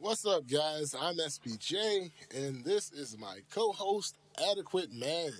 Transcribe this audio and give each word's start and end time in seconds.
What's 0.00 0.24
up, 0.24 0.46
guys? 0.46 0.94
I'm 0.94 1.16
SPJ, 1.16 2.12
and 2.32 2.64
this 2.64 2.92
is 2.92 3.18
my 3.18 3.38
co 3.52 3.72
host, 3.72 4.16
Adequate 4.52 4.92
Man. 4.92 5.32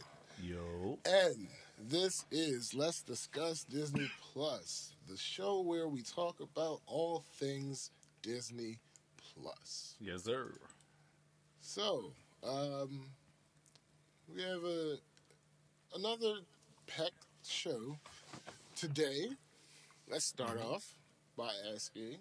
Yo. 0.42 0.99
And 1.07 1.46
this 1.88 2.25
is 2.33 2.75
Let's 2.75 3.02
Discuss 3.02 3.63
Disney 3.63 4.10
Plus, 4.21 4.94
the 5.08 5.17
show 5.17 5.60
where 5.60 5.86
we 5.86 6.02
talk 6.02 6.41
about 6.41 6.81
all 6.89 7.25
things 7.36 7.92
Disney 8.21 8.80
Plus. 9.16 9.95
Yes, 10.00 10.25
sir. 10.25 10.52
So, 11.61 12.12
um, 12.43 13.02
we 14.34 14.43
have 14.43 14.64
a 14.64 14.96
another 15.95 16.40
packed 16.88 17.12
show 17.46 17.96
today. 18.75 19.29
Let's 20.11 20.25
start 20.25 20.61
off 20.61 20.95
by 21.36 21.50
asking 21.72 22.18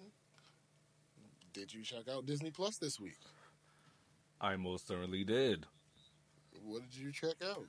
Did 1.58 1.74
you 1.74 1.82
check 1.82 2.08
out 2.08 2.28
Disney 2.28 2.52
Plus 2.52 2.78
this 2.78 3.00
week? 3.00 3.18
I 4.39 4.56
most 4.57 4.88
certainly 4.88 5.24
did. 5.24 5.65
What 6.64 6.84
did 6.84 6.96
you 6.96 7.11
check 7.11 7.34
out? 7.43 7.65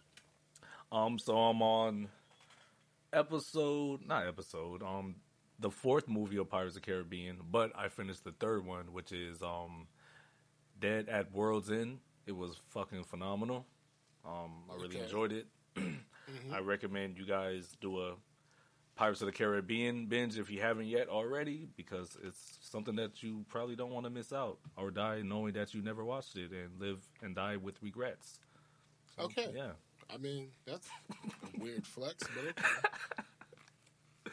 Um, 0.92 1.18
so 1.18 1.34
I'm 1.38 1.62
on 1.62 2.08
episode, 3.14 4.00
not 4.06 4.26
episode, 4.26 4.82
um, 4.82 5.14
the 5.58 5.70
fourth 5.70 6.06
movie 6.06 6.36
of 6.36 6.50
Pirates 6.50 6.76
of 6.76 6.82
the 6.82 6.86
Caribbean, 6.86 7.38
but 7.50 7.72
I 7.74 7.88
finished 7.88 8.24
the 8.24 8.32
third 8.32 8.66
one, 8.66 8.92
which 8.92 9.10
is 9.10 9.42
um, 9.42 9.86
Dead 10.78 11.08
at 11.08 11.32
World's 11.32 11.70
End. 11.70 12.00
It 12.26 12.32
was 12.36 12.60
fucking 12.68 13.04
phenomenal. 13.04 13.64
Um, 14.22 14.64
I 14.70 14.74
really 14.74 14.96
Okay. 14.96 15.04
enjoyed 15.04 15.32
it. 15.32 15.46
I 16.52 16.58
recommend 16.58 17.16
you 17.16 17.24
guys 17.24 17.74
do 17.80 18.02
a 18.02 18.14
Pirates 18.98 19.20
of 19.22 19.26
the 19.26 19.32
Caribbean 19.32 20.06
binge 20.06 20.36
if 20.38 20.50
you 20.50 20.60
haven't 20.60 20.86
yet 20.86 21.08
already, 21.08 21.68
because 21.76 22.18
it's 22.24 22.58
something 22.62 22.96
that 22.96 23.22
you 23.22 23.44
probably 23.48 23.76
don't 23.76 23.92
want 23.92 24.04
to 24.06 24.10
miss 24.10 24.32
out 24.32 24.58
or 24.76 24.90
die 24.90 25.22
knowing 25.22 25.52
that 25.52 25.72
you 25.72 25.80
never 25.82 26.04
watched 26.04 26.36
it 26.36 26.50
and 26.50 26.80
live 26.80 26.98
and 27.22 27.36
die 27.36 27.56
with 27.56 27.80
regrets. 27.80 28.40
So, 29.16 29.22
Okay. 29.26 29.52
Yeah. 29.54 29.70
I 30.12 30.16
mean, 30.16 30.48
that's 30.66 30.88
a 31.20 31.60
weird 31.62 31.86
flex, 31.86 32.24
but 32.34 32.44
okay. 32.50 32.64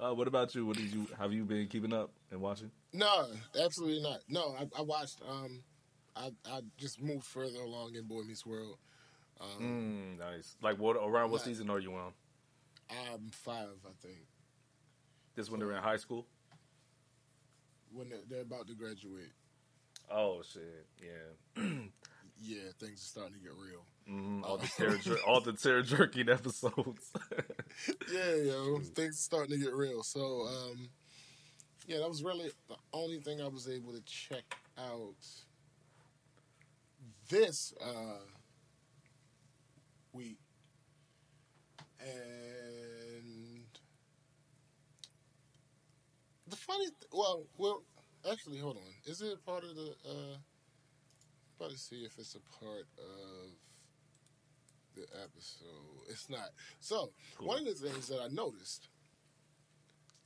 Uh, 0.00 0.12
what 0.12 0.26
about 0.26 0.52
you? 0.52 0.66
What 0.66 0.76
did 0.76 0.92
you 0.92 1.06
have 1.16 1.32
you 1.32 1.44
been 1.44 1.68
keeping 1.68 1.92
up 1.92 2.10
and 2.32 2.40
watching? 2.40 2.72
No, 2.92 3.26
absolutely 3.62 4.02
not. 4.02 4.18
No, 4.28 4.52
I, 4.58 4.66
I 4.76 4.82
watched. 4.82 5.20
Um, 5.28 5.62
I 6.16 6.30
I 6.44 6.60
just 6.76 7.00
moved 7.00 7.24
further 7.24 7.60
along 7.60 7.94
in 7.94 8.08
Boy 8.08 8.22
Meets 8.22 8.44
World. 8.44 8.78
Um, 9.40 9.48
Mm, 9.60 10.18
nice. 10.18 10.56
Like 10.60 10.78
what 10.80 10.96
around 10.96 11.30
what 11.30 11.42
season 11.42 11.70
are 11.70 11.78
you 11.78 11.94
on? 11.94 12.12
I'm 13.12 13.30
five, 13.30 13.76
I 13.86 13.92
think. 14.06 14.26
This 15.34 15.50
when 15.50 15.60
they're 15.60 15.72
in 15.72 15.82
high 15.82 15.96
school? 15.96 16.26
When 17.92 18.08
they're, 18.08 18.20
they're 18.28 18.42
about 18.42 18.66
to 18.68 18.74
graduate, 18.74 19.32
Oh 20.10 20.42
shit, 20.42 20.86
yeah. 21.00 21.62
yeah, 22.42 22.70
things 22.78 23.00
are 23.00 23.06
starting 23.06 23.34
to 23.34 23.40
get 23.40 23.52
real. 23.52 23.84
hmm 24.06 24.44
All 24.44 24.58
the 24.58 24.66
tear 24.66 24.96
jer- 24.96 25.22
all 25.26 25.40
the 25.40 25.52
tear 25.52 25.82
jerking 25.82 26.28
episodes. 26.28 27.12
Yeah, 28.12 28.34
yo, 28.34 28.78
things 28.94 29.14
are 29.14 29.22
starting 29.22 29.58
to 29.58 29.64
get 29.64 29.72
real. 29.74 30.02
So, 30.02 30.46
um, 30.46 30.90
yeah, 31.86 31.98
that 31.98 32.08
was 32.08 32.22
really 32.22 32.50
the 32.68 32.76
only 32.92 33.18
thing 33.20 33.40
I 33.40 33.48
was 33.48 33.68
able 33.68 33.92
to 33.92 34.02
check 34.02 34.44
out 34.78 35.14
this 37.30 37.72
uh, 37.80 38.20
week, 40.12 40.38
and 42.00 42.51
funny, 46.62 46.86
th- 46.86 47.10
well, 47.12 47.44
well, 47.58 47.82
actually, 48.30 48.58
hold 48.58 48.76
on, 48.76 48.82
is 49.06 49.20
it 49.22 49.44
part 49.44 49.64
of 49.64 49.74
the? 49.74 49.94
Uh, 50.08 50.36
about 51.58 51.70
to 51.70 51.78
see 51.78 52.04
if 52.04 52.18
it's 52.18 52.34
a 52.34 52.40
part 52.64 52.86
of 52.98 53.50
the 54.94 55.02
episode. 55.22 56.08
It's 56.08 56.28
not. 56.28 56.50
So 56.80 57.10
Cool. 57.38 57.48
one 57.48 57.58
of 57.58 57.64
the 57.80 57.88
things 57.88 58.08
that 58.08 58.20
I 58.20 58.28
noticed 58.28 58.88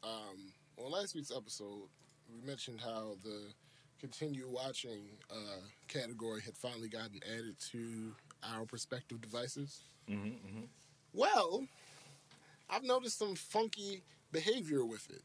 um, 0.02 0.52
on 0.78 0.90
last 0.92 1.14
week's 1.14 1.30
episode, 1.34 1.88
we 2.32 2.46
mentioned 2.46 2.80
how 2.80 3.16
the 3.22 3.52
continue 4.00 4.48
watching 4.48 5.02
uh, 5.30 5.60
category 5.88 6.40
had 6.42 6.56
finally 6.56 6.88
gotten 6.88 7.20
added 7.26 7.56
to 7.72 8.12
our 8.42 8.66
respective 8.72 9.20
devices. 9.20 9.82
hmm 10.08 10.14
hmm 10.28 10.64
Well, 11.12 11.66
I've 12.68 12.82
noticed 12.84 13.18
some 13.18 13.34
funky 13.34 14.02
behavior 14.32 14.84
with 14.84 15.08
it. 15.10 15.22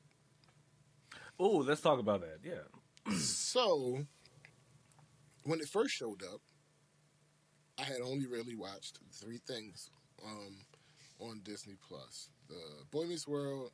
Oh, 1.44 1.64
let's 1.66 1.82
talk 1.82 2.00
about 2.00 2.22
that. 2.22 2.38
Yeah. 2.44 3.16
so, 3.18 4.06
when 5.44 5.60
it 5.60 5.68
first 5.68 5.92
showed 5.92 6.22
up, 6.22 6.40
I 7.80 7.84
had 7.84 8.02
only 8.04 8.28
really 8.28 8.56
watched 8.56 9.00
three 9.12 9.40
things 9.48 9.90
um, 10.24 10.56
on 11.20 11.42
Disney 11.44 11.78
Plus: 11.88 12.30
the 12.48 12.62
Boy 12.92 13.06
Meets 13.06 13.28
World, 13.28 13.72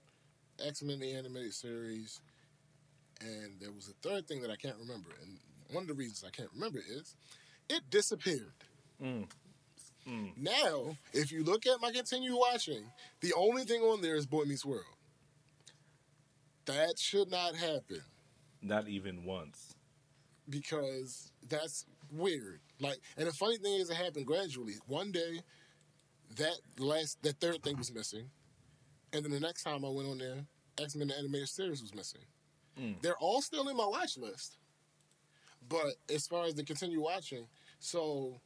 X 0.66 0.82
Men 0.82 1.02
the 1.02 1.14
animated 1.14 1.54
series, 1.54 2.22
and 3.20 3.60
there 3.60 3.74
was 3.74 3.90
a 3.90 4.08
third 4.08 4.30
thing 4.30 4.42
that 4.44 4.50
I 4.52 4.56
can't 4.56 4.78
remember. 4.80 5.10
And 5.22 5.38
one 5.70 5.84
of 5.84 5.90
the 5.90 5.94
reasons 5.94 6.24
I 6.26 6.30
can't 6.30 6.50
remember 6.54 6.80
is 6.80 7.18
it 7.70 7.82
disappeared. 7.90 8.54
Mm. 9.04 9.28
Mm. 10.08 10.38
Now, 10.38 10.96
if 11.12 11.34
you 11.34 11.44
look 11.44 11.68
at 11.68 11.82
my 11.82 11.92
continue 11.92 12.38
watching, 12.38 12.86
the 13.20 13.34
only 13.34 13.66
thing 13.66 13.82
on 13.82 14.02
there 14.02 14.16
is 14.16 14.26
Boy 14.26 14.44
Meets 14.46 14.66
World. 14.66 14.86
That 16.68 16.98
should 16.98 17.30
not 17.32 17.56
happen. 17.56 18.02
Not 18.62 18.88
even 18.88 19.24
once. 19.26 19.74
because 20.50 21.32
that's 21.50 21.86
weird. 22.12 22.60
Like, 22.80 23.00
and 23.18 23.28
the 23.28 23.34
funny 23.34 23.58
thing 23.58 23.74
is, 23.76 23.90
it 23.90 23.96
happened 23.98 24.26
gradually. 24.26 24.76
One 24.88 25.12
day, 25.12 25.42
that 26.38 26.56
last 26.80 27.22
that 27.24 27.40
third 27.42 27.64
thing 27.64 27.78
was 27.78 27.92
missing, 27.94 28.30
and 29.14 29.24
then 29.26 29.32
the 29.32 29.40
next 29.40 29.64
time 29.64 29.84
I 29.84 29.90
went 29.90 30.08
on 30.08 30.18
there, 30.18 30.46
X 30.78 30.96
Men 30.96 31.08
the 31.10 31.18
animated 31.18 31.50
series 31.50 31.82
was 31.82 31.94
missing. 31.96 32.22
Mm. 32.80 33.02
They're 33.02 33.18
all 33.18 33.42
still 33.42 33.68
in 33.70 33.76
my 33.78 33.86
watch 33.88 34.18
list, 34.18 34.58
but 35.68 35.96
as 36.14 36.28
far 36.28 36.46
as 36.46 36.54
the 36.56 36.64
continue 36.64 37.02
watching, 37.02 37.46
so 37.80 38.40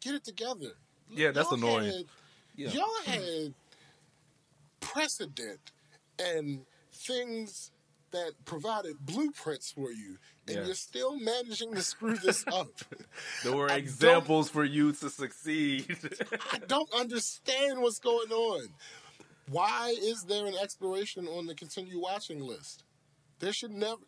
get 0.00 0.14
it 0.14 0.24
together. 0.24 0.72
Yeah, 1.10 1.30
that's 1.32 1.48
Y'all 1.50 1.58
annoying. 1.58 1.84
had- 1.92 2.06
Yeah. 2.56 2.68
Y'all 2.70 3.02
had 3.06 3.54
precedent 4.80 5.72
and 6.18 6.64
things 6.92 7.70
that 8.12 8.32
provided 8.44 8.94
blueprints 9.00 9.72
for 9.72 9.90
you, 9.90 10.18
and 10.46 10.56
Yeah. 10.56 10.64
you're 10.66 10.74
still 10.76 11.18
managing 11.18 11.74
to 11.74 11.82
screw 11.82 12.16
this 12.16 12.44
up. 12.52 12.68
There 13.42 13.52
were 13.56 13.70
I 13.70 13.76
examples 13.76 14.48
for 14.50 14.62
you 14.64 14.92
to 14.92 15.10
succeed. 15.10 15.96
I 16.52 16.58
don't 16.58 16.92
understand 16.94 17.80
what's 17.82 17.98
going 17.98 18.30
on. 18.30 18.68
Why 19.48 19.94
is 20.00 20.24
there 20.24 20.46
an 20.46 20.54
expiration 20.62 21.26
on 21.26 21.46
the 21.46 21.54
continue 21.54 22.00
watching 22.00 22.40
list? 22.40 22.84
There 23.40 23.52
should 23.52 23.72
never 23.72 24.00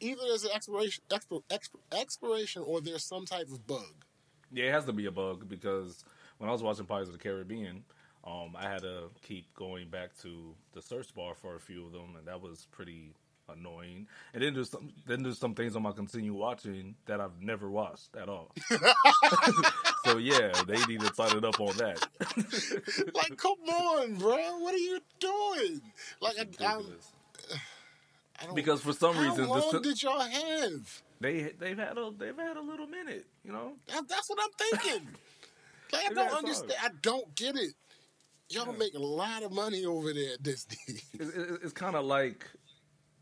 either 0.00 0.20
there's 0.28 0.44
an 0.44 0.50
expiration 0.54 1.02
expir, 1.10 1.42
expir, 1.50 1.78
expiration 1.92 2.62
or 2.66 2.80
there's 2.80 3.04
some 3.04 3.24
type 3.24 3.48
of 3.52 3.66
bug. 3.66 4.04
Yeah, 4.52 4.66
it 4.66 4.72
has 4.72 4.84
to 4.86 4.92
be 4.92 5.06
a 5.06 5.10
bug 5.10 5.48
because 5.48 6.04
when 6.38 6.48
I 6.50 6.52
was 6.52 6.62
watching 6.62 6.86
Pirates 6.86 7.08
of 7.08 7.12
the 7.14 7.18
Caribbean, 7.22 7.84
um, 8.24 8.54
I 8.56 8.68
had 8.68 8.82
to 8.82 9.04
keep 9.22 9.52
going 9.54 9.88
back 9.88 10.10
to 10.22 10.54
the 10.72 10.82
search 10.82 11.14
bar 11.14 11.34
for 11.34 11.54
a 11.56 11.60
few 11.60 11.86
of 11.86 11.92
them, 11.92 12.14
and 12.18 12.26
that 12.26 12.40
was 12.40 12.66
pretty 12.72 13.14
annoying. 13.48 14.06
And 14.34 14.42
then 14.42 14.52
there's 14.54 14.70
some 14.70 14.90
then 15.06 15.22
there's 15.22 15.38
some 15.38 15.54
things 15.54 15.74
on 15.76 15.82
my 15.82 15.92
continue 15.92 16.34
watching 16.34 16.94
that 17.06 17.20
I've 17.20 17.40
never 17.40 17.70
watched 17.70 18.14
at 18.16 18.28
all. 18.28 18.50
so 20.04 20.18
yeah, 20.18 20.52
they 20.66 20.84
need 20.86 21.00
to 21.00 21.10
tighten 21.10 21.44
up 21.44 21.60
on 21.60 21.76
that. 21.78 22.06
Like, 23.14 23.36
come 23.36 23.58
on, 23.68 24.14
bro, 24.16 24.36
what 24.58 24.74
are 24.74 24.78
you 24.78 25.00
doing? 25.18 25.80
Like, 26.20 26.36
I, 26.38 26.64
I, 26.64 26.76
I 28.40 28.44
don't. 28.46 28.54
Because 28.54 28.80
for 28.80 28.92
some 28.92 29.14
how 29.14 29.22
reason, 29.22 29.48
long 29.48 29.70
this, 29.72 29.80
did 29.82 30.02
y'all 30.02 30.20
have? 30.20 31.02
they 31.20 31.52
they've 31.58 31.78
had 31.78 31.98
a 31.98 32.12
they've 32.16 32.36
had 32.36 32.56
a 32.56 32.60
little 32.60 32.86
minute, 32.86 33.26
you 33.44 33.52
know. 33.52 33.72
That- 33.88 34.08
That's 34.08 34.28
what 34.30 34.38
I'm 34.42 34.78
thinking. 34.80 35.08
like, 35.92 36.10
I 36.10 36.12
don't 36.14 36.32
understand. 36.32 36.72
I 36.82 36.88
don't 37.02 37.34
get 37.34 37.56
it. 37.56 37.72
Y'all 38.50 38.72
make 38.72 38.94
a 38.94 38.98
lot 38.98 39.42
of 39.42 39.52
money 39.52 39.84
over 39.84 40.12
there 40.12 40.34
at 40.34 40.42
Disney. 40.42 40.76
It's, 41.14 41.64
it's, 41.64 41.72
kind 41.72 41.96
of 41.96 42.06
like 42.06 42.46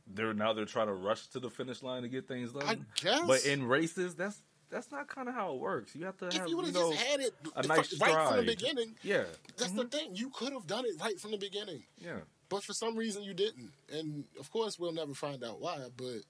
they're 0.07 0.35
now 0.35 0.53
they're 0.53 0.65
trying 0.65 0.87
to 0.87 0.95
rush 0.95 1.27
to 1.29 1.41
the 1.41 1.51
finish 1.51 1.83
line 1.83 2.03
to 2.03 2.09
get 2.09 2.29
things 2.29 2.53
done. 2.53 2.63
I 2.65 2.79
guess. 3.01 3.27
But 3.27 3.45
in 3.45 3.67
races, 3.67 4.15
that's 4.15 4.41
that's 4.71 4.91
not 4.91 5.09
kind 5.09 5.29
of 5.29 5.35
how 5.35 5.53
it 5.55 5.61
works. 5.61 5.95
You 5.95 6.05
have 6.07 6.17
to 6.19 6.29
if 6.29 6.35
have 6.35 6.49
you 6.49 6.57
would 6.57 6.67
have 6.67 6.75
know, 6.75 6.93
just 6.93 7.05
had 7.05 7.21
it 7.21 7.35
a 7.55 7.67
nice 7.67 8.01
right 8.01 8.29
from 8.29 8.37
the 8.39 8.43
beginning, 8.43 8.95
yeah, 9.03 9.25
that's 9.57 9.73
the 9.73 9.85
mm-hmm. 9.85 9.89
thing. 9.89 10.11
You 10.15 10.31
could 10.31 10.53
have 10.53 10.67
done 10.67 10.85
it 10.85 11.01
right 11.01 11.19
from 11.21 11.33
the 11.33 11.39
beginning, 11.39 11.83
yeah. 11.99 12.19
but 12.49 12.63
for 12.63 12.73
some 12.73 12.97
reason 12.97 13.23
you 13.23 13.35
didn't. 13.35 13.71
And 13.93 14.25
of 14.39 14.51
course, 14.51 14.79
we'll 14.79 14.93
never 14.93 15.15
find 15.15 15.43
out 15.45 15.61
why. 15.61 15.79
But 15.97 16.23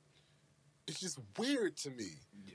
it's 0.87 1.01
just 1.01 1.19
weird 1.39 1.77
to 1.79 1.91
me, 1.91 2.11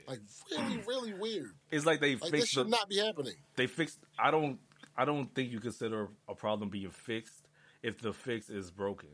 like 0.08 0.20
really, 0.50 0.82
really 0.86 1.14
weird. 1.14 1.52
It's 1.70 1.86
like 1.86 2.00
they 2.00 2.12
Like 2.12 2.22
this 2.22 2.30
fixed 2.30 2.52
should 2.52 2.66
the, 2.66 2.70
not 2.70 2.88
be 2.88 2.98
happening. 2.98 3.34
they 3.56 3.66
fixed. 3.66 3.98
I 4.18 4.30
don't 4.30 4.58
I 4.96 5.04
don't 5.04 5.34
think 5.34 5.50
you 5.50 5.60
consider 5.60 6.08
a 6.28 6.34
problem 6.34 6.68
being 6.68 6.90
fixed 6.90 7.48
if 7.82 7.98
the 8.00 8.12
fix 8.12 8.50
is 8.50 8.70
broken. 8.70 9.08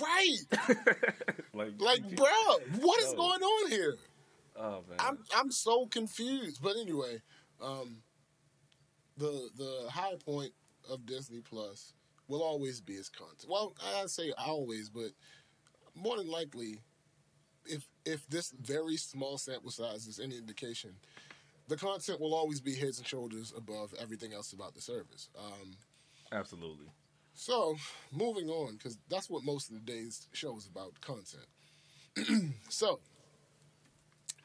Right. 0.00 0.36
like, 1.54 1.72
Like, 1.78 2.16
bro, 2.16 2.26
what 2.80 3.00
is 3.00 3.12
Yo. 3.12 3.16
going 3.16 3.42
on 3.42 3.70
here? 3.70 3.96
oh 4.56 4.82
man, 4.88 4.98
I'm 4.98 5.18
I'm 5.34 5.50
so 5.50 5.86
confused. 5.86 6.60
But 6.62 6.76
anyway, 6.76 7.20
um, 7.62 8.02
the 9.16 9.48
the 9.56 9.88
high 9.90 10.16
point 10.24 10.52
of 10.88 11.06
Disney 11.06 11.40
Plus 11.40 11.92
will 12.28 12.42
always 12.42 12.80
be 12.80 12.94
its 12.94 13.08
content. 13.08 13.46
Well, 13.48 13.74
I 13.84 14.06
say 14.06 14.32
always, 14.38 14.88
but 14.88 15.10
more 15.94 16.16
than 16.16 16.28
likely, 16.28 16.78
if 17.66 17.86
if 18.04 18.26
this 18.28 18.52
very 18.60 18.96
small 18.96 19.38
sample 19.38 19.70
size 19.70 20.06
is 20.06 20.20
any 20.20 20.36
indication, 20.36 20.94
the 21.70 21.76
content 21.76 22.20
will 22.20 22.34
always 22.34 22.60
be 22.60 22.74
heads 22.74 22.98
and 22.98 23.06
shoulders 23.06 23.54
above 23.56 23.94
everything 23.98 24.34
else 24.34 24.52
about 24.52 24.74
the 24.74 24.80
service. 24.80 25.28
Um, 25.38 25.76
absolutely. 26.32 26.86
so, 27.32 27.76
moving 28.12 28.50
on, 28.50 28.74
because 28.74 28.98
that's 29.08 29.30
what 29.30 29.44
most 29.44 29.70
of 29.70 29.76
the 29.76 29.92
day's 29.92 30.26
show 30.32 30.56
is 30.58 30.66
about 30.66 31.00
content. 31.00 31.46
so, 32.68 32.98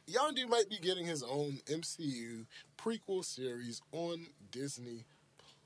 Yondu 0.07 0.47
might 0.47 0.69
be 0.69 0.77
getting 0.77 1.07
his 1.07 1.23
own 1.23 1.57
MCU 1.65 2.45
prequel 2.77 3.25
series 3.25 3.81
on 3.91 4.27
Disney 4.51 5.05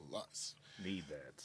Plus. 0.10 0.56
Need 0.82 1.04
that. 1.10 1.44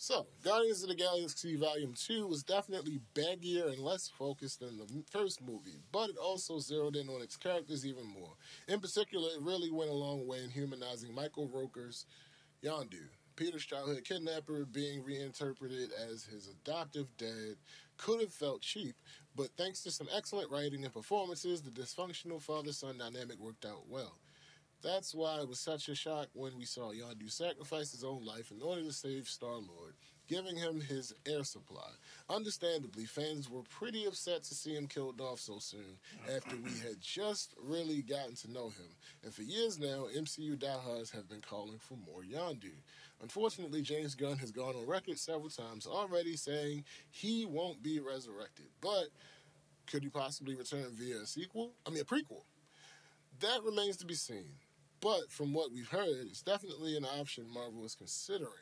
So, 0.00 0.28
Guardians 0.44 0.84
of 0.84 0.90
the 0.90 0.94
Galaxy 0.94 1.56
Volume 1.56 1.92
2 1.92 2.28
was 2.28 2.44
definitely 2.44 3.00
baggier 3.16 3.72
and 3.72 3.80
less 3.80 4.06
focused 4.06 4.60
than 4.60 4.78
the 4.78 4.86
first 5.10 5.42
movie, 5.42 5.80
but 5.90 6.08
it 6.08 6.16
also 6.16 6.60
zeroed 6.60 6.94
in 6.94 7.08
on 7.08 7.20
its 7.20 7.36
characters 7.36 7.84
even 7.84 8.06
more. 8.06 8.34
In 8.68 8.78
particular, 8.78 9.28
it 9.30 9.42
really 9.42 9.72
went 9.72 9.90
a 9.90 9.94
long 9.94 10.24
way 10.24 10.44
in 10.44 10.50
humanizing 10.50 11.12
Michael 11.12 11.48
Rooker's 11.48 12.06
Yondu, 12.62 13.08
Peter's 13.34 13.64
childhood 13.64 14.04
kidnapper 14.04 14.64
being 14.66 15.02
reinterpreted 15.02 15.90
as 16.08 16.22
his 16.22 16.46
adoptive 16.46 17.08
dad 17.16 17.56
could 17.96 18.20
have 18.20 18.32
felt 18.32 18.62
cheap, 18.62 18.94
but 19.34 19.48
thanks 19.56 19.82
to 19.82 19.90
some 19.90 20.08
excellent 20.16 20.48
writing 20.48 20.84
and 20.84 20.94
performances, 20.94 21.60
the 21.60 21.70
dysfunctional 21.70 22.40
father 22.40 22.72
son 22.72 22.98
dynamic 22.98 23.40
worked 23.40 23.66
out 23.66 23.88
well. 23.88 24.20
That's 24.82 25.12
why 25.12 25.40
it 25.40 25.48
was 25.48 25.58
such 25.58 25.88
a 25.88 25.94
shock 25.94 26.28
when 26.34 26.56
we 26.56 26.64
saw 26.64 26.92
Yondu 26.92 27.30
sacrifice 27.30 27.90
his 27.90 28.04
own 28.04 28.24
life 28.24 28.52
in 28.52 28.62
order 28.62 28.82
to 28.82 28.92
save 28.92 29.28
Star 29.28 29.54
Lord, 29.54 29.94
giving 30.28 30.54
him 30.54 30.80
his 30.80 31.12
air 31.26 31.42
supply. 31.42 31.90
Understandably, 32.30 33.04
fans 33.04 33.50
were 33.50 33.62
pretty 33.62 34.04
upset 34.04 34.44
to 34.44 34.54
see 34.54 34.76
him 34.76 34.86
killed 34.86 35.20
off 35.20 35.40
so 35.40 35.58
soon 35.58 35.98
after 36.32 36.54
we 36.56 36.70
had 36.78 37.00
just 37.00 37.54
really 37.60 38.02
gotten 38.02 38.36
to 38.36 38.52
know 38.52 38.68
him. 38.68 38.86
And 39.24 39.34
for 39.34 39.42
years 39.42 39.80
now, 39.80 40.06
MCU 40.16 40.56
diehards 40.56 41.10
have 41.10 41.28
been 41.28 41.40
calling 41.40 41.78
for 41.80 41.94
more 41.94 42.22
Yondu. 42.22 42.70
Unfortunately, 43.20 43.82
James 43.82 44.14
Gunn 44.14 44.38
has 44.38 44.52
gone 44.52 44.76
on 44.76 44.86
record 44.86 45.18
several 45.18 45.50
times 45.50 45.88
already 45.88 46.36
saying 46.36 46.84
he 47.10 47.44
won't 47.44 47.82
be 47.82 47.98
resurrected. 47.98 48.66
But 48.80 49.08
could 49.88 50.04
he 50.04 50.08
possibly 50.08 50.54
return 50.54 50.86
via 50.92 51.22
a 51.22 51.26
sequel? 51.26 51.72
I 51.84 51.90
mean, 51.90 52.02
a 52.02 52.04
prequel. 52.04 52.42
That 53.40 53.64
remains 53.64 53.96
to 53.98 54.06
be 54.06 54.14
seen. 54.14 54.52
But 55.00 55.30
from 55.30 55.52
what 55.52 55.72
we've 55.72 55.88
heard, 55.88 56.26
it's 56.28 56.42
definitely 56.42 56.96
an 56.96 57.04
option 57.04 57.46
Marvel 57.52 57.84
is 57.84 57.94
considering. 57.94 58.52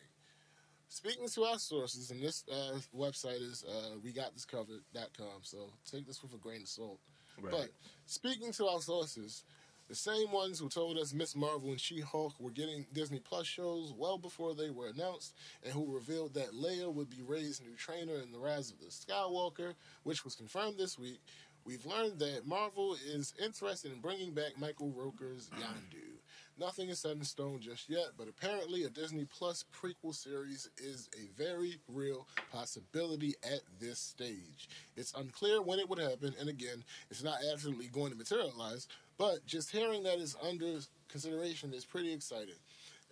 Speaking 0.88 1.28
to 1.28 1.44
our 1.44 1.58
sources, 1.58 2.10
and 2.10 2.22
this 2.22 2.44
uh, 2.50 2.78
website 2.96 3.42
is 3.42 3.64
uh, 3.68 3.96
wegotThiscovered.com, 4.04 5.40
so 5.42 5.70
take 5.90 6.06
this 6.06 6.22
with 6.22 6.34
a 6.34 6.38
grain 6.38 6.62
of 6.62 6.68
salt. 6.68 7.00
Right. 7.40 7.50
But 7.50 7.68
speaking 8.06 8.52
to 8.52 8.66
our 8.66 8.80
sources, 8.80 9.44
the 9.88 9.94
same 9.94 10.32
ones 10.32 10.58
who 10.58 10.68
told 10.68 10.98
us 10.98 11.12
Miss 11.12 11.36
Marvel 11.36 11.70
and 11.70 11.80
She 11.80 12.00
Hulk 12.00 12.34
were 12.40 12.50
getting 12.50 12.86
Disney 12.92 13.20
Plus 13.20 13.46
shows 13.46 13.92
well 13.96 14.18
before 14.18 14.54
they 14.54 14.70
were 14.70 14.88
announced, 14.88 15.34
and 15.62 15.72
who 15.72 15.92
revealed 15.92 16.34
that 16.34 16.54
Leia 16.54 16.92
would 16.92 17.08
be 17.08 17.22
Rey's 17.22 17.60
new 17.60 17.76
trainer 17.76 18.20
in 18.20 18.32
The 18.32 18.38
Rise 18.38 18.70
of 18.70 18.78
the 18.78 18.86
Skywalker, 18.86 19.74
which 20.02 20.24
was 20.24 20.34
confirmed 20.34 20.78
this 20.78 20.98
week, 20.98 21.20
we've 21.64 21.86
learned 21.86 22.18
that 22.18 22.46
Marvel 22.46 22.96
is 23.06 23.34
interested 23.42 23.92
in 23.92 24.00
bringing 24.00 24.32
back 24.32 24.58
Michael 24.58 24.92
Rooker's 24.92 25.50
Yondu. 25.50 26.15
Nothing 26.58 26.88
is 26.88 27.00
set 27.00 27.12
in 27.12 27.22
stone 27.22 27.60
just 27.60 27.90
yet, 27.90 28.12
but 28.16 28.28
apparently 28.28 28.84
a 28.84 28.88
Disney 28.88 29.26
Plus 29.26 29.64
prequel 29.74 30.14
series 30.14 30.70
is 30.78 31.10
a 31.14 31.28
very 31.36 31.78
real 31.86 32.26
possibility 32.50 33.34
at 33.44 33.60
this 33.78 33.98
stage. 33.98 34.70
It's 34.96 35.12
unclear 35.12 35.60
when 35.60 35.78
it 35.78 35.88
would 35.88 35.98
happen, 35.98 36.34
and 36.40 36.48
again, 36.48 36.82
it's 37.10 37.22
not 37.22 37.40
absolutely 37.52 37.88
going 37.88 38.10
to 38.10 38.16
materialize, 38.16 38.88
but 39.18 39.44
just 39.44 39.70
hearing 39.70 40.02
that 40.04 40.18
is 40.18 40.34
under 40.42 40.78
consideration 41.08 41.74
is 41.74 41.84
pretty 41.84 42.10
exciting. 42.10 42.54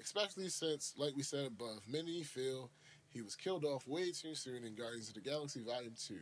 Especially 0.00 0.48
since, 0.48 0.94
like 0.96 1.14
we 1.14 1.22
said 1.22 1.46
above, 1.46 1.80
many 1.86 2.22
feel 2.22 2.70
he 3.12 3.20
was 3.20 3.36
killed 3.36 3.64
off 3.64 3.86
way 3.86 4.10
too 4.10 4.34
soon 4.34 4.64
in 4.64 4.74
Guardians 4.74 5.08
of 5.08 5.14
the 5.14 5.20
Galaxy 5.20 5.60
Volume 5.60 5.94
2. 5.98 6.16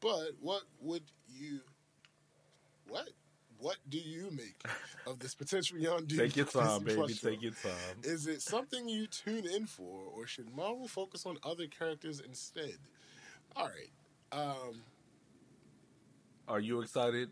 But 0.00 0.32
what 0.40 0.62
would 0.80 1.02
you. 1.28 1.60
What? 2.88 3.08
What 3.58 3.76
do 3.88 3.98
you 3.98 4.30
make 4.30 4.56
of 5.06 5.18
this 5.18 5.34
potential 5.34 5.78
Yondu? 5.78 6.16
Take 6.16 6.36
your 6.36 6.46
time, 6.46 6.80
Plus 6.84 7.20
baby. 7.20 7.36
Take 7.36 7.42
your 7.42 7.52
time. 7.52 7.96
Is 8.02 8.26
it 8.26 8.42
something 8.42 8.88
you 8.88 9.06
tune 9.06 9.46
in 9.46 9.66
for, 9.66 10.04
or 10.14 10.26
should 10.26 10.54
Marvel 10.54 10.88
focus 10.88 11.26
on 11.26 11.38
other 11.42 11.66
characters 11.66 12.20
instead? 12.20 12.76
All 13.54 13.68
right. 13.68 13.90
Um, 14.32 14.82
Are 16.48 16.60
you 16.60 16.80
excited 16.80 17.30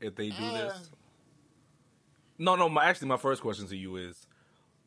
if 0.00 0.14
they 0.14 0.30
do 0.30 0.44
uh, 0.44 0.52
this? 0.52 0.90
No, 2.38 2.56
no. 2.56 2.68
My 2.68 2.84
actually, 2.84 3.08
my 3.08 3.16
first 3.16 3.42
question 3.42 3.66
to 3.68 3.76
you 3.76 3.96
is: 3.96 4.26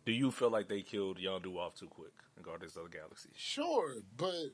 Do 0.05 0.11
you 0.11 0.31
feel 0.31 0.49
like 0.49 0.67
they 0.67 0.81
killed 0.81 1.17
Yondu 1.17 1.57
off 1.57 1.75
too 1.75 1.87
quick 1.87 2.13
in 2.37 2.43
Guardians 2.43 2.77
of 2.77 2.83
the 2.83 2.97
Galaxy? 2.97 3.29
Sure, 3.35 3.95
but 4.15 4.51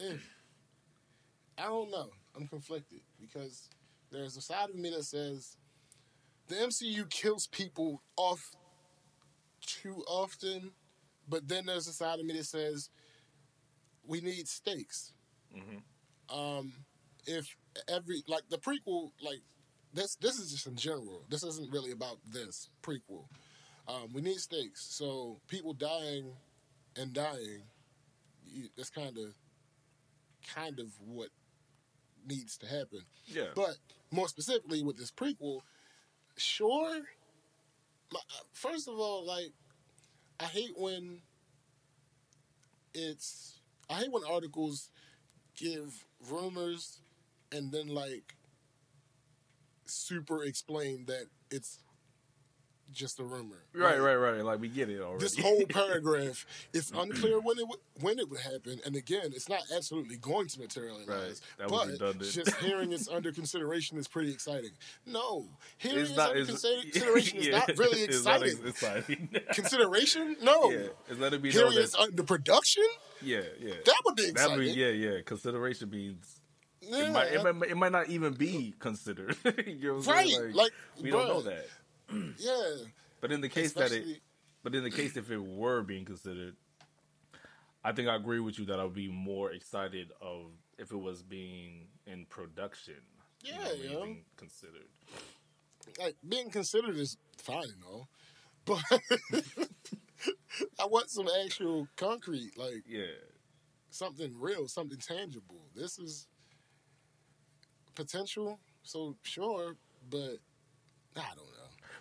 eh, 0.00 0.16
I 1.56 1.64
don't 1.64 1.90
know. 1.90 2.10
I'm 2.36 2.46
conflicted 2.48 3.00
because 3.20 3.68
there's 4.10 4.36
a 4.36 4.40
side 4.40 4.70
of 4.70 4.76
me 4.76 4.90
that 4.90 5.04
says 5.04 5.56
the 6.48 6.56
MCU 6.56 7.08
kills 7.10 7.46
people 7.46 8.02
off 8.16 8.52
too 9.60 10.04
often, 10.06 10.70
but 11.28 11.48
then 11.48 11.66
there's 11.66 11.88
a 11.88 11.92
side 11.92 12.20
of 12.20 12.26
me 12.26 12.34
that 12.36 12.46
says 12.46 12.90
we 14.04 14.20
need 14.20 14.46
stakes. 14.48 15.12
Mhm. 15.54 15.82
Um, 16.28 16.72
if 17.26 17.56
every 17.88 18.22
like 18.26 18.48
the 18.48 18.58
prequel, 18.58 19.12
like 19.20 19.42
this, 19.92 20.16
this 20.16 20.38
is 20.38 20.52
just 20.52 20.66
in 20.66 20.76
general. 20.76 21.24
This 21.28 21.42
isn't 21.42 21.72
really 21.72 21.90
about 21.90 22.18
this 22.24 22.70
prequel. 22.82 23.26
Um, 23.88 24.12
we 24.12 24.20
need 24.20 24.38
stakes. 24.38 24.82
So 24.82 25.40
people 25.48 25.72
dying 25.72 26.36
and 26.96 27.12
dying, 27.12 27.62
you, 28.44 28.68
that's 28.76 28.90
kind 28.90 29.16
of 29.18 29.34
kind 30.54 30.78
of 30.78 30.88
what 31.00 31.28
needs 32.26 32.56
to 32.58 32.66
happen. 32.66 33.00
Yeah, 33.26 33.48
But 33.54 33.76
more 34.10 34.28
specifically 34.28 34.82
with 34.82 34.96
this 34.96 35.10
prequel, 35.10 35.60
sure. 36.36 37.02
My, 38.12 38.20
first 38.52 38.88
of 38.88 38.94
all, 38.98 39.26
like 39.26 39.52
I 40.40 40.44
hate 40.44 40.72
when 40.76 41.20
it's 42.94 43.60
I 43.90 43.94
hate 43.94 44.12
when 44.12 44.24
articles 44.24 44.90
give 45.56 46.04
rumors 46.30 47.00
and 47.52 47.72
then 47.72 47.88
like 47.88 48.34
super 49.86 50.44
explain 50.44 51.04
that 51.06 51.26
it's 51.50 51.78
just 52.92 53.18
a 53.20 53.24
rumor. 53.24 53.56
right, 53.74 53.98
Like, 53.98 54.00
right, 54.00 54.14
right. 54.14 54.44
Like 54.44 54.60
we 54.60 54.68
get 54.68 54.88
it 54.88 55.00
already. 55.00 55.18
this 55.24 55.36
whole 55.38 55.64
paragraph 55.68 56.46
it's 56.72 56.90
unclear 56.96 57.40
when 57.40 57.58
it 57.58 57.66
would 57.68 57.78
when 58.00 58.18
it 58.18 58.30
would 58.30 58.40
happen 58.40 58.80
and 58.86 58.94
again 58.96 59.32
it's 59.34 59.48
not 59.48 59.60
absolutely 59.74 60.16
going 60.16 60.46
to 60.48 60.60
materialize 60.60 61.06
Right. 61.08 61.40
That 61.58 61.68
but 61.68 61.88
redundant. 61.88 62.30
just 62.30 62.54
hearing 62.56 62.92
it's 62.92 63.08
under 63.16 63.32
consideration 63.32 63.98
is 63.98 64.08
pretty 64.08 64.30
exciting 64.32 64.70
no 65.04 65.46
hearing 65.78 65.98
it's 66.00 66.10
it's, 66.10 66.16
not. 66.16 66.30
under 66.30 66.40
It's, 66.42 66.50
consideration 66.92 67.38
is 67.38 67.48
not 67.48 67.68
really 67.76 68.00
it's 68.00 68.24
not 68.24 68.42
exciting 68.42 68.58
ex- 68.66 68.82
exciting. 68.82 69.28
consideration 69.52 70.36
no 70.42 70.70
yeah, 70.70 70.78
it's 71.08 71.18
let 71.20 71.32
it 71.34 71.42
be 71.42 71.50
hearing 71.50 71.72
it's 71.74 71.94
under 71.94 72.22
production 72.22 72.84
Yeah, 73.22 73.40
yeah. 73.60 73.74
that 73.84 73.96
would 74.04 74.16
be 74.16 74.22
That 74.24 74.30
exciting 74.32 74.58
mean, 74.60 74.78
yeah, 74.78 74.88
yeah. 74.88 75.20
Consideration 75.24 75.90
means 75.90 76.40
Yeah, 76.80 77.08
it, 77.08 77.12
might, 77.12 77.32
it, 77.32 77.54
might, 77.54 77.70
it 77.70 77.76
might 77.76 77.92
not 77.92 78.08
even 78.10 78.34
be 78.34 78.74
considered. 78.78 79.36
you 79.66 79.92
know 79.94 79.98
right 80.00 80.28
saying? 80.28 80.52
like, 80.52 80.72
we 81.02 81.10
bruh, 81.10 81.12
don't 81.12 81.28
know 81.28 81.40
that. 81.42 81.66
yeah 82.38 82.76
But 83.20 83.32
in 83.32 83.40
the 83.40 83.48
case 83.48 83.72
that 83.72 83.92
it, 83.92 84.20
but 84.62 84.74
in 84.74 84.82
the 84.82 84.90
case 84.90 85.16
if 85.16 85.30
it 85.30 85.42
were 85.42 85.82
being 85.82 86.04
considered, 86.04 86.56
I 87.84 87.92
think 87.92 88.08
I 88.08 88.16
agree 88.16 88.40
with 88.40 88.58
you 88.58 88.64
that 88.66 88.80
I 88.80 88.84
would 88.84 88.94
be 88.94 89.08
more 89.08 89.52
excited 89.52 90.10
of 90.20 90.46
if 90.78 90.90
it 90.92 90.96
was 90.96 91.22
being 91.22 91.88
in 92.06 92.26
production. 92.26 92.96
you 93.42 93.52
know, 93.52 93.58
Yeah, 93.82 94.04
being 94.04 94.24
considered. 94.36 94.88
like 95.98 96.16
being 96.28 96.50
considered 96.50 96.96
is 96.96 97.16
fine 97.38 97.68
all 97.88 98.08
but 98.64 98.82
I 100.80 100.86
want 100.86 101.10
some 101.10 101.28
actual 101.44 101.86
concrete 101.96 102.56
like 102.58 102.82
Yeah, 102.88 103.04
something 103.90 104.34
real, 104.40 104.66
something 104.68 104.98
tangible. 104.98 105.60
This 105.74 105.98
is 105.98 106.26
potential, 107.94 108.58
so 108.82 109.16
sure, 109.22 109.76
but 110.10 110.38
I 111.16 111.28
don't 111.36 111.36
know. 111.36 111.55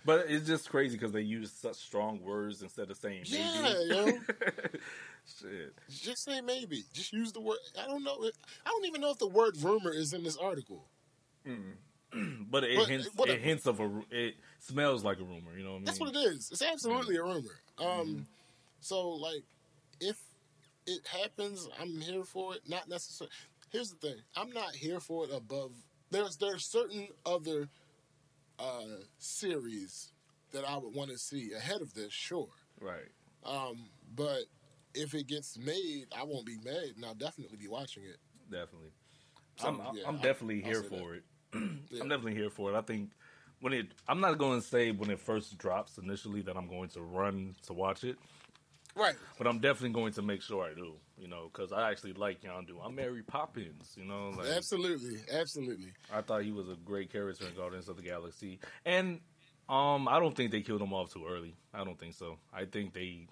But 0.05 0.25
it's 0.29 0.47
just 0.47 0.69
crazy 0.69 0.95
because 0.97 1.11
they 1.11 1.21
use 1.21 1.51
such 1.51 1.75
strong 1.75 2.21
words 2.21 2.61
instead 2.61 2.89
of 2.91 2.97
saying 2.97 3.23
Yeah, 3.25 3.61
maybe. 3.61 3.95
yo. 3.95 4.05
Shit. 5.41 5.73
Just 5.89 6.23
say 6.23 6.41
maybe. 6.41 6.83
Just 6.93 7.11
use 7.11 7.31
the 7.31 7.41
word. 7.41 7.57
I 7.81 7.87
don't 7.87 8.03
know. 8.03 8.15
I 8.65 8.69
don't 8.69 8.85
even 8.85 9.01
know 9.01 9.09
if 9.11 9.17
the 9.17 9.27
word 9.27 9.57
rumor 9.61 9.91
is 9.91 10.13
in 10.13 10.23
this 10.23 10.37
article. 10.37 10.85
But 12.49 12.63
it 12.63 12.77
But, 12.77 12.87
hints. 12.87 13.09
It 13.19 13.41
hints 13.41 13.65
of 13.65 13.79
a. 13.81 14.01
It 14.09 14.35
smells 14.59 15.03
like 15.03 15.19
a 15.19 15.23
rumor. 15.23 15.57
You 15.57 15.63
know 15.65 15.71
what 15.71 15.75
I 15.75 15.79
mean? 15.79 15.85
That's 15.85 15.99
what 15.99 16.15
it 16.15 16.17
is. 16.17 16.49
It's 16.51 16.61
absolutely 16.61 17.17
a 17.17 17.23
rumor. 17.23 17.49
Um, 17.77 18.25
so 18.79 19.09
like, 19.09 19.43
if 19.99 20.15
it 20.87 21.01
happens, 21.07 21.67
I'm 21.77 21.99
here 21.99 22.23
for 22.23 22.55
it. 22.55 22.61
Not 22.69 22.87
necessarily. 22.87 23.33
Here's 23.69 23.89
the 23.91 23.97
thing: 23.97 24.15
I'm 24.37 24.51
not 24.51 24.75
here 24.75 25.01
for 25.01 25.25
it 25.25 25.31
above. 25.33 25.71
There's 26.09 26.37
there's 26.37 26.65
certain 26.65 27.09
other 27.25 27.67
uh, 28.59 28.83
series 29.17 30.11
that 30.51 30.63
I 30.67 30.77
would 30.77 30.93
want 30.95 31.09
to 31.11 31.17
see 31.17 31.51
ahead 31.53 31.81
of 31.81 31.93
this. 31.93 32.11
Sure, 32.13 32.47
Right. 32.79 33.09
um, 33.45 33.89
but 34.15 34.43
if 34.93 35.13
it 35.13 35.27
gets 35.27 35.57
made, 35.57 36.07
I 36.17 36.23
won't 36.23 36.45
be 36.45 36.57
mad, 36.63 36.93
and 36.95 37.05
I'll 37.05 37.13
definitely 37.15 37.57
be 37.57 37.67
watching 37.67 38.03
it. 38.03 38.17
Definitely. 38.49 38.91
So, 39.57 39.67
I'm, 39.67 39.81
I'm- 39.81 39.95
yeah, 39.97 40.03
I'm 40.07 40.17
definitely 40.17 40.63
I'll 40.63 40.69
here 40.71 40.83
for 40.83 41.15
it. 41.15 41.23
Yeah. 41.89 42.01
I'm 42.01 42.09
definitely 42.09 42.35
here 42.35 42.49
for 42.49 42.73
it. 42.73 42.75
I 42.77 42.81
think 42.81 43.11
when 43.61 43.71
it, 43.71 43.87
I'm 44.09 44.19
not 44.19 44.37
going 44.37 44.59
to 44.59 44.65
say 44.67 44.91
when 44.91 45.09
it 45.09 45.19
first 45.19 45.57
drops 45.57 45.97
initially 45.97 46.41
that 46.41 46.57
I'm 46.57 46.67
going 46.67 46.89
to 46.89 47.01
run 47.01 47.55
to 47.67 47.73
watch 47.73 48.03
it, 48.03 48.17
Right. 48.95 49.15
but 49.37 49.45
I'm 49.47 49.59
definitely 49.59 49.89
going 49.89 50.13
to 50.13 50.21
make 50.21 50.41
sure 50.41 50.63
I 50.63 50.73
do. 50.73 50.93
You 51.17 51.27
know, 51.27 51.49
because 51.51 51.71
I 51.71 51.89
actually 51.91 52.13
like 52.13 52.41
Yondu. 52.41 52.75
I'm 52.83 52.95
Mary 52.95 53.23
Poppins. 53.23 53.93
You 53.97 54.05
know, 54.05 54.29
like 54.37 54.47
Absolutely. 54.47 55.17
Absolutely. 55.31 55.93
I 56.13 56.21
thought 56.21 56.43
he 56.43 56.51
was 56.51 56.67
a 56.69 56.75
great 56.83 57.11
character 57.11 57.45
in 57.47 57.55
Guardians 57.55 57.87
of 57.89 57.95
the 57.97 58.01
Galaxy, 58.03 58.59
and 58.85 59.19
um, 59.69 60.07
I 60.07 60.19
don't 60.19 60.35
think 60.35 60.51
they 60.51 60.61
killed 60.61 60.81
him 60.81 60.93
off 60.93 61.13
too 61.13 61.25
early. 61.27 61.55
I 61.73 61.83
don't 61.83 61.97
think 61.99 62.13
so. 62.15 62.37
I 62.53 62.65
think 62.65 62.93
they, 62.93 63.27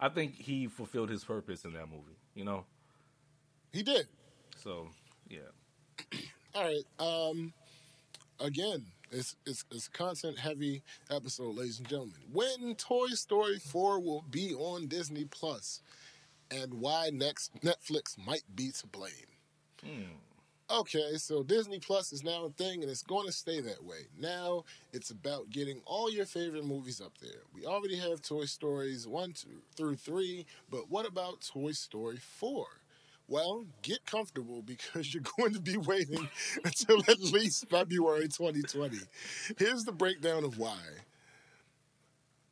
I 0.00 0.08
think 0.08 0.34
he 0.36 0.66
fulfilled 0.68 1.10
his 1.10 1.22
purpose 1.22 1.64
in 1.64 1.74
that 1.74 1.88
movie. 1.90 2.16
You 2.34 2.44
know, 2.44 2.64
He 3.72 3.82
did. 3.82 4.06
so 4.56 4.88
yeah. 5.28 5.38
All 6.54 6.64
right. 6.64 6.84
Um, 6.98 7.52
again, 8.40 8.84
it's 9.12 9.36
it's 9.46 9.64
it's 9.70 9.86
a 9.86 9.90
content 9.90 10.38
heavy 10.38 10.82
episode, 11.10 11.56
ladies 11.56 11.78
and 11.78 11.88
gentlemen. 11.88 12.16
When 12.32 12.74
Toy 12.76 13.08
Story 13.08 13.58
Four 13.58 14.00
will 14.00 14.24
be 14.30 14.54
on 14.54 14.86
Disney 14.88 15.24
Plus, 15.24 15.82
and 16.50 16.74
why 16.74 17.10
next 17.12 17.54
Netflix 17.60 18.16
might 18.18 18.44
be 18.54 18.70
to 18.72 18.86
blame. 18.86 19.12
Hmm. 19.84 20.14
Okay, 20.70 21.16
so 21.16 21.42
Disney 21.42 21.80
Plus 21.80 22.12
is 22.12 22.24
now 22.24 22.46
a 22.46 22.50
thing, 22.50 22.82
and 22.82 22.90
it's 22.90 23.02
going 23.02 23.26
to 23.26 23.32
stay 23.32 23.60
that 23.60 23.84
way. 23.84 24.06
Now 24.18 24.64
it's 24.92 25.10
about 25.10 25.50
getting 25.50 25.82
all 25.84 26.10
your 26.10 26.24
favorite 26.24 26.64
movies 26.64 27.00
up 27.00 27.12
there. 27.20 27.42
We 27.54 27.66
already 27.66 27.98
have 27.98 28.22
Toy 28.22 28.46
Stories 28.46 29.06
one 29.06 29.32
two, 29.32 29.62
through 29.76 29.96
three, 29.96 30.46
but 30.70 30.90
what 30.90 31.06
about 31.06 31.42
Toy 31.42 31.72
Story 31.72 32.16
four? 32.16 32.66
Well, 33.32 33.64
get 33.80 34.04
comfortable 34.04 34.60
because 34.60 35.14
you're 35.14 35.22
going 35.38 35.54
to 35.54 35.60
be 35.60 35.78
waiting 35.78 36.28
until 36.66 36.98
at 37.08 37.18
least 37.18 37.66
February 37.70 38.28
2020. 38.28 38.98
Here's 39.56 39.84
the 39.84 39.92
breakdown 39.92 40.44
of 40.44 40.58
why. 40.58 40.76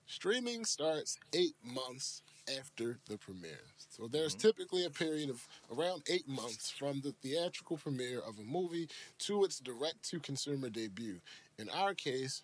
Streaming 0.07 0.65
starts 0.65 1.19
eight 1.35 1.55
months 1.63 2.23
after 2.59 2.97
the 3.11 3.19
premiere. 3.19 3.61
So 3.91 4.09
there's 4.09 4.35
mm-hmm. 4.35 4.49
typically 4.49 4.87
a 4.87 4.91
period 4.91 5.29
of 5.29 5.47
around 5.71 6.03
eight 6.09 6.27
months 6.27 6.71
from 6.71 7.03
the 7.03 7.13
theatrical 7.23 7.77
premiere 7.77 8.21
of 8.21 8.39
a 8.39 8.43
movie 8.43 8.89
to 9.19 9.45
its 9.45 9.61
direct 9.61 10.09
to 10.09 10.19
consumer 10.19 10.71
debut. 10.71 11.21
In 11.59 11.69
our 11.69 11.93
case, 11.93 12.43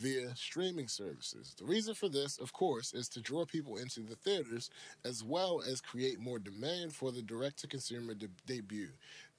via 0.00 0.34
streaming 0.34 0.88
services. 0.88 1.54
The 1.58 1.64
reason 1.66 1.94
for 1.94 2.08
this, 2.08 2.38
of 2.38 2.52
course, 2.52 2.94
is 2.94 3.08
to 3.10 3.20
draw 3.20 3.44
people 3.44 3.76
into 3.76 4.00
the 4.00 4.16
theaters 4.16 4.70
as 5.04 5.22
well 5.22 5.62
as 5.68 5.80
create 5.80 6.18
more 6.18 6.38
demand 6.38 6.94
for 6.94 7.12
the 7.12 7.22
direct 7.22 7.58
to 7.60 7.66
consumer 7.66 8.14
de- 8.14 8.28
debut. 8.46 8.88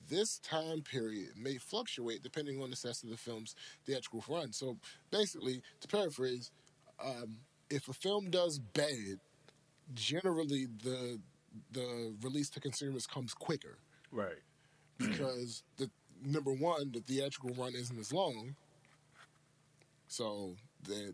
This 0.10 0.40
time 0.40 0.82
period 0.82 1.30
may 1.38 1.58
fluctuate 1.58 2.24
depending 2.24 2.62
on 2.62 2.70
the 2.70 2.76
success 2.76 3.04
of 3.04 3.10
the 3.10 3.18
film's 3.18 3.56
theatrical 3.86 4.24
run. 4.30 4.54
So 4.54 4.78
basically, 5.12 5.62
to 5.82 5.88
paraphrase, 5.88 6.52
um, 7.04 7.38
if 7.70 7.88
a 7.88 7.94
film 7.94 8.30
does 8.30 8.60
bad, 8.60 9.20
generally 9.94 10.68
the 10.84 11.20
the 11.72 12.14
release 12.22 12.50
to 12.50 12.62
consumers 12.62 13.06
comes 13.06 13.34
quicker 13.34 13.78
Right. 14.12 14.40
because 14.98 15.64
the 15.78 15.90
number 16.24 16.52
one, 16.54 16.92
the 16.92 17.02
theatrical 17.02 17.52
run 17.56 17.74
isn't 17.76 17.98
as 18.00 18.14
long, 18.14 18.56
so 20.12 20.56
that 20.84 21.14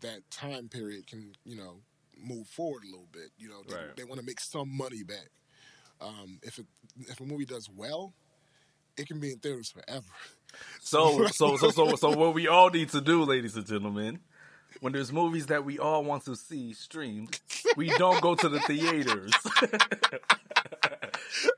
that 0.00 0.30
time 0.30 0.68
period 0.68 1.06
can 1.08 1.32
you 1.44 1.56
know 1.56 1.80
move 2.16 2.46
forward 2.46 2.84
a 2.84 2.86
little 2.86 3.08
bit. 3.10 3.30
You 3.36 3.48
know, 3.48 3.62
they, 3.68 3.74
Right. 3.74 3.96
they 3.96 4.04
want 4.04 4.20
to 4.20 4.26
make 4.26 4.38
some 4.40 4.74
money 4.76 5.02
back. 5.02 5.28
Um, 6.00 6.38
if 6.42 6.58
it, 6.58 6.66
if 7.00 7.20
a 7.20 7.24
movie 7.24 7.44
does 7.44 7.68
well, 7.68 8.14
it 8.96 9.08
can 9.08 9.18
be 9.18 9.32
in 9.32 9.38
theaters 9.38 9.70
forever. 9.70 10.06
So, 10.80 11.26
so, 11.28 11.56
so, 11.56 11.70
so, 11.70 11.96
so, 11.96 12.10
what 12.14 12.34
we 12.34 12.46
all 12.46 12.68
need 12.68 12.90
to 12.90 13.00
do, 13.00 13.24
ladies 13.24 13.56
and 13.56 13.64
gentlemen, 13.66 14.18
when 14.80 14.92
there's 14.92 15.10
movies 15.10 15.46
that 15.46 15.64
we 15.64 15.78
all 15.78 16.04
want 16.04 16.26
to 16.26 16.36
see 16.36 16.74
streamed, 16.74 17.40
we 17.74 17.88
don't 17.96 18.20
go 18.20 18.34
to 18.34 18.50
the 18.50 18.60
theaters. 18.60 19.32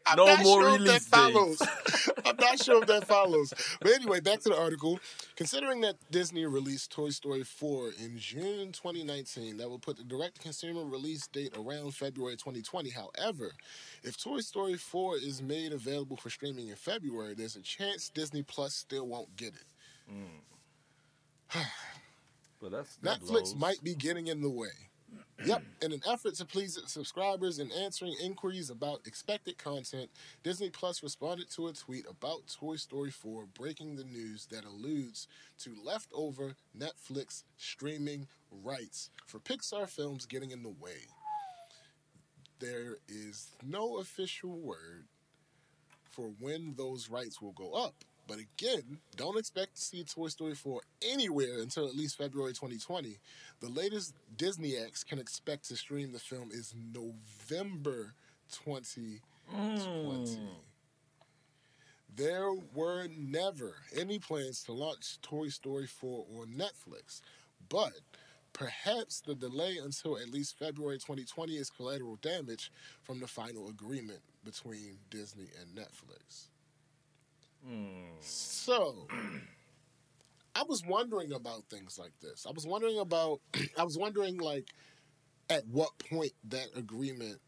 I'm 0.06 0.16
no 0.16 0.26
not 0.26 0.42
more 0.42 0.62
sure 0.62 0.74
if 0.74 0.80
release 0.80 1.04
that 1.06 1.16
follows. 1.16 1.62
I'm 2.24 2.36
not 2.36 2.62
sure 2.62 2.82
if 2.82 2.88
that 2.88 3.06
follows. 3.06 3.52
But 3.80 3.92
anyway, 3.92 4.20
back 4.20 4.40
to 4.40 4.48
the 4.50 4.58
article. 4.58 4.98
Considering 5.36 5.80
that 5.82 5.96
Disney 6.10 6.46
released 6.46 6.92
Toy 6.92 7.10
Story 7.10 7.42
4 7.42 7.90
in 8.02 8.18
June 8.18 8.72
2019, 8.72 9.58
that 9.58 9.68
will 9.68 9.78
put 9.78 9.96
the 9.96 10.04
direct 10.04 10.40
consumer 10.40 10.84
release 10.84 11.26
date 11.26 11.54
around 11.56 11.94
February 11.94 12.36
2020. 12.36 12.90
However, 12.90 13.52
if 14.02 14.16
Toy 14.22 14.40
Story 14.40 14.74
4 14.76 15.18
is 15.18 15.42
made 15.42 15.72
available 15.72 16.16
for 16.16 16.30
streaming 16.30 16.68
in 16.68 16.76
February, 16.76 17.34
there's 17.34 17.56
a 17.56 17.62
chance 17.62 18.08
Disney 18.08 18.42
Plus 18.42 18.74
still 18.74 19.06
won't 19.06 19.34
get 19.36 19.54
it. 19.54 19.64
Mm. 20.12 21.62
But 22.60 22.72
that's 22.72 22.96
that 23.02 23.20
Netflix 23.20 23.26
blows. 23.26 23.56
might 23.56 23.84
be 23.84 23.94
getting 23.94 24.28
in 24.28 24.40
the 24.40 24.48
way. 24.48 24.68
Yep, 25.42 25.62
in 25.82 25.92
an 25.92 26.00
effort 26.08 26.34
to 26.36 26.44
please 26.44 26.76
its 26.76 26.92
subscribers 26.92 27.58
and 27.58 27.72
answering 27.72 28.14
inquiries 28.22 28.70
about 28.70 29.06
expected 29.06 29.58
content, 29.58 30.08
Disney 30.42 30.70
Plus 30.70 31.02
responded 31.02 31.50
to 31.50 31.66
a 31.66 31.72
tweet 31.72 32.06
about 32.08 32.46
Toy 32.46 32.76
Story 32.76 33.10
4 33.10 33.46
breaking 33.58 33.96
the 33.96 34.04
news 34.04 34.46
that 34.46 34.64
alludes 34.64 35.26
to 35.58 35.74
leftover 35.84 36.54
Netflix 36.78 37.42
streaming 37.58 38.28
rights 38.62 39.10
for 39.26 39.38
Pixar 39.40 39.88
films 39.88 40.24
getting 40.24 40.50
in 40.50 40.62
the 40.62 40.74
way. 40.80 41.08
There 42.60 42.98
is 43.08 43.48
no 43.62 43.98
official 43.98 44.58
word 44.58 45.04
for 46.10 46.30
when 46.38 46.74
those 46.76 47.10
rights 47.10 47.42
will 47.42 47.52
go 47.52 47.72
up. 47.72 47.94
But 48.26 48.38
again, 48.38 48.98
don't 49.16 49.38
expect 49.38 49.76
to 49.76 49.82
see 49.82 50.02
Toy 50.04 50.28
Story 50.28 50.54
4 50.54 50.80
anywhere 51.12 51.58
until 51.60 51.86
at 51.86 51.94
least 51.94 52.16
February 52.16 52.52
2020. 52.52 53.18
The 53.60 53.68
latest 53.68 54.14
Disney 54.36 54.76
X 54.76 55.04
can 55.04 55.18
expect 55.18 55.68
to 55.68 55.76
stream 55.76 56.12
the 56.12 56.18
film 56.18 56.50
is 56.50 56.74
November 56.94 58.14
2020. 58.50 59.20
Mm. 59.54 60.38
There 62.16 62.52
were 62.74 63.08
never 63.16 63.74
any 63.96 64.18
plans 64.18 64.62
to 64.64 64.72
launch 64.72 65.20
Toy 65.20 65.48
Story 65.48 65.86
4 65.86 66.26
on 66.38 66.54
Netflix, 66.54 67.20
but 67.68 67.92
perhaps 68.52 69.20
the 69.20 69.34
delay 69.34 69.78
until 69.82 70.16
at 70.16 70.30
least 70.30 70.58
February 70.58 70.96
2020 70.96 71.56
is 71.56 71.70
collateral 71.70 72.16
damage 72.22 72.70
from 73.02 73.20
the 73.20 73.26
final 73.26 73.68
agreement 73.68 74.20
between 74.44 74.96
Disney 75.10 75.48
and 75.60 75.76
Netflix. 75.76 76.48
Mm. 77.66 78.04
So, 78.20 79.08
I 80.54 80.62
was 80.68 80.82
wondering 80.86 81.32
about 81.32 81.64
things 81.70 81.98
like 81.98 82.12
this. 82.20 82.46
I 82.46 82.52
was 82.52 82.66
wondering 82.66 82.98
about, 82.98 83.40
I 83.78 83.82
was 83.84 83.98
wondering, 83.98 84.38
like, 84.38 84.68
at 85.50 85.66
what 85.66 85.90
point 86.10 86.32
that 86.48 86.68
agreement 86.76 87.40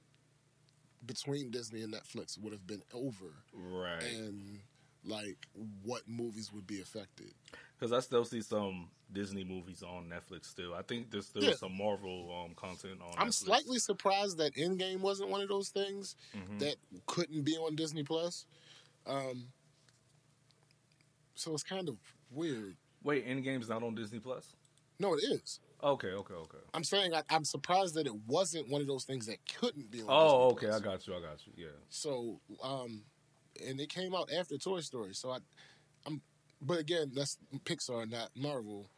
between 1.06 1.50
Disney 1.50 1.82
and 1.82 1.92
Netflix 1.94 2.38
would 2.42 2.52
have 2.52 2.66
been 2.66 2.82
over 2.92 3.26
Right. 3.52 4.02
and, 4.02 4.58
like, 5.04 5.37
what 5.82 6.02
movies 6.08 6.52
would 6.52 6.66
be 6.66 6.80
affected. 6.80 7.32
Because 7.78 7.92
I 7.92 8.00
still 8.00 8.25
see 8.25 8.40
some 8.40 8.88
Disney 9.12 9.44
movies 9.44 9.82
on 9.85 10.08
Netflix 10.08 10.46
still. 10.46 10.75
I 10.75 10.82
think 10.82 11.11
there's 11.11 11.26
still 11.26 11.44
Yeah. 11.44 11.54
some 11.54 11.76
Marvel 11.76 12.44
um, 12.44 12.54
content 12.54 13.00
on 13.02 13.14
I'm 13.18 13.28
Netflix. 13.28 13.35
slightly 13.35 13.78
surprised 13.78 14.38
that 14.38 14.54
Endgame 14.56 14.99
wasn't 15.00 15.30
one 15.30 15.42
of 15.42 15.49
those 15.49 15.68
things 15.68 16.16
Mhm. 16.35 16.58
that 16.58 16.76
couldn't 17.06 17.42
be 17.42 17.56
on 17.56 17.76
Disney 17.76 18.02
Plus. 18.02 18.46
Um, 19.06 19.52
so 21.37 21.55
it's 21.55 21.62
kind 21.62 21.88
of 21.88 21.97
weird. 22.31 22.76
Wait, 23.05 23.26
Endgame's 23.26 23.69
not 23.69 23.83
on 23.85 23.95
Disney 23.95 24.19
Plus? 24.19 24.57
No, 24.99 25.14
it 25.14 25.23
is. 25.23 25.61
Okay, 25.85 26.09
okay, 26.09 26.35
okay. 26.35 26.59
I'm 26.75 26.83
saying 26.83 27.14
I, 27.14 27.23
I'm 27.31 27.45
surprised 27.45 27.95
that 27.95 28.07
it 28.07 28.14
wasn't 28.26 28.69
one 28.69 28.81
of 28.81 28.87
those 28.87 29.05
things 29.05 29.26
that 29.26 29.37
couldn't 29.61 29.90
be 29.90 30.00
on. 30.00 30.07
Oh, 30.09 30.50
Disney 30.50 30.52
okay, 30.52 30.66
Plus. 30.66 30.81
I 30.81 30.85
got 30.85 31.07
you, 31.07 31.14
I 31.14 31.21
got 31.21 31.47
you. 31.47 31.52
Yeah. 31.57 31.76
So, 31.90 32.40
um, 32.64 33.02
and 33.66 33.78
it 33.81 33.88
came 33.90 34.14
out 34.14 34.31
after 34.33 34.57
Toy 34.59 34.81
Story, 34.81 35.14
so 35.14 35.31
I, 35.31 35.38
I'm, 36.07 36.21
but 36.62 36.78
again, 36.78 37.12
that's 37.14 37.38
Pixar, 37.64 38.11
not 38.11 38.31
Marvel. 38.35 38.88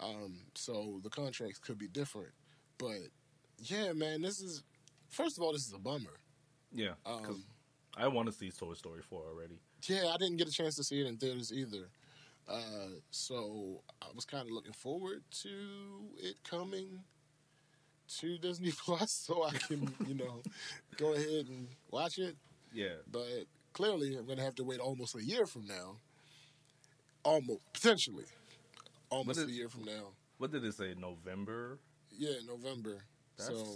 Um, 0.00 0.40
so 0.54 1.00
the 1.04 1.10
contracts 1.10 1.58
could 1.60 1.78
be 1.78 1.86
different, 1.86 2.32
but 2.78 2.96
yeah, 3.58 3.92
man, 3.92 4.20
this 4.20 4.40
is 4.40 4.64
first 5.08 5.36
of 5.38 5.44
all, 5.44 5.52
this 5.52 5.64
is 5.66 5.72
a 5.72 5.78
bummer. 5.78 6.18
Yeah, 6.74 6.94
Um, 7.06 7.44
I 7.96 8.08
want 8.08 8.26
to 8.26 8.32
see 8.32 8.50
Toy 8.50 8.72
Story 8.74 9.02
four 9.02 9.22
already. 9.28 9.60
Yeah, 9.86 10.10
I 10.14 10.16
didn't 10.16 10.36
get 10.36 10.48
a 10.48 10.52
chance 10.52 10.76
to 10.76 10.84
see 10.84 11.00
it 11.00 11.06
in 11.06 11.16
theaters 11.16 11.52
either. 11.52 11.88
Uh, 12.48 12.98
so 13.10 13.82
I 14.00 14.06
was 14.14 14.24
kind 14.24 14.46
of 14.46 14.52
looking 14.52 14.72
forward 14.72 15.22
to 15.42 15.48
it 16.18 16.36
coming 16.48 17.00
to 18.18 18.38
Disney 18.38 18.72
Plus 18.84 19.10
so 19.12 19.44
I 19.44 19.52
can, 19.52 19.92
you 20.06 20.14
know, 20.14 20.42
go 20.96 21.14
ahead 21.14 21.46
and 21.48 21.68
watch 21.90 22.18
it. 22.18 22.36
Yeah, 22.74 22.94
But 23.10 23.26
clearly, 23.74 24.16
I'm 24.16 24.24
going 24.26 24.38
to 24.38 24.44
have 24.44 24.54
to 24.56 24.64
wait 24.64 24.80
almost 24.80 25.14
a 25.14 25.22
year 25.22 25.46
from 25.46 25.66
now. 25.66 25.96
Almost, 27.24 27.60
potentially. 27.72 28.24
Almost 29.10 29.40
it- 29.40 29.48
a 29.48 29.52
year 29.52 29.68
from 29.68 29.84
now. 29.84 30.12
what 30.38 30.50
did 30.52 30.64
it 30.64 30.74
say? 30.74 30.94
November. 30.98 31.78
Yeah, 32.10 32.36
November. 32.46 33.04
That's 33.36 33.50
so 33.50 33.66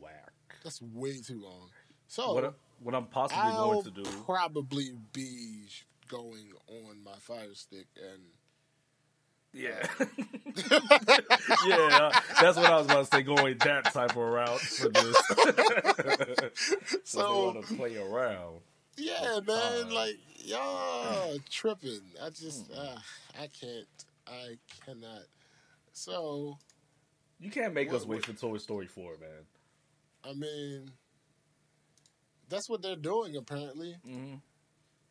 whack. 0.00 0.32
that's 0.62 0.80
way 0.82 1.20
too 1.20 1.40
long. 1.42 1.68
So 2.08 2.32
what 2.34 2.54
what 2.84 2.94
I'm 2.94 3.06
possibly 3.06 3.42
I'll 3.42 3.72
going 3.72 3.84
to 3.84 3.90
do? 3.90 4.04
probably 4.24 4.92
be 5.12 5.66
going 6.08 6.52
on 6.68 7.02
my 7.02 7.16
Fire 7.18 7.54
Stick 7.54 7.86
and 7.96 8.22
Yeah, 9.52 9.86
yeah, 11.66 12.10
that's 12.40 12.56
what 12.56 12.66
I 12.66 12.76
was 12.76 12.86
about 12.86 13.04
to 13.06 13.16
say. 13.16 13.22
Going 13.22 13.56
that 13.58 13.84
type 13.92 14.10
of 14.10 14.16
route 14.16 14.60
for 14.60 14.88
this. 14.90 15.16
so 17.04 17.20
so 17.20 17.44
want 17.54 17.66
to 17.66 17.74
play 17.74 17.96
around. 17.96 18.60
yeah, 18.96 19.40
man, 19.46 19.86
Uh, 19.90 19.94
like 19.94 20.16
y'all 20.38 21.38
tripping. 21.50 22.00
I 22.22 22.30
just 22.30 22.70
uh, 22.72 22.96
I 23.40 23.46
can't. 23.48 23.86
I 24.26 24.56
cannot. 24.84 25.22
So 25.92 26.58
You 27.40 27.50
can't 27.50 27.72
make 27.74 27.88
What- 27.92 28.02
us 28.02 28.06
wait 28.06 28.26
what- 28.28 28.36
for 28.36 28.40
Toy 28.48 28.58
Story 28.58 28.86
four, 28.86 29.16
man. 29.20 29.46
I 30.24 30.32
mean, 30.32 30.90
that's 32.54 32.68
what 32.68 32.82
they're 32.82 32.96
doing 32.96 33.36
apparently. 33.36 33.96
Mm-hmm. 34.06 34.36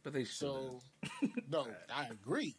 But 0.03 0.13
they 0.13 0.23
should. 0.23 0.35
So 0.37 0.79
no, 1.49 1.67
I 1.95 2.07
agree, 2.11 2.55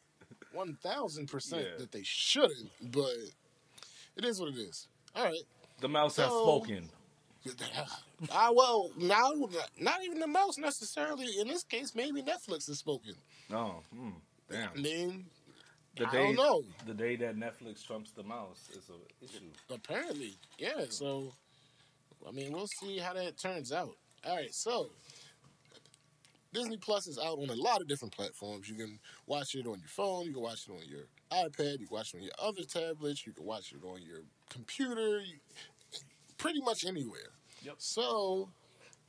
one 0.53 0.77
thousand 0.83 1.27
percent 1.29 1.67
that 1.79 1.93
they 1.93 2.03
shouldn't. 2.05 2.71
But 2.93 3.13
it 4.17 4.25
is 4.25 4.41
what 4.41 4.51
it 4.51 4.59
is. 4.59 4.89
All 5.17 5.25
right. 5.25 5.43
the 5.81 5.89
mouse 5.89 6.17
has 6.17 6.29
so- 6.29 6.43
spoken. 6.45 6.89
Ah, 8.33 8.51
well, 8.55 8.91
now 8.97 9.33
not 9.79 10.03
even 10.03 10.19
the 10.19 10.27
mouse 10.27 10.57
necessarily. 10.57 11.27
In 11.39 11.47
this 11.49 11.63
case, 11.63 11.95
maybe 11.95 12.23
Netflix 12.23 12.67
has 12.69 12.79
spoken. 12.79 13.13
Oh, 13.53 13.83
hmm, 13.95 14.11
damn. 14.51 14.71
I 14.75 14.81
mean, 14.81 15.27
The 15.97 16.07
I 16.09 16.11
day, 16.11 16.23
don't 16.33 16.37
know. 16.37 16.63
The 16.87 16.95
day 16.95 17.17
that 17.17 17.37
Netflix 17.37 17.85
trumps 17.87 18.13
the 18.13 18.23
mouse 18.23 18.71
is 18.73 18.89
a 18.89 19.25
issue. 19.25 19.45
Apparently, 19.69 20.33
yeah. 20.59 20.87
So, 20.89 21.33
I 22.27 22.31
mean, 22.31 22.51
we'll 22.53 22.67
see 22.81 22.97
how 22.97 23.13
that 23.13 23.37
turns 23.37 23.73
out. 23.73 23.95
All 24.27 24.37
right, 24.37 24.55
so 24.55 24.91
Disney 26.53 26.77
Plus 26.79 27.07
is 27.07 27.19
out 27.19 27.39
on 27.39 27.51
a 27.51 27.55
lot 27.55 27.81
of 27.81 27.89
different 27.89 28.15
platforms. 28.15 28.69
You 28.69 28.77
can 28.77 28.99
watch 29.27 29.55
it 29.55 29.67
on 29.67 29.79
your 29.79 29.89
phone. 29.89 30.25
You 30.25 30.33
can 30.33 30.43
watch 30.43 30.67
it 30.69 30.73
on 30.73 30.89
your 30.89 31.07
iPad. 31.31 31.81
You 31.81 31.87
can 31.87 31.97
watch 31.97 32.15
it 32.15 32.19
on 32.19 32.23
your 32.23 32.33
other 32.39 32.63
tablets. 32.63 33.27
You 33.27 33.33
can 33.33 33.45
watch 33.45 33.73
it 33.73 33.85
on 33.85 34.01
your 34.03 34.21
computer. 34.49 35.21
You, 35.21 35.35
pretty 36.39 36.61
much 36.61 36.87
anywhere. 36.87 37.33
Yep. 37.63 37.75
So, 37.79 38.49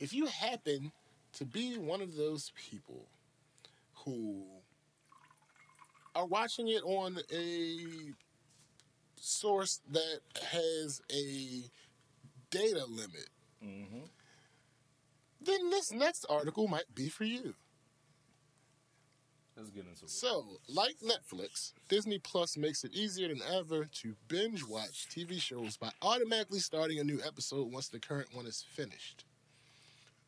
if 0.00 0.12
you 0.12 0.26
happen 0.26 0.92
to 1.34 1.44
be 1.44 1.78
one 1.78 2.02
of 2.02 2.14
those 2.16 2.52
people 2.70 3.06
who 4.04 4.44
are 6.14 6.26
watching 6.26 6.68
it 6.68 6.82
on 6.82 7.18
a 7.32 8.12
source 9.18 9.80
that 9.92 10.20
has 10.52 11.00
a 11.12 11.62
data 12.50 12.84
limit, 12.86 13.28
Mm-hmm. 13.64 14.04
Then 15.46 15.70
this 15.70 15.92
next 15.92 16.26
article 16.28 16.68
might 16.68 16.94
be 16.94 17.08
for 17.08 17.24
you. 17.24 17.54
Let's 19.56 19.70
get 19.70 19.86
into 19.86 20.04
it. 20.04 20.10
So, 20.10 20.44
like 20.68 20.96
Netflix, 20.98 21.72
Disney 21.88 22.18
Plus 22.18 22.58
makes 22.58 22.84
it 22.84 22.92
easier 22.92 23.28
than 23.28 23.40
ever 23.54 23.86
to 23.86 24.14
binge 24.28 24.62
watch 24.62 25.08
TV 25.08 25.40
shows 25.40 25.78
by 25.78 25.90
automatically 26.02 26.58
starting 26.58 26.98
a 26.98 27.04
new 27.04 27.20
episode 27.26 27.72
once 27.72 27.88
the 27.88 27.98
current 27.98 28.28
one 28.34 28.46
is 28.46 28.66
finished. 28.74 29.24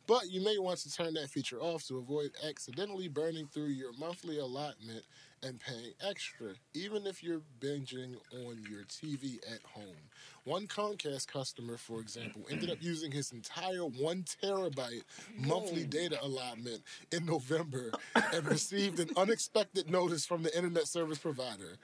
But 0.06 0.30
you 0.30 0.42
may 0.42 0.58
want 0.58 0.78
to 0.78 0.90
turn 0.90 1.12
that 1.14 1.28
feature 1.28 1.60
off 1.60 1.86
to 1.88 1.98
avoid 1.98 2.30
accidentally 2.48 3.08
burning 3.08 3.46
through 3.46 3.66
your 3.66 3.92
monthly 3.98 4.38
allotment 4.38 5.04
and 5.42 5.60
paying 5.60 5.92
extra, 6.08 6.48
even 6.74 7.06
if 7.06 7.22
you're 7.22 7.42
binging 7.60 8.16
on 8.32 8.64
your 8.68 8.84
TV 8.84 9.36
at 9.52 9.62
home. 9.64 9.96
One 10.44 10.66
Comcast 10.66 11.28
customer, 11.28 11.76
for 11.76 12.00
example, 12.00 12.42
ended 12.50 12.70
up 12.70 12.78
using 12.80 13.12
his 13.12 13.32
entire 13.32 13.84
one 13.84 14.24
terabyte 14.42 15.02
monthly 15.36 15.84
data 15.84 16.18
allotment 16.22 16.82
in 17.12 17.26
November 17.26 17.92
and 18.14 18.46
received 18.46 19.00
an 19.00 19.10
unexpected 19.16 19.90
notice 19.90 20.24
from 20.24 20.42
the 20.42 20.56
internet 20.56 20.86
service 20.86 21.18
provider. 21.18 21.76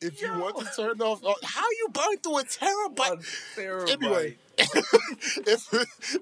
If 0.00 0.20
you 0.20 0.30
want 0.38 0.58
to 0.58 0.66
turn 0.76 1.00
off, 1.00 1.20
oh, 1.24 1.34
how 1.42 1.62
you 1.62 1.88
burn 1.90 2.18
through 2.22 2.38
a 2.38 2.44
terabyte? 2.44 3.24
terabyte. 3.56 3.90
Anyway, 3.90 4.36
if 4.58 5.72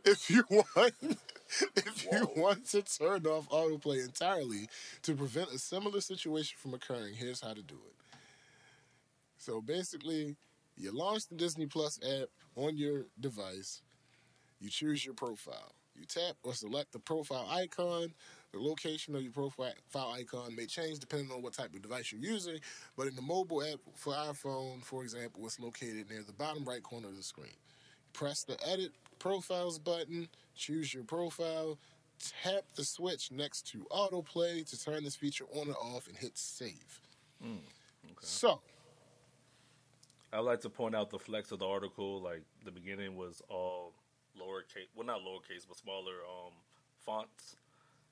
if 0.04 0.30
you 0.30 0.44
want 0.50 0.94
if 1.76 2.06
you 2.10 2.28
want 2.36 2.66
to 2.70 2.82
turn 2.82 3.26
off 3.26 3.48
autoplay 3.48 4.04
entirely 4.04 4.68
to 5.02 5.14
prevent 5.14 5.50
a 5.50 5.58
similar 5.58 6.00
situation 6.00 6.56
from 6.58 6.74
occurring, 6.74 7.14
here's 7.14 7.40
how 7.40 7.52
to 7.52 7.62
do 7.62 7.74
it. 7.74 8.18
So 9.38 9.60
basically, 9.60 10.36
you 10.76 10.90
launch 10.92 11.28
the 11.28 11.34
Disney 11.34 11.66
Plus 11.66 11.98
app 12.02 12.28
on 12.56 12.76
your 12.76 13.06
device. 13.20 13.82
You 14.60 14.70
choose 14.70 15.04
your 15.04 15.14
profile. 15.14 15.74
You 15.94 16.04
tap 16.06 16.36
or 16.42 16.54
select 16.54 16.92
the 16.92 16.98
profile 16.98 17.46
icon. 17.50 18.12
The 18.52 18.58
location 18.58 19.14
of 19.14 19.22
your 19.22 19.32
profile 19.32 20.14
icon 20.16 20.54
may 20.56 20.66
change 20.66 20.98
depending 20.98 21.30
on 21.30 21.42
what 21.42 21.54
type 21.54 21.74
of 21.74 21.82
device 21.82 22.12
you're 22.12 22.20
using, 22.20 22.58
but 22.96 23.06
in 23.06 23.16
the 23.16 23.22
mobile 23.22 23.62
app 23.64 23.80
for 23.94 24.12
iPhone, 24.12 24.82
for 24.82 25.02
example, 25.02 25.44
it's 25.44 25.58
located 25.58 26.08
near 26.08 26.22
the 26.22 26.32
bottom 26.32 26.64
right 26.64 26.82
corner 26.82 27.08
of 27.08 27.16
the 27.16 27.22
screen. 27.22 27.56
Press 28.12 28.44
the 28.44 28.56
Edit 28.66 28.92
Profiles 29.18 29.78
button, 29.78 30.28
choose 30.54 30.92
your 30.94 31.04
profile, 31.04 31.78
tap 32.42 32.64
the 32.74 32.84
switch 32.84 33.30
next 33.30 33.66
to 33.68 33.86
Autoplay 33.90 34.68
to 34.68 34.82
turn 34.82 35.04
this 35.04 35.16
feature 35.16 35.44
on 35.54 35.68
or 35.68 35.74
off, 35.74 36.06
and 36.06 36.16
hit 36.16 36.36
Save. 36.36 37.00
Okay. 37.42 38.14
So, 38.20 38.60
I'd 40.32 40.40
like 40.40 40.60
to 40.62 40.70
point 40.70 40.94
out 40.94 41.10
the 41.10 41.18
flex 41.18 41.52
of 41.52 41.58
the 41.58 41.66
article. 41.66 42.20
Like 42.20 42.42
the 42.64 42.70
beginning 42.70 43.16
was 43.16 43.42
all 43.48 43.92
lowercase, 44.38 44.88
well 44.94 45.06
not 45.06 45.20
lowercase, 45.20 45.66
but 45.68 45.76
smaller 45.76 46.14
um, 46.28 46.52
fonts, 47.04 47.56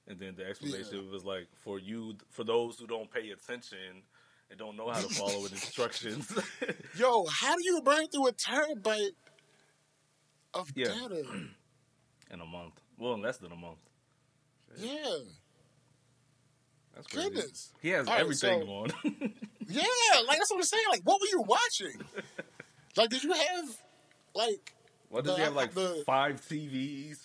and 0.07 0.19
then 0.19 0.35
the 0.37 0.47
explanation 0.47 1.11
was 1.11 1.25
like 1.25 1.49
for 1.55 1.79
you, 1.79 2.15
for 2.31 2.45
those 2.45 2.79
who 2.79 2.87
don't 2.87 3.11
pay 3.11 3.31
attention 3.31 4.03
and 4.51 4.59
don't 4.59 4.77
know 4.77 4.91
how 4.91 5.01
to 5.01 5.09
follow 5.09 5.47
instructions. 5.47 6.33
yo, 6.95 7.25
how 7.27 7.57
do 7.57 7.65
you 7.65 7.81
burn 7.83 8.07
through 8.09 8.29
a 8.29 8.33
terabyte 8.33 9.15
of 10.55 10.71
Yeah. 10.75 10.89
data? 10.89 11.25
in 12.33 12.41
a 12.41 12.47
month, 12.47 12.75
well, 12.99 13.15
in 13.15 13.23
less 13.23 13.37
than 13.39 13.53
a 13.53 13.57
month. 13.57 13.79
yeah, 14.79 15.05
That's 16.95 17.07
crazy. 17.07 17.29
goodness. 17.29 17.73
He 17.81 17.89
has 17.91 18.07
All 18.07 18.15
right, 18.15 18.21
everything 18.23 18.63
so- 18.63 18.69
on. 18.73 18.93
Yeah, 19.69 19.83
like 20.27 20.39
that's 20.39 20.51
what 20.51 20.57
I'm 20.59 20.63
saying. 20.65 20.85
Like, 20.91 21.01
what 21.05 21.21
were 21.21 21.27
you 21.31 21.41
watching? 21.43 22.03
like, 22.97 23.09
did 23.11 23.23
you 23.23 23.33
have 23.33 23.65
like 24.35 24.75
what 25.09 25.25
does 25.25 25.35
he 25.37 25.41
The- 25.41 25.45
have? 25.47 25.55
Like 25.55 25.73
the- 25.73 26.03
five 26.05 26.41
TVs, 26.47 27.19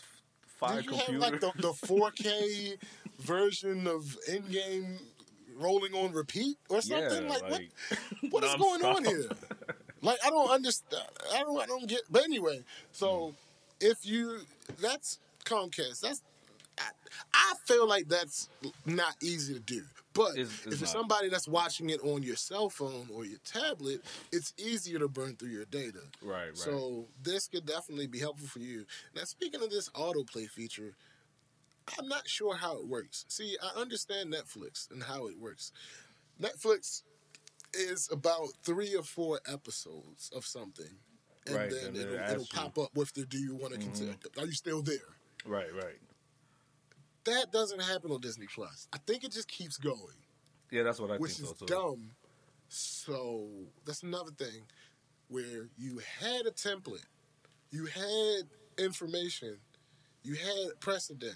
five 0.45 0.75
did 0.77 0.85
you 0.85 0.91
computers. 0.91 1.23
have 1.23 1.31
like 1.33 1.41
the, 1.41 1.51
the 1.61 1.71
4K 1.73 2.77
version 3.19 3.87
of 3.87 4.03
Endgame 4.29 5.01
rolling 5.55 5.93
on 5.95 6.13
repeat 6.13 6.57
or 6.69 6.79
something? 6.81 7.23
yeah, 7.23 7.29
like, 7.29 7.49
what 7.49 7.61
what 8.31 8.43
is 8.43 8.55
going 8.55 8.85
on 8.85 9.03
here? 9.03 9.29
Like 10.01 10.19
I 10.25 10.29
don't 10.29 10.51
understand. 10.51 11.03
I 11.33 11.39
don't. 11.41 11.59
I 11.59 11.65
don't 11.65 11.87
get. 11.89 12.01
But 12.09 12.23
anyway, 12.23 12.63
so 12.91 13.29
hmm. 13.29 13.33
If 13.79 14.05
you 14.05 14.39
that's 14.81 15.19
Comcast, 15.45 16.01
that's 16.01 16.21
I, 16.79 16.89
I 17.33 17.53
feel 17.65 17.87
like 17.87 18.07
that's 18.07 18.49
not 18.85 19.15
easy 19.21 19.53
to 19.53 19.59
do. 19.59 19.83
But 20.13 20.31
It's- 20.37 20.49
it's 20.65 20.75
if 20.75 20.81
it's 20.83 20.91
somebody 20.91 21.29
that's 21.29 21.47
watching 21.47 21.89
it 21.89 21.99
on 22.01 22.23
your 22.23 22.35
cell 22.35 22.69
phone 22.69 23.07
or 23.13 23.25
your 23.25 23.39
tablet, 23.39 24.03
it's 24.31 24.53
easier 24.57 24.99
to 24.99 25.07
burn 25.07 25.35
through 25.35 25.49
your 25.49 25.65
data. 25.65 26.01
Right, 26.21 26.47
right. 26.47 26.57
So 26.57 27.07
this 27.21 27.47
could 27.47 27.65
definitely 27.65 28.07
be 28.07 28.19
helpful 28.19 28.47
for 28.47 28.59
you. 28.59 28.85
Now, 29.15 29.23
speaking 29.25 29.61
of 29.61 29.69
this 29.69 29.89
autoplay 29.89 30.49
feature, 30.49 30.95
I'm 31.97 32.07
not 32.07 32.27
sure 32.27 32.55
how 32.55 32.77
it 32.79 32.87
works. 32.87 33.25
See, 33.27 33.57
I 33.61 33.79
understand 33.79 34.33
Netflix 34.33 34.89
and 34.91 35.01
how 35.03 35.27
it 35.27 35.39
works. 35.39 35.71
Netflix 36.41 37.03
is 37.73 38.09
about 38.11 38.49
three 38.63 38.95
or 38.95 39.03
four 39.03 39.39
episodes 39.47 40.31
of 40.35 40.45
something, 40.45 40.97
and 41.47 41.55
Right, 41.55 41.69
then 41.69 41.87
and 41.87 41.97
it'll, 41.97 42.13
it 42.15 42.31
it'll 42.31 42.47
pop 42.53 42.77
up 42.77 42.89
with 42.95 43.13
the 43.13 43.25
"Do 43.25 43.37
you 43.37 43.55
want 43.55 43.73
to 43.73 43.79
mm-hmm. 43.79 43.89
continue? 43.89 44.15
Are 44.39 44.45
you 44.45 44.51
still 44.53 44.81
there?" 44.81 44.97
right, 45.45 45.73
right. 45.73 45.99
That 47.25 47.51
doesn't 47.51 47.81
happen 47.81 48.11
on 48.11 48.21
Disney 48.21 48.47
Plus. 48.53 48.87
I 48.93 48.97
think 49.05 49.23
it 49.23 49.31
just 49.31 49.47
keeps 49.49 49.77
going. 49.77 50.15
Yeah, 50.71 50.83
that's 50.83 50.99
what 50.99 51.11
I 51.11 51.17
which 51.17 51.33
think 51.33 51.51
is 51.51 51.55
so 51.57 51.65
too. 51.65 51.73
dumb. 51.73 52.11
So 52.69 53.47
that's 53.85 54.03
another 54.03 54.31
thing 54.31 54.63
where 55.29 55.69
you 55.77 55.99
had 56.19 56.45
a 56.45 56.51
template, 56.51 57.05
you 57.71 57.85
had 57.85 58.43
information, 58.77 59.57
You 60.23 60.35
had 60.35 60.79
precedent, 60.79 61.35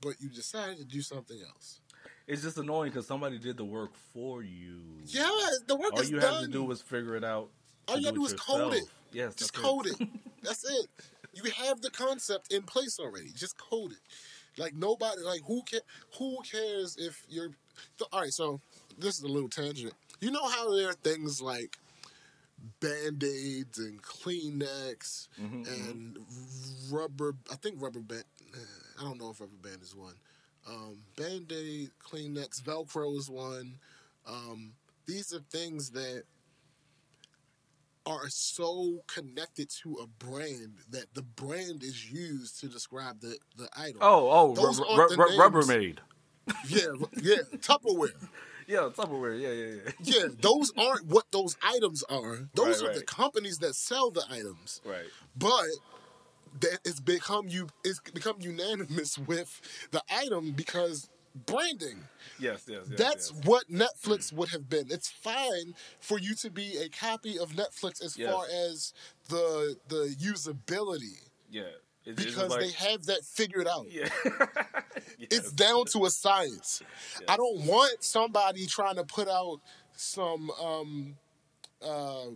but 0.00 0.20
you 0.20 0.28
decided 0.28 0.78
to 0.78 0.84
do 0.84 1.00
something 1.00 1.38
else. 1.48 1.80
It's 2.26 2.42
just 2.42 2.58
annoying 2.58 2.90
because 2.90 3.06
somebody 3.06 3.38
did 3.38 3.56
the 3.56 3.64
work 3.64 3.94
for 4.12 4.42
you. 4.42 4.80
Yeah, 5.06 5.28
the 5.66 5.76
work 5.76 5.94
All 5.94 6.00
is 6.00 6.10
you 6.10 6.20
done. 6.20 6.34
have 6.34 6.42
to 6.44 6.48
do 6.48 6.62
was 6.64 6.82
figure 6.82 7.16
it 7.16 7.24
out. 7.24 7.50
All 7.88 7.96
you 7.98 8.04
gotta 8.04 8.16
do 8.16 8.24
it 8.24 8.32
is 8.32 8.40
code 8.40 8.74
it. 8.74 8.84
Yes, 9.12 9.34
Just 9.34 9.52
code 9.54 9.86
it. 9.86 10.08
That's 10.42 10.64
it. 10.64 10.86
You 11.34 11.50
have 11.50 11.80
the 11.80 11.90
concept 11.90 12.52
in 12.52 12.62
place 12.62 12.98
already. 12.98 13.30
Just 13.34 13.56
code 13.58 13.92
it. 13.92 13.98
Like 14.60 14.74
nobody, 14.74 15.22
like 15.22 15.40
who 15.46 15.62
care? 15.62 15.80
Who 16.18 16.38
cares 16.50 16.96
if 16.98 17.22
you're? 17.28 17.48
th- 17.98 18.08
all 18.12 18.20
right, 18.20 18.32
so 18.32 18.60
this 18.98 19.16
is 19.16 19.22
a 19.22 19.28
little 19.28 19.48
tangent. 19.48 19.94
You 20.20 20.30
know 20.30 20.46
how 20.46 20.74
there 20.74 20.88
are 20.90 20.94
things 20.94 21.40
like 21.40 21.78
band 22.80 23.24
aids 23.24 23.78
and 23.78 24.02
Kleenex 24.02 25.28
Mhm, 25.40 25.66
and 25.66 26.18
rubber. 26.90 27.34
I 27.50 27.56
think 27.56 27.80
rubber 27.80 28.00
band. 28.00 28.24
I 29.00 29.02
don't 29.04 29.18
know 29.18 29.30
if 29.30 29.40
rubber 29.40 29.56
band 29.62 29.82
is 29.82 29.94
one. 29.96 30.14
Um, 30.68 30.98
band 31.16 31.50
aid, 31.50 31.90
Kleenex, 32.04 32.62
Velcro 32.62 33.18
is 33.18 33.28
one. 33.28 33.78
Um, 34.26 34.74
these 35.06 35.32
are 35.32 35.40
things 35.50 35.90
that 35.90 36.24
are 38.06 38.28
so 38.28 39.02
connected 39.06 39.70
to 39.82 39.96
a 40.02 40.06
brand 40.06 40.78
that 40.90 41.06
the 41.14 41.22
brand 41.22 41.82
is 41.82 42.10
used 42.10 42.60
to 42.60 42.68
describe 42.68 43.20
the, 43.20 43.36
the 43.56 43.68
item. 43.76 43.98
Oh, 44.00 44.28
oh, 44.30 44.54
Those 44.54 44.78
ru- 44.80 44.86
aren't 44.86 45.10
the 45.10 45.16
ru- 45.16 45.28
names. 45.28 45.40
Rubbermaid. 45.40 45.98
Yeah, 46.68 47.06
yeah, 47.22 47.36
Tupperware. 47.58 48.08
Yeah, 48.68 48.88
Tupperware. 48.96 49.38
Yeah, 49.40 49.50
yeah, 49.50 49.74
yeah. 49.84 49.92
Yeah, 50.22 50.28
those 50.40 50.72
aren't 50.78 51.06
what 51.06 51.24
those 51.32 51.56
items 51.62 52.04
are. 52.04 52.48
Those 52.54 52.80
Right, 52.80 52.90
are 52.90 52.94
the 52.94 53.04
companies 53.04 53.58
that 53.58 53.74
sell 53.74 54.10
the 54.12 54.22
items. 54.30 54.80
Right. 54.84 55.06
But 55.36 55.66
that 56.60 56.78
it's 56.84 57.00
become 57.00 57.48
you 57.48 57.68
it's 57.84 57.98
become 58.14 58.36
unanimous 58.40 59.18
with 59.26 59.60
the 59.90 60.00
item 60.10 60.52
because 60.52 61.08
branding. 61.34 61.98
Yes, 62.38 62.64
yes, 62.68 62.86
yes. 62.88 62.98
That's 62.98 63.32
yes. 63.34 63.44
what 63.46 63.70
Netflix 63.70 64.32
would 64.32 64.50
have 64.50 64.68
been. 64.68 64.86
It's 64.90 65.08
fine 65.10 65.74
for 66.00 66.18
you 66.18 66.34
to 66.36 66.50
be 66.50 66.76
a 66.78 66.88
copy 66.88 67.38
of 67.38 67.52
Netflix 67.52 68.02
as 68.04 68.16
Yes. 68.16 68.32
far 68.32 68.44
as 68.46 68.92
the 69.28 69.76
the 69.88 70.14
usability 70.20 71.28
yeah. 71.50 71.62
It's, 72.04 72.24
because 72.24 72.50
like, 72.50 72.60
they 72.60 72.70
have 72.70 73.06
that 73.06 73.24
figured 73.24 73.68
out. 73.68 73.86
yeah. 73.90 74.08
It's 75.18 75.52
down 75.52 75.84
to 75.92 76.04
a 76.06 76.10
science. 76.10 76.82
I 77.28 77.36
don't 77.36 77.64
want 77.64 78.02
somebody 78.02 78.66
trying 78.66 78.96
to 78.96 79.04
put 79.04 79.28
out 79.28 79.60
some 79.94 80.50
um, 80.60 81.16
uh, 81.80 82.26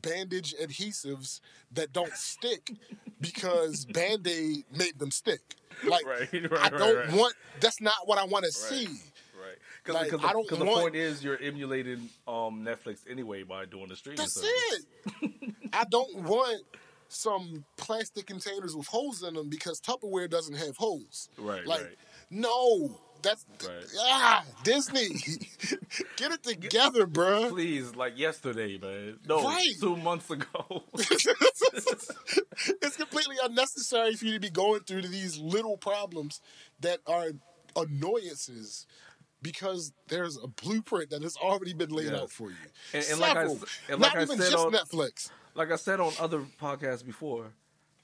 bandage 0.00 0.54
adhesives 0.62 1.40
that 1.72 1.92
don't 1.92 2.12
stick 2.14 2.72
because 3.20 3.84
Band 3.84 4.26
Aid 4.26 4.64
made 4.76 4.98
them 4.98 5.10
stick. 5.10 5.56
Like, 5.86 6.06
Right, 6.06 6.32
right, 6.50 6.60
I 6.60 6.68
don't 6.70 6.96
right. 6.96 7.12
want, 7.12 7.34
that's 7.60 7.80
not 7.80 7.94
what 8.06 8.18
I 8.18 8.24
want 8.24 8.44
to 8.44 8.52
see. 8.52 8.86
Right. 8.86 9.56
Because 9.84 10.00
Like, 10.00 10.10
the, 10.20 10.26
I 10.26 10.32
don't 10.32 10.48
'cause 10.48 10.58
the 10.58 10.64
want- 10.64 10.80
point 10.80 10.96
is 10.96 11.22
you're 11.24 11.38
emulating 11.40 12.08
um, 12.28 12.64
Netflix 12.64 13.00
anyway 13.10 13.42
by 13.42 13.64
doing 13.64 13.88
the 13.88 13.96
streaming 13.96 14.18
That's 14.18 14.34
service. 14.34 14.86
it. 15.22 15.54
I 15.72 15.84
don't 15.84 16.14
want 16.22 16.62
some 17.08 17.64
plastic 17.76 18.26
containers 18.26 18.74
with 18.76 18.86
holes 18.86 19.22
in 19.22 19.34
them 19.34 19.48
because 19.50 19.80
Tupperware 19.80 20.30
doesn't 20.30 20.54
have 20.56 20.76
holes. 20.76 21.28
Right, 21.38 21.66
Like, 21.66 21.80
right. 21.82 21.96
no, 22.30 22.98
that's 23.22 23.44
Right. 23.66 23.84
ah 24.00 24.44
Disney. 24.64 25.08
Get 26.16 26.32
it 26.32 26.42
together, 26.42 27.06
bruh. 27.06 27.48
Please, 27.50 27.94
like 27.94 28.18
yesterday, 28.18 28.78
man. 28.78 29.18
No, 29.28 29.42
Right. 29.44 29.74
two 29.80 29.96
months 29.96 30.30
ago. 30.30 30.84
it's 31.74 32.96
completely 32.96 33.36
unnecessary 33.42 34.14
for 34.14 34.24
you 34.26 34.34
to 34.34 34.40
be 34.40 34.50
going 34.50 34.80
through 34.80 35.02
these 35.02 35.38
little 35.38 35.76
problems 35.76 36.40
that 36.80 36.98
are 37.06 37.28
annoyances 37.76 38.86
because 39.40 39.92
there's 40.08 40.36
a 40.36 40.46
blueprint 40.46 41.10
that 41.10 41.22
has 41.22 41.36
already 41.36 41.72
been 41.74 41.90
laid 41.90 42.10
Yes. 42.12 42.20
out 42.20 42.30
for 42.30 42.50
you. 42.50 42.56
And- 42.92 43.04
and 43.10 43.20
like 43.20 43.36
I 43.36 43.42
and 43.44 43.60
like 43.90 43.98
not 44.00 44.16
I 44.16 44.22
even 44.22 44.38
said 44.38 44.50
just 44.52 44.66
on- 44.66 44.72
Netflix. 44.72 45.30
like 45.54 45.70
I 45.72 45.76
said 45.76 46.00
on 46.00 46.12
other 46.20 46.46
podcasts 46.60 47.04
before, 47.04 47.52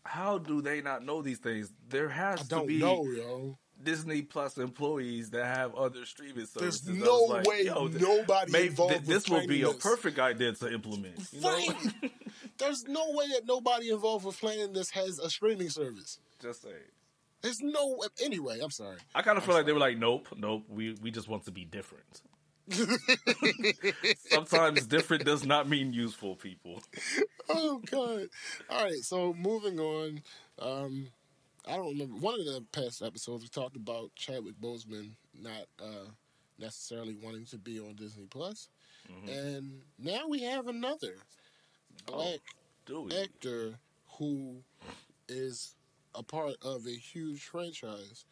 how 0.04 0.38
do 0.38 0.60
they 0.62 0.80
not 0.80 1.04
know 1.04 1.22
these 1.22 1.38
things? 1.38 1.72
There 1.90 2.08
has 2.08 2.40
I 2.40 2.42
to 2.42 2.48
don't 2.48 2.66
be 2.66 2.78
know, 2.78 3.04
yo. 3.04 3.58
Disney 3.82 4.22
Plus 4.22 4.58
employees 4.58 5.30
that 5.30 5.44
have 5.44 5.74
other 5.74 6.04
streaming 6.04 6.46
services. 6.46 6.82
There's 6.82 6.98
no 6.98 7.18
like, 7.22 7.46
way 7.46 7.64
th- 7.64 8.00
nobody 8.00 8.52
maybe 8.52 8.68
involved 8.68 8.94
th- 8.94 9.04
this 9.04 9.28
would 9.28 9.48
be 9.48 9.62
a 9.62 9.72
perfect 9.72 10.18
idea 10.18 10.52
to 10.52 10.72
implement. 10.72 11.18
You 11.32 11.40
know? 11.40 11.48
Right. 11.48 11.76
There's 12.58 12.84
no 12.84 13.10
way 13.10 13.28
that 13.28 13.42
nobody 13.46 13.90
involved 13.90 14.24
with 14.24 14.38
planning 14.38 14.72
this 14.72 14.90
has 14.90 15.18
a 15.18 15.30
streaming 15.30 15.70
service. 15.70 16.18
Just 16.42 16.62
say. 16.62 16.70
There's 17.40 17.60
no 17.60 18.02
anyway. 18.22 18.58
I'm 18.62 18.70
sorry. 18.70 18.96
I 19.14 19.22
kind 19.22 19.38
of 19.38 19.44
feel 19.44 19.54
like 19.54 19.66
they 19.66 19.72
were 19.72 19.78
like, 19.78 19.96
nope, 19.96 20.28
nope. 20.36 20.64
We 20.68 20.96
we 21.00 21.10
just 21.10 21.28
want 21.28 21.44
to 21.44 21.52
be 21.52 21.64
different. 21.64 22.22
Sometimes 24.30 24.86
different 24.86 25.24
does 25.24 25.46
not 25.46 25.68
mean 25.68 25.92
useful, 25.92 26.34
people. 26.34 26.82
oh 27.48 27.80
god. 27.90 28.26
All 28.68 28.84
right, 28.84 29.02
so 29.02 29.32
moving 29.34 29.78
on. 29.78 30.22
Um 30.58 31.08
I 31.68 31.76
don't 31.76 31.92
remember 31.92 32.14
one 32.14 32.38
of 32.38 32.46
the 32.46 32.64
past 32.72 33.02
episodes 33.02 33.42
we 33.42 33.48
talked 33.48 33.76
about 33.76 34.14
Chadwick 34.14 34.58
Boseman 34.60 35.10
not 35.40 35.66
uh 35.80 36.08
necessarily 36.58 37.16
wanting 37.22 37.44
to 37.46 37.58
be 37.58 37.78
on 37.78 37.94
Disney 37.94 38.26
Plus. 38.28 38.68
Mm-hmm. 39.10 39.28
And 39.28 39.72
now 39.98 40.26
we 40.28 40.42
have 40.42 40.66
another 40.66 41.16
black 42.06 42.40
we? 42.88 43.16
actor 43.16 43.74
who 44.18 44.56
is 45.28 45.74
a 46.14 46.22
part 46.22 46.56
of 46.62 46.86
a 46.86 46.90
huge 46.90 47.44
franchise 47.44 48.24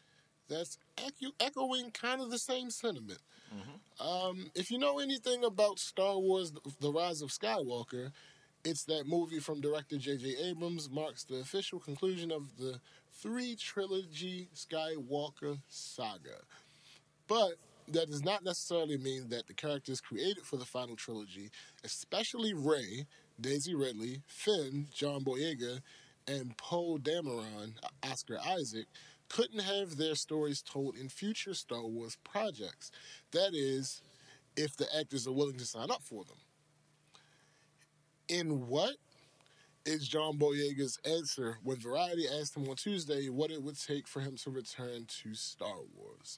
that's 0.49 0.77
echo- 0.97 1.33
echoing 1.39 1.91
kind 1.91 2.21
of 2.21 2.31
the 2.31 2.39
same 2.39 2.69
sentiment. 2.69 3.19
Um, 3.99 4.51
if 4.55 4.69
you 4.69 4.77
know 4.77 4.99
anything 4.99 5.43
about 5.43 5.79
Star 5.79 6.17
Wars: 6.19 6.51
The 6.79 6.91
Rise 6.91 7.21
of 7.21 7.29
Skywalker, 7.29 8.11
it's 8.67 8.83
that 8.83 9.07
movie 9.07 9.39
from 9.39 9.61
director 9.61 9.97
J.J. 9.97 10.35
Abrams 10.43 10.89
marks 10.89 11.23
the 11.23 11.39
official 11.39 11.79
conclusion 11.79 12.33
of 12.33 12.57
the 12.57 12.81
three 13.21 13.55
trilogy 13.55 14.49
Skywalker 14.53 15.57
saga. 15.69 16.41
But 17.29 17.53
that 17.87 18.09
does 18.09 18.25
not 18.25 18.43
necessarily 18.43 18.97
mean 18.97 19.29
that 19.29 19.47
the 19.47 19.53
characters 19.53 20.01
created 20.01 20.43
for 20.43 20.57
the 20.57 20.65
final 20.65 20.97
trilogy, 20.97 21.49
especially 21.85 22.53
Rey, 22.53 23.05
Daisy 23.39 23.73
Ridley, 23.73 24.21
Finn, 24.27 24.87
John 24.93 25.23
Boyega, 25.23 25.79
and 26.27 26.57
Poe 26.57 26.97
Dameron, 26.97 27.71
Oscar 28.03 28.37
Isaac, 28.45 28.87
couldn't 29.29 29.61
have 29.61 29.95
their 29.95 30.15
stories 30.15 30.61
told 30.61 30.97
in 30.97 31.07
future 31.07 31.53
Star 31.53 31.85
Wars 31.85 32.17
projects. 32.25 32.91
That 33.31 33.51
is, 33.53 34.01
if 34.57 34.75
the 34.75 34.87
actors 34.99 35.25
are 35.25 35.33
willing 35.33 35.57
to 35.57 35.65
sign 35.65 35.89
up 35.89 36.01
for 36.03 36.25
them. 36.25 36.37
In 38.29 38.67
what 38.67 38.95
is 39.85 40.07
John 40.07 40.37
Boyega's 40.37 40.99
answer 41.05 41.57
when 41.63 41.77
Variety 41.77 42.25
asked 42.27 42.57
him 42.57 42.67
on 42.67 42.75
Tuesday 42.75 43.29
what 43.29 43.51
it 43.51 43.63
would 43.63 43.79
take 43.79 44.07
for 44.07 44.19
him 44.19 44.35
to 44.43 44.49
return 44.49 45.05
to 45.23 45.33
Star 45.33 45.77
Wars? 45.95 46.37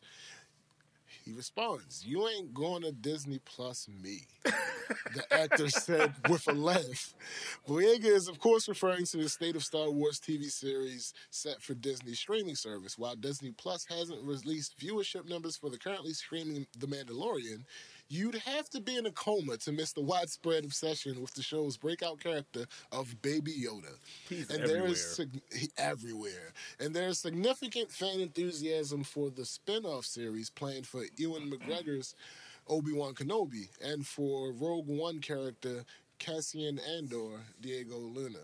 He 1.26 1.32
responds, 1.32 2.06
You 2.06 2.28
ain't 2.28 2.54
going 2.54 2.84
to 2.84 2.92
Disney 2.92 3.40
Plus 3.44 3.88
me. 3.88 4.28
the 4.44 5.24
actor 5.32 5.70
said 5.70 6.14
with 6.30 6.48
a 6.48 6.54
laugh. 6.54 7.14
Boyega 7.68 8.06
is, 8.06 8.28
of 8.28 8.40
course, 8.40 8.68
referring 8.70 9.06
to 9.06 9.18
the 9.18 9.30
State 9.30 9.56
of 9.56 9.64
Star 9.64 9.90
Wars 9.90 10.20
TV 10.20 10.44
series 10.52 11.14
set 11.32 11.62
for 11.62 11.74
Disney 11.74 12.14
streaming 12.14 12.56
service. 12.56 12.98
While 12.98 13.16
Disney 13.16 13.52
Plus 13.52 13.86
hasn't 13.90 14.24
released 14.24 14.80
viewership 14.80 15.28
numbers 15.28 15.58
for 15.58 15.70
the 15.70 15.78
currently 15.78 16.14
streaming 16.14 16.68
The 16.78 16.88
Mandalorian, 16.88 17.64
you'd 18.10 18.36
have 18.36 18.70
to 18.72 18.82
be 18.82 18.98
in 18.98 19.06
a 19.06 19.12
coma 19.12 19.58
to 19.58 19.72
miss 19.72 19.94
the 19.94 20.02
widespread 20.02 20.66
obsession 20.66 21.22
with 21.22 21.34
the 21.36 21.44
show's 21.44 21.78
breakout 21.78 22.20
character 22.20 22.66
of 22.92 23.22
Baby 23.22 23.54
Yoda. 23.66 23.94
He's 24.28 24.50
and 24.50 24.62
everywhere. 24.64 24.82
there 24.82 24.92
is 24.92 25.16
sig- 25.16 25.42
everywhere, 25.78 26.54
and 26.80 26.94
there 26.94 27.08
is 27.08 27.20
significant 27.20 27.92
fan 27.92 28.20
enthusiasm 28.20 29.04
for 29.04 29.30
the 29.30 29.46
spin-off 29.46 30.06
series 30.06 30.50
planned 30.50 30.88
for 30.88 31.04
Ewan 31.18 31.52
McGregor's 31.52 32.16
Obi 32.68 32.94
Wan 32.94 33.14
Kenobi 33.14 33.70
and 33.84 34.06
for 34.06 34.52
Rogue 34.52 34.88
One 34.88 35.20
character 35.20 35.86
Cassian 36.20 36.80
Andor 36.80 37.40
Diego 37.62 37.98
Luna. 37.98 38.40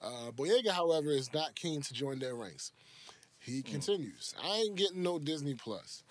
Uh, 0.00 0.30
Boyega, 0.30 0.70
however, 0.70 1.10
is 1.10 1.32
not 1.32 1.54
keen 1.54 1.80
to 1.82 1.92
join 1.94 2.18
their 2.18 2.34
ranks. 2.34 2.72
He 3.38 3.62
continues, 3.62 4.34
"I 4.42 4.56
ain't 4.56 4.76
getting 4.76 5.02
no 5.02 5.18
Disney 5.18 5.54
Plus. 5.54 6.02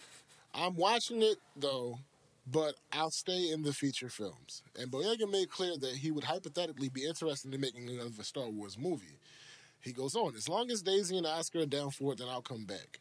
I'm 0.54 0.76
watching 0.76 1.22
it 1.22 1.38
though." 1.56 2.00
But 2.48 2.76
I'll 2.92 3.12
stay 3.12 3.50
in 3.52 3.64
the 3.64 3.74
feature 3.74 4.10
films. 4.10 4.62
And 4.80 4.92
Boyega 4.92 5.30
made 5.30 5.50
clear 5.50 5.78
that 5.78 5.96
he 5.96 6.12
would 6.12 6.26
hypothetically 6.26 6.90
be 6.90 7.06
interested 7.06 7.54
in 7.54 7.60
making 7.60 7.90
another 7.90 8.24
Star 8.24 8.50
Wars 8.50 8.78
movie. 8.78 9.18
He 9.82 9.92
goes 9.92 10.16
on, 10.16 10.36
as 10.36 10.50
long 10.50 10.70
as 10.72 10.82
Daisy 10.82 11.18
and 11.18 11.28
Oscar 11.28 11.60
are 11.60 11.66
down 11.66 11.92
for 11.92 12.14
it, 12.14 12.20
then 12.20 12.28
I'll 12.30 12.42
come 12.42 12.66
back. 12.66 13.00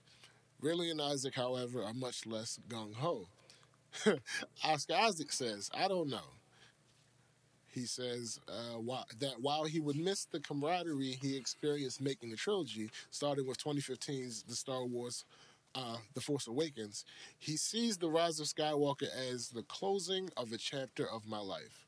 Ridley 0.61 0.90
and 0.90 1.00
Isaac, 1.00 1.35
however, 1.35 1.83
are 1.83 1.92
much 1.92 2.26
less 2.26 2.59
gung 2.68 2.94
ho. 2.94 3.26
Oscar 4.64 4.94
Isaac 4.94 5.33
says, 5.33 5.70
I 5.74 5.88
don't 5.88 6.09
know. 6.09 6.38
He 7.74 7.87
says 7.87 8.38
uh, 8.48 8.78
that 9.18 9.40
while 9.40 9.64
he 9.64 9.80
would 9.80 9.96
miss 9.96 10.26
the 10.26 10.40
camaraderie 10.40 11.18
he 11.20 11.37
experienced 11.37 12.00
making 12.00 12.30
the 12.30 12.37
trilogy, 12.37 12.88
starting 13.11 13.48
with 13.48 13.59
2015's 13.59 14.44
The 14.44 14.54
Star 14.54 14.85
Wars 14.85 15.24
uh, 15.75 15.97
The 16.15 16.21
Force 16.21 16.47
Awakens, 16.47 17.05
he 17.39 17.57
sees 17.57 17.99
The 17.99 18.11
Rise 18.11 18.41
of 18.41 18.47
Skywalker 18.47 19.09
as 19.33 19.49
the 19.49 19.63
closing 19.65 20.31
of 20.37 20.53
a 20.53 20.59
chapter 20.59 21.09
of 21.09 21.27
my 21.27 21.39
life. 21.39 21.87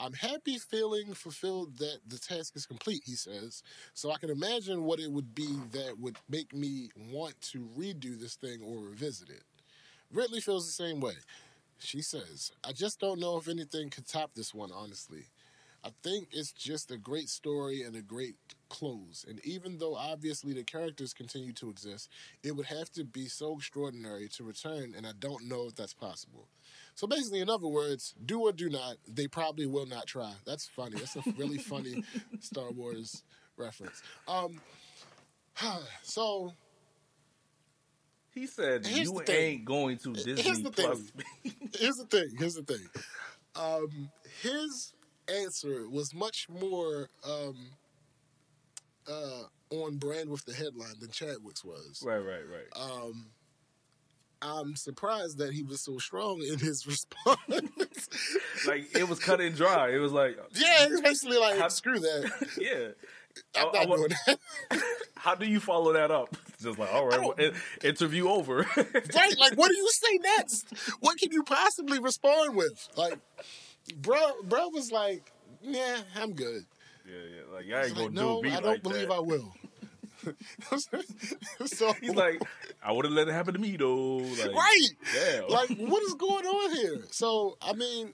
I'm 0.00 0.12
happy 0.12 0.58
feeling 0.58 1.12
fulfilled 1.12 1.78
that 1.78 1.98
the 2.06 2.18
task 2.18 2.54
is 2.54 2.66
complete, 2.66 3.02
he 3.04 3.16
says. 3.16 3.64
So 3.94 4.12
I 4.12 4.18
can 4.18 4.30
imagine 4.30 4.84
what 4.84 5.00
it 5.00 5.10
would 5.10 5.34
be 5.34 5.58
that 5.72 5.98
would 5.98 6.16
make 6.28 6.54
me 6.54 6.90
want 7.10 7.40
to 7.52 7.68
redo 7.76 8.18
this 8.18 8.36
thing 8.36 8.60
or 8.62 8.78
revisit 8.78 9.28
it. 9.28 9.42
Ridley 10.12 10.40
feels 10.40 10.66
the 10.66 10.72
same 10.72 11.00
way. 11.00 11.14
She 11.80 12.00
says, 12.00 12.52
I 12.64 12.72
just 12.72 13.00
don't 13.00 13.20
know 13.20 13.38
if 13.38 13.48
anything 13.48 13.90
could 13.90 14.06
top 14.06 14.30
this 14.34 14.54
one, 14.54 14.70
honestly. 14.72 15.24
I 15.88 15.92
think 16.02 16.28
it's 16.32 16.52
just 16.52 16.90
a 16.90 16.98
great 16.98 17.30
story 17.30 17.80
and 17.82 17.96
a 17.96 18.02
great 18.02 18.34
close. 18.68 19.24
And 19.26 19.40
even 19.42 19.78
though 19.78 19.96
obviously 19.96 20.52
the 20.52 20.62
characters 20.62 21.14
continue 21.14 21.54
to 21.54 21.70
exist, 21.70 22.10
it 22.42 22.54
would 22.54 22.66
have 22.66 22.90
to 22.92 23.04
be 23.04 23.26
so 23.26 23.56
extraordinary 23.56 24.28
to 24.36 24.44
return, 24.44 24.92
and 24.94 25.06
I 25.06 25.12
don't 25.18 25.44
know 25.48 25.66
if 25.66 25.76
that's 25.76 25.94
possible. 25.94 26.46
So 26.94 27.06
basically, 27.06 27.40
in 27.40 27.48
other 27.48 27.68
words, 27.68 28.12
do 28.26 28.40
or 28.42 28.52
do 28.52 28.68
not, 28.68 28.96
they 29.08 29.28
probably 29.28 29.64
will 29.64 29.86
not 29.86 30.06
try. 30.06 30.32
That's 30.44 30.66
funny. 30.66 30.98
That's 30.98 31.16
a 31.16 31.22
really 31.38 31.56
funny 31.72 32.04
Star 32.40 32.70
Wars 32.70 33.22
reference. 33.56 34.02
Um, 34.26 34.60
so 36.02 36.52
He 38.34 38.46
said 38.46 38.86
Here's 38.86 39.08
you 39.08 39.22
thing. 39.24 39.36
ain't 39.36 39.64
going 39.64 39.96
to 39.98 40.12
Disney 40.12 40.42
Here's 40.42 40.60
the 40.60 40.70
Plus. 40.70 41.00
here's 41.78 41.96
the 41.96 42.04
thing. 42.06 42.28
Here's 42.38 42.54
the 42.56 42.62
thing. 42.62 42.86
Um, 43.56 44.10
his 44.42 44.92
answer 45.28 45.88
was 45.88 46.14
much 46.14 46.46
more 46.48 47.08
um, 47.28 47.56
uh, 49.10 49.42
on 49.70 49.96
brand 49.96 50.28
with 50.30 50.44
the 50.44 50.52
headline 50.54 50.94
than 51.00 51.10
Chadwick's 51.10 51.64
was. 51.64 52.02
right, 52.04 52.18
right, 52.18 52.42
right. 52.50 52.66
Um, 52.82 53.26
I'm 54.40 54.76
surprised 54.76 55.38
that 55.38 55.52
he 55.52 55.62
was 55.64 55.80
so 55.80 55.98
strong 55.98 56.40
in 56.42 56.58
his 56.58 56.86
response. 56.86 58.08
like 58.66 58.94
it 58.96 59.08
was 59.08 59.18
cut 59.18 59.40
and 59.40 59.56
dry. 59.56 59.90
It 59.90 59.98
was 59.98 60.12
like, 60.12 60.36
yeah, 60.54 60.86
it's 60.88 61.00
basically 61.00 61.38
like 61.38 61.58
How- 61.58 61.68
screw 61.68 61.98
that. 61.98 62.30
yeah. 62.60 62.88
I'm 63.60 63.66
I- 63.66 63.68
I 63.70 63.80
not 63.84 63.88
wa- 63.88 63.96
doing 63.96 64.10
that. 64.26 64.38
How 65.16 65.34
do 65.34 65.46
you 65.46 65.58
follow 65.60 65.92
that 65.92 66.10
up? 66.12 66.36
Just 66.62 66.78
like, 66.78 66.92
all 66.94 67.06
right, 67.06 67.20
well, 67.20 67.34
interview 67.82 68.28
over. 68.28 68.58
right? 68.76 69.38
Like, 69.38 69.54
what 69.54 69.68
do 69.70 69.76
you 69.76 69.90
say 69.90 70.18
next? 70.22 70.66
What 71.00 71.18
can 71.18 71.30
you 71.32 71.42
possibly 71.42 71.98
respond 71.98 72.56
with? 72.56 72.88
Like, 72.96 73.18
bro, 73.96 74.18
bro 74.44 74.68
was 74.68 74.90
like, 74.92 75.32
"Yeah, 75.62 75.98
I'm 76.16 76.32
good." 76.34 76.64
Yeah, 77.06 77.14
yeah. 77.14 77.54
Like, 77.54 77.66
y'all 77.66 77.78
ain't 77.84 77.94
gonna 77.94 78.04
like, 78.06 78.12
no, 78.12 78.42
do 78.42 78.48
me 78.48 78.54
I 78.54 78.60
don't 78.60 78.64
like 78.66 78.82
believe 78.82 79.08
that. 79.08 79.14
I 79.14 79.20
will. 79.20 79.52
so 81.66 81.92
He's 82.00 82.14
like, 82.14 82.42
I 82.82 82.92
wouldn't 82.92 83.14
let 83.14 83.28
it 83.28 83.32
happen 83.32 83.54
to 83.54 83.60
me 83.60 83.76
though. 83.76 84.16
Like, 84.16 84.52
right, 84.52 84.88
Yeah. 85.14 85.40
like 85.48 85.70
what 85.78 86.02
is 86.02 86.14
going 86.14 86.44
on 86.44 86.76
here? 86.76 87.02
So 87.10 87.56
I 87.62 87.72
mean, 87.72 88.12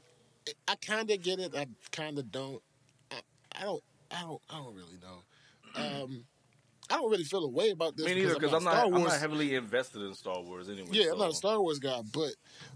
I 0.68 0.76
kind 0.76 1.10
of 1.10 1.22
get 1.22 1.38
it. 1.40 1.54
I 1.56 1.66
kind 1.92 2.18
of 2.18 2.30
don't. 2.30 2.62
I, 3.10 3.16
I 3.58 3.62
don't. 3.62 3.82
I 4.10 4.20
don't. 4.22 4.42
I 4.50 4.58
don't 4.58 4.74
really 4.76 4.98
know. 5.02 5.22
Um, 5.76 6.24
I 6.90 6.96
don't 6.96 7.10
really 7.10 7.24
feel 7.24 7.44
a 7.44 7.48
way 7.48 7.70
about 7.70 7.96
this 7.96 8.06
me 8.06 8.14
neither, 8.14 8.34
because 8.34 8.52
I'm 8.52 8.62
not. 8.64 8.72
Star 8.74 8.84
I'm 8.86 8.90
Wars. 8.92 9.04
not 9.12 9.20
heavily 9.20 9.54
invested 9.54 10.02
in 10.02 10.14
Star 10.14 10.40
Wars 10.42 10.68
anyway. 10.68 10.88
yeah, 10.92 11.04
so. 11.06 11.12
I'm 11.12 11.18
not 11.18 11.30
a 11.30 11.34
Star 11.34 11.60
Wars 11.60 11.78
guy, 11.78 12.00
but 12.12 12.30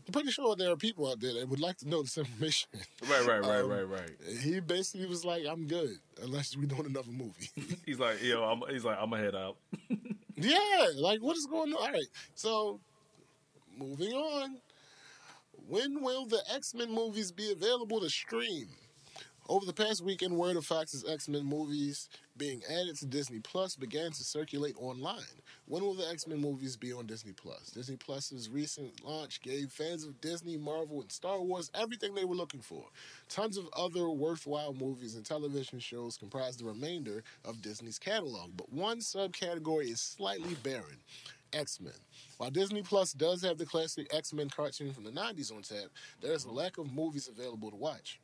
I'm 0.07 0.13
pretty 0.13 0.31
sure 0.31 0.57
there 0.57 0.71
are 0.73 0.77
people 0.77 1.11
out 1.11 1.21
there 1.21 1.35
that 1.35 1.49
would 1.49 1.61
like 1.61 1.77
to 1.79 1.89
know 1.89 2.03
this 2.03 2.17
information. 2.25 2.69
Right, 3.09 3.27
right, 3.27 3.41
right, 3.43 3.61
Um, 3.61 3.71
right, 3.71 3.89
right. 3.89 4.11
He 4.41 4.61
basically 4.61 5.07
was 5.07 5.25
like, 5.25 5.45
"I'm 5.47 5.67
good 5.67 5.99
unless 6.23 6.57
we're 6.57 6.65
doing 6.67 6.87
another 6.87 7.11
movie." 7.13 7.51
He's 7.87 7.99
like, 7.99 8.23
yo, 8.23 8.43
I'm, 8.45 8.63
he's 8.73 8.85
like, 8.85 8.97
I'm 9.01 9.11
gonna 9.11 9.23
head 9.23 9.35
out. 9.35 9.57
yeah, 10.37 10.87
like 10.97 11.21
what 11.21 11.37
is 11.37 11.47
going 11.47 11.73
on? 11.73 11.79
All 11.83 11.93
right, 11.93 12.07
so 12.35 12.81
moving 13.77 14.13
on. 14.13 14.57
When 15.69 16.03
will 16.03 16.25
the 16.25 16.41
X 16.55 16.75
Men 16.75 16.91
movies 16.91 17.31
be 17.31 17.53
available 17.53 18.01
to 18.01 18.09
stream? 18.09 18.69
Over 19.51 19.65
the 19.65 19.73
past 19.73 20.05
weekend, 20.05 20.37
word 20.37 20.57
of 20.59 20.67
Fox's 20.67 21.07
X 21.09 21.27
Men 21.27 21.47
movies 21.47 22.11
being 22.37 22.61
added 22.69 22.97
to 22.97 23.07
Disney 23.07 23.39
Plus 23.39 23.77
began 23.77 24.11
to 24.11 24.23
circulate 24.23 24.75
online. 24.79 25.23
When 25.65 25.83
will 25.83 25.95
the 25.95 26.07
X 26.07 26.27
Men 26.27 26.39
movies 26.39 26.77
be 26.77 26.93
on 26.93 27.07
Disney 27.07 27.33
Plus? 27.33 27.71
Disney 27.71 27.97
Plus's 27.97 28.51
recent 28.51 29.03
launch 29.03 29.41
gave 29.41 29.73
fans 29.73 30.05
of 30.05 30.21
Disney, 30.21 30.59
Marvel, 30.59 31.01
and 31.01 31.11
Star 31.11 31.41
Wars 31.41 31.71
everything 31.75 32.15
they 32.15 32.27
were 32.27 32.35
looking 32.35 32.61
for. 32.61 32.85
Tons 33.31 33.57
of 33.57 33.71
other 33.75 34.11
worthwhile 34.11 34.75
movies 34.75 35.15
and 35.15 35.25
television 35.25 35.79
shows 35.79 36.19
comprise 36.19 36.59
the 36.59 36.67
remainder 36.67 37.25
of 37.47 37.63
Disney's 37.63 37.99
catalog, 37.99 38.51
but 38.55 38.71
one 38.71 38.99
subcategory 38.99 39.91
is 39.91 40.01
slightly 40.03 40.57
barren. 40.63 40.99
X 41.55 41.81
Men. 41.81 41.95
While 42.37 42.51
Disney 42.51 42.83
Plus 42.83 43.15
does 43.15 43.41
have 43.41 43.57
the 43.57 43.65
classic 43.65 44.15
X 44.15 44.35
Men 44.35 44.51
cartoon 44.51 44.93
from 44.93 45.05
the 45.05 45.11
90s 45.11 45.51
on 45.51 45.63
tap, 45.63 45.89
there 46.21 46.35
is 46.35 46.45
a 46.45 46.51
lack 46.51 46.77
of 46.77 46.93
movies 46.93 47.29
available 47.29 47.71
to 47.71 47.77
watch. 47.77 48.21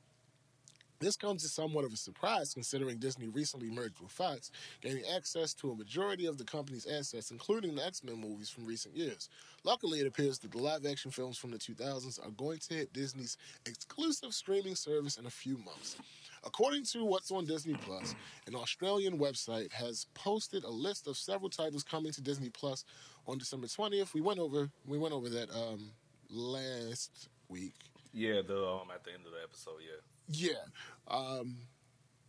This 1.04 1.16
comes 1.16 1.44
as 1.44 1.52
somewhat 1.52 1.84
of 1.84 1.92
a 1.92 1.98
surprise 1.98 2.54
considering 2.54 2.96
Disney 2.96 3.28
recently 3.28 3.68
merged 3.68 4.00
with 4.00 4.10
Fox, 4.10 4.50
gaining 4.80 5.04
access 5.14 5.52
to 5.52 5.70
a 5.70 5.76
majority 5.76 6.24
of 6.24 6.38
the 6.38 6.44
company's 6.44 6.86
assets, 6.86 7.30
including 7.30 7.74
the 7.74 7.84
X 7.84 8.02
Men 8.02 8.18
movies 8.18 8.48
from 8.48 8.64
recent 8.64 8.96
years. 8.96 9.28
Luckily, 9.64 10.00
it 10.00 10.06
appears 10.06 10.38
that 10.38 10.52
the 10.52 10.56
live 10.56 10.86
action 10.86 11.10
films 11.10 11.36
from 11.36 11.50
the 11.50 11.58
2000s 11.58 12.26
are 12.26 12.30
going 12.30 12.56
to 12.56 12.74
hit 12.74 12.94
Disney's 12.94 13.36
exclusive 13.66 14.32
streaming 14.32 14.74
service 14.74 15.18
in 15.18 15.26
a 15.26 15.30
few 15.30 15.58
months. 15.58 15.98
According 16.42 16.84
to 16.84 17.04
What's 17.04 17.30
on 17.30 17.44
Disney 17.44 17.74
Plus, 17.74 18.14
an 18.46 18.54
Australian 18.54 19.18
website 19.18 19.72
has 19.72 20.06
posted 20.14 20.64
a 20.64 20.70
list 20.70 21.06
of 21.06 21.18
several 21.18 21.50
titles 21.50 21.82
coming 21.82 22.12
to 22.12 22.22
Disney 22.22 22.48
Plus 22.48 22.86
on 23.26 23.36
December 23.36 23.66
20th. 23.66 24.14
We 24.14 24.22
went 24.22 24.38
over 24.38 24.70
we 24.86 24.96
went 24.96 25.12
over 25.12 25.28
that 25.28 25.50
um, 25.50 25.90
last 26.30 27.28
week. 27.50 27.74
Yeah, 28.14 28.42
the 28.46 28.56
um 28.56 28.90
at 28.94 29.02
the 29.04 29.12
end 29.12 29.26
of 29.26 29.32
the 29.32 29.42
episode. 29.42 29.80
Yeah. 29.82 30.00
Yeah. 30.28 30.64
Um, 31.08 31.56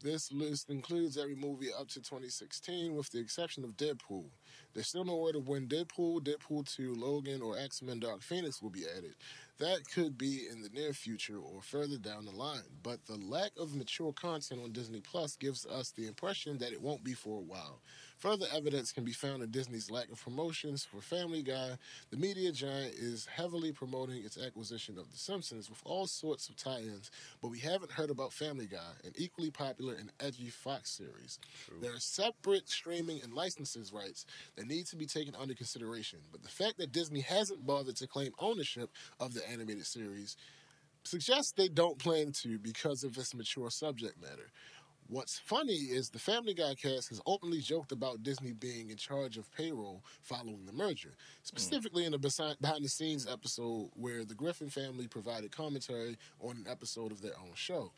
this 0.02 0.32
list 0.32 0.70
includes 0.70 1.18
every 1.18 1.36
movie 1.36 1.70
up 1.80 1.88
to 1.90 1.96
2016, 1.96 2.96
with 2.96 3.10
the 3.12 3.20
exception 3.20 3.64
of 3.64 3.78
Deadpool. 3.78 4.26
There's 4.74 4.88
still 4.88 5.06
no 5.06 5.16
word 5.16 5.36
of 5.36 5.48
when 5.48 5.68
Deadpool, 5.68 6.22
Deadpool 6.22 6.76
2, 6.76 6.96
Logan, 6.96 7.42
or 7.42 7.58
X 7.58 7.82
Men 7.82 8.00
Dark 8.00 8.22
Phoenix 8.22 8.62
will 8.62 8.72
be 8.72 8.86
added. 8.98 9.16
That 9.60 9.80
could 9.94 10.18
be 10.18 10.48
in 10.52 10.62
the 10.62 10.70
near 10.70 10.92
future 10.92 11.38
or 11.38 11.62
further 11.62 11.98
down 11.98 12.26
the 12.26 12.32
line. 12.32 12.62
But 12.84 13.06
the 13.06 13.16
lack 13.16 13.52
of 13.58 13.76
mature 13.76 14.12
content 14.12 14.62
on 14.64 14.74
Disney 14.74 15.02
Plus 15.02 15.36
gives 15.38 15.66
us 15.66 15.92
the 15.92 16.08
impression 16.08 16.58
that 16.58 16.74
it 16.74 16.82
won't 16.82 17.04
be 17.04 17.14
for 17.14 17.38
a 17.38 17.44
while. 17.44 17.80
Further 18.20 18.46
evidence 18.56 18.92
can 18.94 19.04
be 19.04 19.12
found 19.12 19.44
in 19.44 19.52
Disney's 19.52 19.92
lack 19.92 20.10
of 20.10 20.24
promotions 20.24 20.86
for 20.86 21.02
Family 21.02 21.44
Guy. 21.44 21.78
The 22.12 22.18
media 22.18 22.52
giant 22.52 22.96
is 22.96 23.26
heavily 23.26 23.74
promoting 23.74 24.24
its 24.24 24.38
acquisition 24.38 24.98
of 24.98 25.12
The 25.12 25.18
Simpsons 25.18 25.70
with 25.70 25.82
all 25.84 26.08
sorts 26.08 26.48
of 26.48 26.56
tie 26.56 26.80
ins, 26.80 27.12
but 27.42 27.50
we 27.50 27.60
haven't 27.60 27.92
heard 27.92 28.10
about 28.10 28.32
Family 28.32 28.68
Guy, 28.68 28.94
an 29.04 29.12
equally 29.18 29.52
popular 29.52 29.96
and 29.96 30.12
edgy 30.22 30.50
Fox 30.50 30.92
series. 30.92 31.40
There 31.82 31.94
are 31.94 32.00
separate 32.00 32.70
streaming 32.70 33.22
and 33.22 33.34
licenses 33.34 33.92
rights 33.92 34.26
that 34.56 34.68
need 34.68 34.86
to 34.88 34.96
be 34.96 35.06
taken 35.06 35.36
under 35.36 35.54
consideration, 35.54 36.20
but 36.32 36.42
the 36.42 36.50
fact 36.50 36.78
that 36.78 36.94
Disney 36.94 37.22
hasn't 37.22 37.66
bothered 37.66 37.98
to 37.98 38.08
claim 38.08 38.32
ownership 38.40 38.90
of 39.20 39.34
the 39.34 39.48
animated 39.50 39.86
series 39.86 40.38
suggests 41.08 41.52
they 41.52 41.68
don't 41.68 42.00
plan 42.00 42.32
to 42.32 42.58
because 42.58 43.04
of 43.04 43.18
its 43.18 43.36
mature 43.36 43.70
subject 43.70 44.22
matter. 44.22 44.50
What's 45.08 45.38
funny 45.38 45.74
is 45.74 46.10
the 46.10 46.18
Family 46.18 46.56
Guy 46.56 46.74
cast 46.74 47.10
has 47.10 47.22
openly 47.28 47.60
joked 47.60 47.92
about 47.92 48.24
Disney 48.24 48.54
being 48.54 48.90
in 48.90 48.98
charge 48.98 49.38
of 49.38 49.52
payroll 49.52 50.02
following 50.24 50.66
the 50.66 50.74
merger, 50.74 51.10
hmm. 51.10 51.44
specifically 51.44 52.06
in 52.06 52.16
a 52.16 52.18
behind 52.18 52.84
the 52.84 52.90
scenes 52.90 53.28
episode 53.32 53.92
where 53.94 54.26
the 54.26 54.34
Griffin 54.34 54.70
family 54.70 55.08
provided 55.08 55.52
commentary 55.52 56.18
on 56.40 56.58
an 56.58 56.66
episode 56.68 57.12
of 57.12 57.22
their 57.22 57.38
own 57.40 57.54
show. 57.54 57.92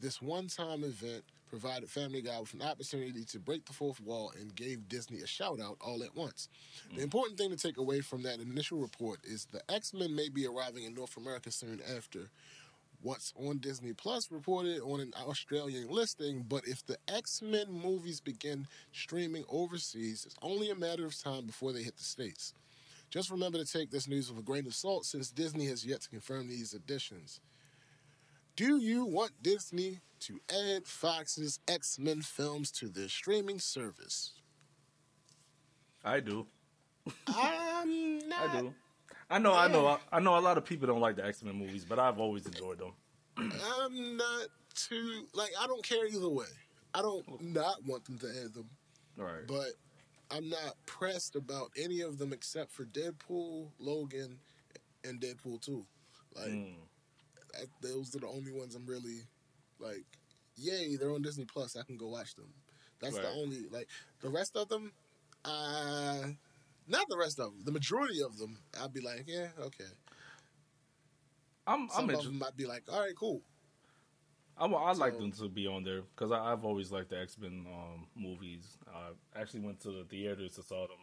This 0.00 0.22
one 0.22 0.46
time 0.46 0.84
event 0.84 1.24
provided 1.48 1.90
Family 1.90 2.22
Guy 2.22 2.38
with 2.38 2.54
an 2.54 2.62
opportunity 2.62 3.24
to 3.24 3.40
break 3.40 3.66
the 3.66 3.72
fourth 3.72 4.00
wall 4.00 4.32
and 4.40 4.54
gave 4.54 4.88
Disney 4.88 5.20
a 5.20 5.26
shout 5.26 5.60
out 5.60 5.76
all 5.80 6.04
at 6.04 6.14
once. 6.14 6.48
The 6.90 6.96
hmm. 6.96 7.02
important 7.02 7.38
thing 7.38 7.50
to 7.50 7.56
take 7.56 7.76
away 7.76 8.02
from 8.02 8.22
that 8.22 8.38
initial 8.38 8.78
report 8.78 9.18
is 9.24 9.46
the 9.46 9.62
X 9.68 9.92
Men 9.92 10.14
may 10.14 10.28
be 10.28 10.46
arriving 10.46 10.84
in 10.84 10.94
North 10.94 11.16
America 11.16 11.50
soon 11.50 11.80
after 11.96 12.30
what's 13.02 13.32
on 13.36 13.58
Disney 13.58 13.92
Plus 13.92 14.30
reported 14.30 14.80
on 14.80 15.00
an 15.00 15.12
Australian 15.26 15.88
listing, 15.88 16.44
but 16.48 16.66
if 16.66 16.84
the 16.86 16.96
X 17.08 17.42
Men 17.42 17.66
movies 17.70 18.20
begin 18.20 18.66
streaming 18.92 19.44
overseas, 19.48 20.24
it's 20.24 20.36
only 20.42 20.70
a 20.70 20.74
matter 20.74 21.04
of 21.04 21.20
time 21.20 21.46
before 21.46 21.72
they 21.72 21.82
hit 21.82 21.96
the 21.96 22.04
States. 22.04 22.54
Just 23.10 23.30
remember 23.30 23.58
to 23.58 23.70
take 23.70 23.90
this 23.90 24.08
news 24.08 24.30
with 24.30 24.38
a 24.38 24.42
grain 24.42 24.66
of 24.66 24.74
salt 24.74 25.04
since 25.04 25.30
Disney 25.30 25.66
has 25.66 25.84
yet 25.84 26.00
to 26.02 26.08
confirm 26.08 26.48
these 26.48 26.72
additions. 26.72 27.40
Do 28.56 28.78
you 28.78 29.04
want 29.04 29.42
Disney 29.42 30.00
to 30.20 30.40
add 30.50 30.86
Fox's 30.86 31.58
X 31.68 31.98
Men 31.98 32.22
films 32.22 32.70
to 32.72 32.88
their 32.88 33.08
streaming 33.08 33.58
service? 33.58 34.32
I 36.04 36.20
do. 36.20 36.46
I'm 37.26 38.28
not. 38.28 38.50
I 38.50 38.60
do. 38.60 38.74
I 39.32 39.38
know. 39.38 39.54
I 39.54 39.66
know. 39.68 39.86
I, 39.86 39.98
I 40.12 40.20
know. 40.20 40.36
A 40.36 40.40
lot 40.40 40.58
of 40.58 40.64
people 40.64 40.86
don't 40.86 41.00
like 41.00 41.16
the 41.16 41.24
X 41.24 41.42
Men 41.42 41.54
movies, 41.56 41.84
but 41.84 41.98
I've 41.98 42.18
always 42.18 42.46
enjoyed 42.46 42.78
them. 42.78 42.92
I'm 43.80 44.16
not 44.16 44.46
too 44.74 45.26
like 45.34 45.50
I 45.60 45.66
don't 45.66 45.82
care 45.82 46.06
either 46.06 46.28
way. 46.28 46.46
I 46.94 47.00
don't 47.02 47.24
not 47.42 47.84
want 47.86 48.04
them 48.04 48.18
to 48.18 48.26
add 48.44 48.52
them, 48.54 48.68
Right. 49.16 49.46
but 49.46 49.70
I'm 50.30 50.48
not 50.50 50.74
pressed 50.86 51.36
about 51.36 51.70
any 51.78 52.02
of 52.02 52.18
them 52.18 52.32
except 52.32 52.70
for 52.70 52.84
Deadpool, 52.84 53.68
Logan, 53.78 54.38
and 55.04 55.20
Deadpool 55.20 55.60
Two. 55.62 55.86
Like 56.36 56.50
Mm. 56.50 56.74
that, 57.54 57.66
those 57.80 58.14
are 58.14 58.20
the 58.20 58.28
only 58.28 58.52
ones 58.52 58.74
I'm 58.74 58.86
really 58.86 59.20
like. 59.78 60.04
Yay, 60.56 60.96
they're 60.96 61.10
on 61.12 61.22
Disney 61.22 61.46
Plus. 61.46 61.76
I 61.76 61.82
can 61.82 61.96
go 61.96 62.08
watch 62.08 62.34
them. 62.34 62.52
That's 63.00 63.16
the 63.16 63.28
only 63.30 63.66
like 63.70 63.88
the 64.20 64.28
rest 64.28 64.54
of 64.56 64.68
them. 64.68 64.92
Uh, 65.44 66.28
not 66.88 67.08
the 67.08 67.16
rest 67.16 67.38
of 67.40 67.46
them. 67.52 67.64
The 67.64 67.72
majority 67.72 68.22
of 68.22 68.38
them, 68.38 68.58
I'd 68.82 68.92
be 68.92 69.00
like, 69.00 69.24
yeah, 69.26 69.48
okay. 69.60 69.84
I'm 71.66 71.88
Some 71.90 72.08
I'm 72.10 72.16
of 72.16 72.24
them 72.24 72.38
might 72.38 72.56
be 72.56 72.66
like, 72.66 72.84
all 72.92 73.00
right, 73.00 73.14
cool. 73.16 73.42
I'm, 74.58 74.74
I'd 74.74 74.96
like 74.98 75.16
them 75.16 75.32
to 75.32 75.48
be 75.48 75.66
on 75.66 75.82
there 75.84 76.02
because 76.02 76.30
I've 76.30 76.64
always 76.64 76.92
liked 76.92 77.10
the 77.10 77.18
X 77.20 77.38
Men 77.38 77.66
um, 77.72 78.06
movies. 78.14 78.76
I 78.92 79.40
actually 79.40 79.60
went 79.60 79.80
to 79.80 79.90
the 79.90 80.04
theaters 80.04 80.54
to 80.56 80.62
saw 80.62 80.86
them 80.86 80.98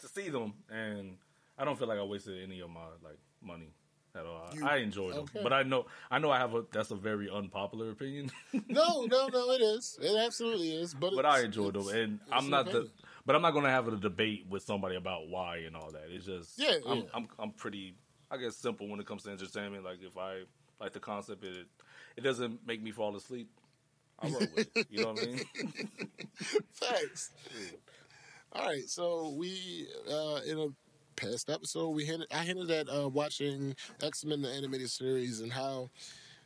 to 0.00 0.08
see 0.08 0.28
them, 0.28 0.54
and 0.70 1.16
I 1.58 1.64
don't 1.64 1.78
feel 1.78 1.88
like 1.88 1.98
I 1.98 2.02
wasted 2.02 2.42
any 2.42 2.60
of 2.60 2.70
my 2.70 2.84
like 3.02 3.18
money 3.42 3.70
at 4.14 4.26
all. 4.26 4.48
I- 4.52 4.54
You- 4.54 4.66
I 4.66 4.76
enjoyed 4.78 5.14
them, 5.14 5.22
okay. 5.22 5.40
but 5.42 5.52
I 5.52 5.62
know 5.62 5.86
I 6.10 6.18
know 6.18 6.30
I 6.30 6.38
have 6.38 6.54
a 6.54 6.64
that's 6.72 6.90
a 6.90 6.94
very 6.96 7.30
unpopular 7.30 7.90
opinion, 7.90 8.30
No, 8.68 9.04
no, 9.06 9.28
no, 9.28 9.50
it 9.52 9.62
is. 9.62 9.98
It 10.02 10.16
absolutely 10.18 10.72
is. 10.74 10.92
But 10.92 11.14
but 11.14 11.24
I 11.24 11.40
enjoyed 11.42 11.74
them, 11.74 11.88
and 11.88 12.20
I'm 12.30 12.50
not 12.50 12.66
the. 12.66 12.90
But 13.26 13.36
I'm 13.36 13.42
not 13.42 13.52
going 13.52 13.64
to 13.64 13.70
have 13.70 13.88
a 13.88 13.96
debate 13.96 14.46
with 14.48 14.62
somebody 14.62 14.96
about 14.96 15.28
why 15.28 15.58
and 15.58 15.76
all 15.76 15.90
that. 15.92 16.04
It's 16.08 16.26
just 16.26 16.58
Yeah, 16.58 16.74
I'm, 16.86 16.98
yeah. 16.98 17.04
I'm 17.14 17.28
I'm 17.38 17.50
pretty 17.52 17.94
I 18.30 18.36
guess 18.36 18.56
simple 18.56 18.88
when 18.88 19.00
it 19.00 19.06
comes 19.06 19.24
to 19.24 19.30
entertainment. 19.30 19.84
Like 19.84 19.98
if 20.02 20.16
I 20.16 20.42
like 20.80 20.92
the 20.92 21.00
concept, 21.00 21.44
it 21.44 21.66
it 22.16 22.22
doesn't 22.22 22.66
make 22.66 22.82
me 22.82 22.90
fall 22.90 23.14
asleep. 23.16 23.48
I 24.18 24.28
roll 24.28 24.40
with 24.40 24.76
it. 24.76 24.86
You 24.90 25.02
know 25.02 25.12
what 25.12 25.22
I 25.22 25.26
mean? 25.26 25.40
Facts. 26.72 27.30
All 28.52 28.66
right, 28.66 28.88
so 28.88 29.34
we 29.36 29.86
uh, 30.10 30.40
in 30.46 30.58
a 30.58 30.66
past 31.16 31.50
episode 31.50 31.90
we 31.90 32.04
hinted 32.04 32.28
I 32.32 32.44
hinted 32.44 32.70
at 32.70 32.88
uh, 32.88 33.08
watching 33.08 33.76
X 34.02 34.24
Men 34.24 34.42
the 34.42 34.48
animated 34.48 34.90
series 34.90 35.40
and 35.40 35.52
how 35.52 35.90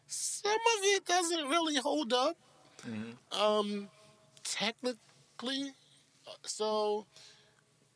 some 0.06 0.52
of 0.52 0.82
it 0.82 1.06
doesn't 1.06 1.48
really 1.48 1.76
hold 1.76 2.12
up. 2.12 2.36
Um, 3.32 3.88
technically, 4.42 5.72
so 6.42 7.06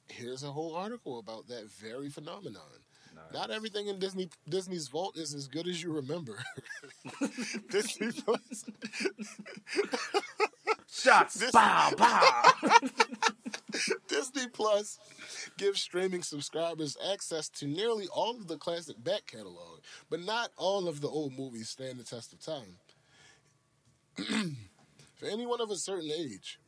here's 0.09 0.43
a 0.43 0.51
whole 0.51 0.75
article 0.75 1.19
about 1.19 1.49
that 1.49 1.71
very 1.71 2.09
phenomenon. 2.09 2.63
Nice. 3.15 3.33
Not 3.33 3.51
everything 3.51 3.89
in 3.89 3.99
Disney 3.99 4.29
Disney's 4.49 4.89
vault 4.89 5.17
is 5.17 5.35
as 5.35 5.49
good 5.49 5.67
as 5.67 5.83
you 5.83 5.93
remember. 5.93 6.39
Disney 7.71 8.13
Plus. 8.25 8.65
Shots, 10.91 11.51
pow, 11.53 11.91
pow. 11.97 12.53
Disney 14.09 14.49
Plus 14.49 14.99
gives 15.57 15.81
streaming 15.81 16.23
subscribers 16.23 16.97
access 17.13 17.49
to 17.51 17.67
nearly 17.67 18.09
all 18.09 18.37
of 18.37 18.49
the 18.49 18.57
classic 18.57 19.03
back 19.03 19.27
catalog, 19.27 19.81
but 20.11 20.21
not 20.21 20.51
all 20.57 20.89
of 20.89 21.01
the 21.01 21.09
old 21.09 21.37
movies 21.37 21.69
stand 21.69 21.99
the 21.99 22.05
test 22.05 22.33
of 22.33 22.41
time. 22.41 22.79
For 25.17 25.27
anyone 25.27 25.61
of 25.61 25.71
a 25.71 25.77
certain 25.77 26.11
age, 26.11 26.59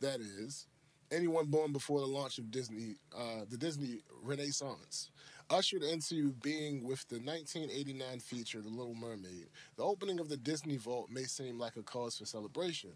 that 0.00 0.20
is, 0.20 0.66
anyone 1.10 1.46
born 1.46 1.72
before 1.72 2.00
the 2.00 2.06
launch 2.06 2.38
of 2.38 2.50
Disney, 2.50 2.96
uh, 3.16 3.44
the 3.48 3.56
Disney 3.56 4.00
Renaissance, 4.22 5.10
ushered 5.50 5.82
into 5.82 6.32
being 6.42 6.82
with 6.84 7.06
the 7.08 7.16
1989 7.16 8.18
feature 8.20 8.60
The 8.60 8.68
Little 8.68 8.94
Mermaid, 8.94 9.48
the 9.76 9.84
opening 9.84 10.20
of 10.20 10.28
the 10.28 10.36
Disney 10.36 10.76
Vault 10.76 11.08
may 11.10 11.24
seem 11.24 11.58
like 11.58 11.76
a 11.76 11.82
cause 11.82 12.18
for 12.18 12.24
celebration. 12.24 12.90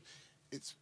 It's 0.50 0.74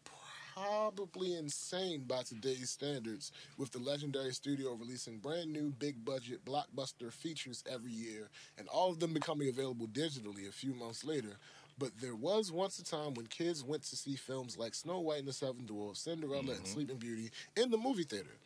probably 0.54 1.36
insane 1.36 2.04
by 2.06 2.22
today's 2.22 2.70
standards, 2.70 3.32
with 3.58 3.70
the 3.70 3.78
legendary 3.78 4.32
studio 4.32 4.72
releasing 4.74 5.18
brand 5.18 5.52
new 5.52 5.70
big 5.78 6.04
budget 6.04 6.44
blockbuster 6.44 7.12
features 7.12 7.62
every 7.70 7.92
year, 7.92 8.28
and 8.58 8.66
all 8.68 8.90
of 8.90 8.98
them 8.98 9.12
becoming 9.12 9.48
available 9.48 9.86
digitally 9.86 10.48
a 10.48 10.52
few 10.52 10.74
months 10.74 11.04
later. 11.04 11.36
But 11.78 11.90
there 12.00 12.16
was 12.16 12.50
once 12.50 12.78
a 12.78 12.84
time 12.84 13.14
when 13.14 13.26
kids 13.26 13.62
went 13.62 13.84
to 13.84 13.96
see 13.96 14.16
films 14.16 14.58
like 14.58 14.74
Snow 14.74 14.98
White 14.98 15.20
and 15.20 15.28
the 15.28 15.32
Seven 15.32 15.64
Dwarfs, 15.64 16.00
Cinderella, 16.00 16.40
and 16.40 16.50
mm-hmm. 16.50 16.64
Sleeping 16.64 16.96
Beauty 16.96 17.30
in 17.56 17.70
the 17.70 17.78
movie 17.78 18.02
theater. 18.02 18.36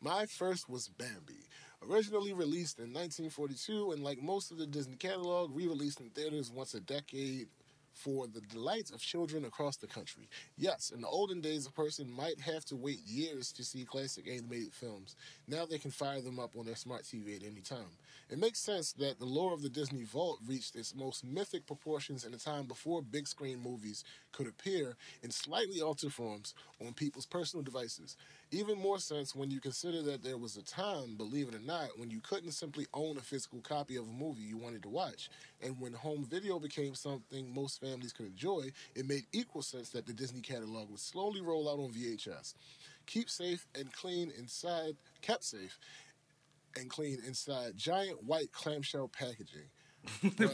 My 0.00 0.26
first 0.26 0.68
was 0.68 0.88
Bambi. 0.88 1.48
Originally 1.88 2.32
released 2.32 2.78
in 2.78 2.92
1942, 2.92 3.92
and 3.92 4.02
like 4.02 4.22
most 4.22 4.50
of 4.50 4.58
the 4.58 4.66
Disney 4.66 4.96
catalog, 4.96 5.54
re 5.54 5.66
released 5.66 6.00
in 6.00 6.10
theaters 6.10 6.50
once 6.50 6.74
a 6.74 6.80
decade 6.80 7.48
for 7.94 8.26
the 8.26 8.40
delight 8.40 8.90
of 8.90 9.00
children 9.00 9.44
across 9.44 9.76
the 9.76 9.86
country. 9.86 10.28
Yes, 10.58 10.90
in 10.94 11.00
the 11.00 11.08
olden 11.08 11.40
days, 11.40 11.66
a 11.66 11.70
person 11.70 12.10
might 12.10 12.40
have 12.40 12.64
to 12.66 12.76
wait 12.76 13.00
years 13.06 13.52
to 13.52 13.64
see 13.64 13.84
classic 13.84 14.28
animated 14.28 14.74
films. 14.74 15.16
Now 15.46 15.64
they 15.64 15.78
can 15.78 15.90
fire 15.90 16.20
them 16.20 16.38
up 16.38 16.56
on 16.58 16.66
their 16.66 16.76
smart 16.76 17.04
TV 17.04 17.36
at 17.36 17.46
any 17.46 17.60
time. 17.60 17.96
It 18.30 18.38
makes 18.38 18.58
sense 18.58 18.92
that 18.94 19.18
the 19.18 19.26
lore 19.26 19.52
of 19.52 19.60
the 19.60 19.68
Disney 19.68 20.04
Vault 20.04 20.38
reached 20.46 20.76
its 20.76 20.94
most 20.94 21.24
mythic 21.24 21.66
proportions 21.66 22.24
in 22.24 22.32
a 22.32 22.38
time 22.38 22.64
before 22.64 23.02
big 23.02 23.28
screen 23.28 23.60
movies 23.62 24.02
could 24.32 24.46
appear 24.46 24.96
in 25.22 25.30
slightly 25.30 25.82
altered 25.82 26.12
forms 26.12 26.54
on 26.84 26.94
people's 26.94 27.26
personal 27.26 27.62
devices. 27.62 28.16
Even 28.50 28.78
more 28.78 28.98
sense 28.98 29.34
when 29.34 29.50
you 29.50 29.60
consider 29.60 30.00
that 30.02 30.22
there 30.22 30.38
was 30.38 30.56
a 30.56 30.62
time, 30.62 31.16
believe 31.16 31.48
it 31.48 31.54
or 31.54 31.60
not, 31.60 31.98
when 31.98 32.10
you 32.10 32.20
couldn't 32.20 32.52
simply 32.52 32.86
own 32.94 33.18
a 33.18 33.20
physical 33.20 33.60
copy 33.60 33.96
of 33.96 34.04
a 34.04 34.12
movie 34.12 34.42
you 34.42 34.56
wanted 34.56 34.82
to 34.82 34.88
watch. 34.88 35.28
And 35.62 35.78
when 35.78 35.92
home 35.92 36.24
video 36.24 36.58
became 36.58 36.94
something 36.94 37.54
most 37.54 37.80
families 37.80 38.12
could 38.12 38.26
enjoy, 38.26 38.72
it 38.94 39.06
made 39.06 39.26
equal 39.32 39.62
sense 39.62 39.90
that 39.90 40.06
the 40.06 40.12
Disney 40.14 40.40
catalog 40.40 40.90
would 40.90 41.00
slowly 41.00 41.42
roll 41.42 41.68
out 41.68 41.78
on 41.78 41.92
VHS. 41.92 42.54
Keep 43.06 43.28
safe 43.28 43.66
and 43.74 43.92
clean 43.92 44.32
inside, 44.38 44.96
kept 45.20 45.44
safe 45.44 45.78
and 46.76 46.88
clean 46.90 47.18
inside 47.26 47.76
giant 47.76 48.22
white 48.24 48.52
clamshell 48.52 49.08
packaging. 49.08 49.68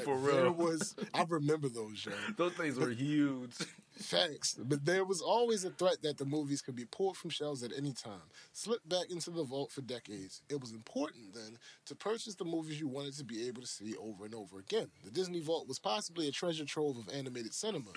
For 0.04 0.16
There 0.20 0.44
real. 0.44 0.52
was, 0.52 0.94
I 1.12 1.24
remember 1.28 1.68
those, 1.68 2.06
yo. 2.06 2.12
Those 2.36 2.52
things 2.52 2.78
were 2.78 2.90
huge. 2.90 3.52
Facts. 3.98 4.56
But 4.58 4.84
there 4.84 5.04
was 5.04 5.20
always 5.20 5.64
a 5.64 5.70
threat 5.70 6.02
that 6.02 6.16
the 6.16 6.24
movies 6.24 6.62
could 6.62 6.76
be 6.76 6.84
pulled 6.84 7.16
from 7.16 7.30
shelves 7.30 7.62
at 7.62 7.72
any 7.76 7.92
time, 7.92 8.22
slipped 8.52 8.88
back 8.88 9.10
into 9.10 9.30
the 9.30 9.44
vault 9.44 9.72
for 9.72 9.82
decades. 9.82 10.42
It 10.48 10.60
was 10.60 10.72
important 10.72 11.34
then 11.34 11.58
to 11.86 11.94
purchase 11.94 12.34
the 12.34 12.44
movies 12.44 12.80
you 12.80 12.88
wanted 12.88 13.16
to 13.18 13.24
be 13.24 13.46
able 13.46 13.62
to 13.62 13.68
see 13.68 13.94
over 14.00 14.24
and 14.24 14.34
over 14.34 14.58
again. 14.58 14.88
The 15.04 15.10
Disney 15.10 15.40
Vault 15.40 15.68
was 15.68 15.78
possibly 15.78 16.28
a 16.28 16.32
treasure 16.32 16.64
trove 16.64 16.96
of 16.96 17.08
animated 17.12 17.52
cinema, 17.52 17.90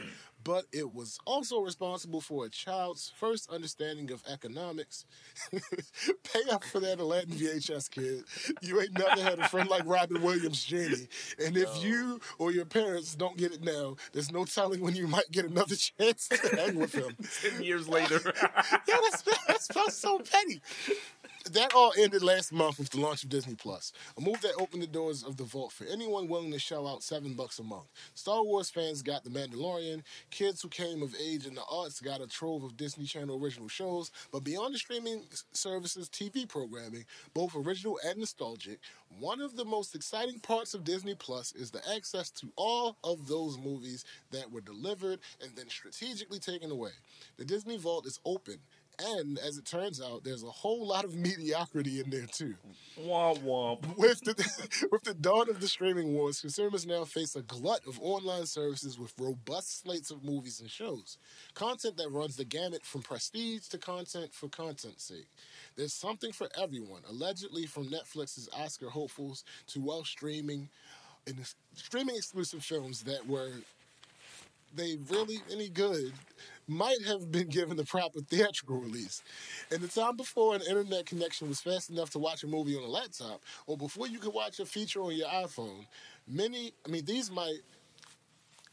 but 0.44 0.66
it 0.74 0.94
was 0.94 1.18
also 1.26 1.60
responsible 1.60 2.22
for 2.22 2.46
a 2.46 2.50
child's 2.50 3.12
first 3.16 3.50
understanding 3.50 4.12
of 4.12 4.24
economics. 4.30 5.06
Pay 5.52 6.42
up 6.52 6.64
for 6.66 6.80
that 6.82 7.00
Aladdin 7.00 7.36
VHS 7.36 7.90
kid. 7.90 8.24
You 8.62 8.82
ain't 8.82 8.98
never 8.98 9.22
had 9.22 9.40
a 9.40 9.48
friend 9.48 9.70
like 9.70 9.86
Robin 9.86 10.22
Williams, 10.22 10.64
Jenny. 10.64 11.08
And 11.44 11.56
if 11.56 11.84
you 11.84 12.20
or 12.40 12.52
your 12.52 12.66
parents 12.66 13.16
don't 13.16 13.38
get 13.38 13.54
it 13.54 13.64
now, 13.64 13.96
there's 14.12 14.32
no 14.32 14.46
telling 14.46 14.82
when 14.82 14.96
you 14.96 15.08
might 15.08 15.32
get 15.32 15.46
another 15.46 15.76
chance 16.00 16.28
to 16.30 16.56
hang 16.56 16.76
with 16.76 16.94
him. 16.94 17.16
Ten 17.42 17.64
years 17.64 17.88
later. 17.88 18.20
yeah, 18.34 18.98
that's, 19.04 19.22
that's, 19.48 19.68
that's 19.68 19.98
so 19.98 20.20
petty. 20.20 20.62
That 21.52 21.74
all 21.76 21.92
ended 21.98 22.24
last 22.24 22.54
month 22.54 22.80
with 22.80 22.92
the 22.92 23.02
launch 23.02 23.24
of 23.24 23.30
Disney 23.30 23.56
Plus, 23.56 23.92
a 24.18 24.22
move 24.22 24.40
that 24.42 24.54
opened 24.58 24.82
the 24.82 24.88
doors 24.88 25.24
of 25.24 25.36
the 25.36 25.44
vault 25.44 25.74
for 25.74 25.84
anyone 25.84 26.30
willing 26.30 26.54
to 26.54 26.60
shell 26.60 26.88
out 26.88 27.04
seven 27.04 27.34
bucks 27.34 27.60
a 27.60 27.64
month. 27.64 27.92
Star 28.14 28.42
Wars 28.42 28.70
fans 28.70 29.02
got 29.02 29.26
The 29.26 29.30
Mandalorian, 29.30 30.04
kids 30.32 30.62
who 30.62 30.70
came 30.70 31.04
of 31.04 31.14
age 31.22 31.46
in 31.46 31.54
the 31.54 31.64
arts 31.70 32.00
got 32.00 32.22
a 32.22 32.28
trove 32.28 32.64
of 32.64 32.78
Disney 32.78 33.04
Channel 33.04 33.44
original 33.44 33.68
shows, 33.68 34.10
but 34.32 34.46
beyond 34.46 34.74
the 34.74 34.78
streaming 34.80 35.26
services 35.52 36.08
TV 36.08 36.48
programming, 36.48 37.04
both 37.34 37.54
original 37.58 38.00
and 38.08 38.20
nostalgic, 38.20 38.80
one 39.20 39.42
of 39.42 39.58
the 39.58 39.66
most 39.66 39.96
exciting 39.96 40.40
parts 40.40 40.74
of 40.74 40.86
Disney 40.86 41.14
Plus 41.14 41.52
is 41.52 41.72
the 41.72 41.82
access 41.94 42.32
to 42.32 42.54
all 42.56 42.96
of 43.04 43.28
those 43.28 43.58
movies 43.58 44.06
that 44.32 44.50
were 44.50 44.62
delivered 44.62 45.20
and 45.42 45.52
then 45.58 45.68
strategically 45.68 46.40
taken 46.40 46.72
away. 46.72 46.92
The 47.36 47.44
Disney 47.44 47.78
Vault 47.78 48.06
is 48.08 48.22
open. 48.24 48.60
And 49.00 49.40
as 49.40 49.58
it 49.58 49.66
turns 49.66 50.02
out, 50.02 50.24
there's 50.24 50.44
a 50.44 50.50
whole 50.50 50.88
lot 50.88 51.04
of 51.04 51.16
mediocrity 51.16 52.00
in 52.00 52.10
there 52.10 52.28
too. 52.28 52.56
womp 53.00 53.40
womp. 53.40 53.98
With 53.98 54.22
the 54.22 54.88
with 54.92 55.04
the 55.04 55.16
dawn 55.16 55.50
of 55.50 55.60
the 55.60 55.68
streaming 55.68 56.14
wars, 56.14 56.42
consumers 56.42 56.86
now 56.86 57.04
face 57.04 57.36
a 57.36 57.42
glut 57.42 57.82
of 57.88 58.00
online 58.02 58.46
services 58.46 59.00
with 59.00 59.14
robust 59.20 59.82
slates 59.82 60.12
of 60.12 60.24
movies 60.24 60.60
and 60.60 60.70
shows. 60.70 61.18
Content 61.56 61.98
that 61.98 62.10
runs 62.10 62.36
the 62.36 62.46
gamut 62.46 62.86
from 62.86 63.02
prestige 63.02 63.68
to 63.70 63.78
content 63.78 64.34
for 64.34 64.48
content's 64.48 65.06
sake. 65.06 65.28
There's 65.76 65.94
something 65.94 66.32
for 66.32 66.50
everyone, 66.62 67.02
allegedly 67.10 67.66
from 67.66 67.90
Netflix's 67.90 68.48
Oscar 68.56 68.90
hopefuls 68.90 69.44
to 69.68 69.82
well 69.82 70.04
streaming 70.04 70.70
and 71.26 71.38
streaming 71.76 72.16
exclusive 72.16 72.64
films 72.64 73.04
that 73.04 73.26
were 73.28 73.52
they 74.76 74.98
really 75.10 75.38
any 75.52 75.70
good 75.70 76.14
might 76.68 77.02
have 77.06 77.32
been 77.32 77.48
given 77.48 77.78
the 77.78 77.84
proper 77.84 78.22
theatrical 78.22 78.78
release. 78.78 79.22
In 79.72 79.82
the 79.82 79.88
time 79.88 80.16
before 80.16 80.56
an 80.56 80.62
internet 80.62 81.06
connection 81.06 81.48
was 81.48 81.62
fast 81.62 81.90
enough 81.90 82.10
to 82.12 82.20
watch 82.20 82.44
a 82.44 82.48
movie 82.48 82.76
on 82.76 82.84
a 82.84 82.88
laptop, 82.88 83.42
or 83.68 83.78
before 83.78 84.08
you 84.08 84.20
could 84.20 84.34
watch 84.34 84.60
a 84.60 84.66
feature 84.66 85.02
on 85.02 85.16
your 85.16 85.28
iPhone, 85.28 85.86
many, 86.28 86.74
I 86.86 86.90
mean, 86.90 87.06
these 87.06 87.30
might 87.32 87.60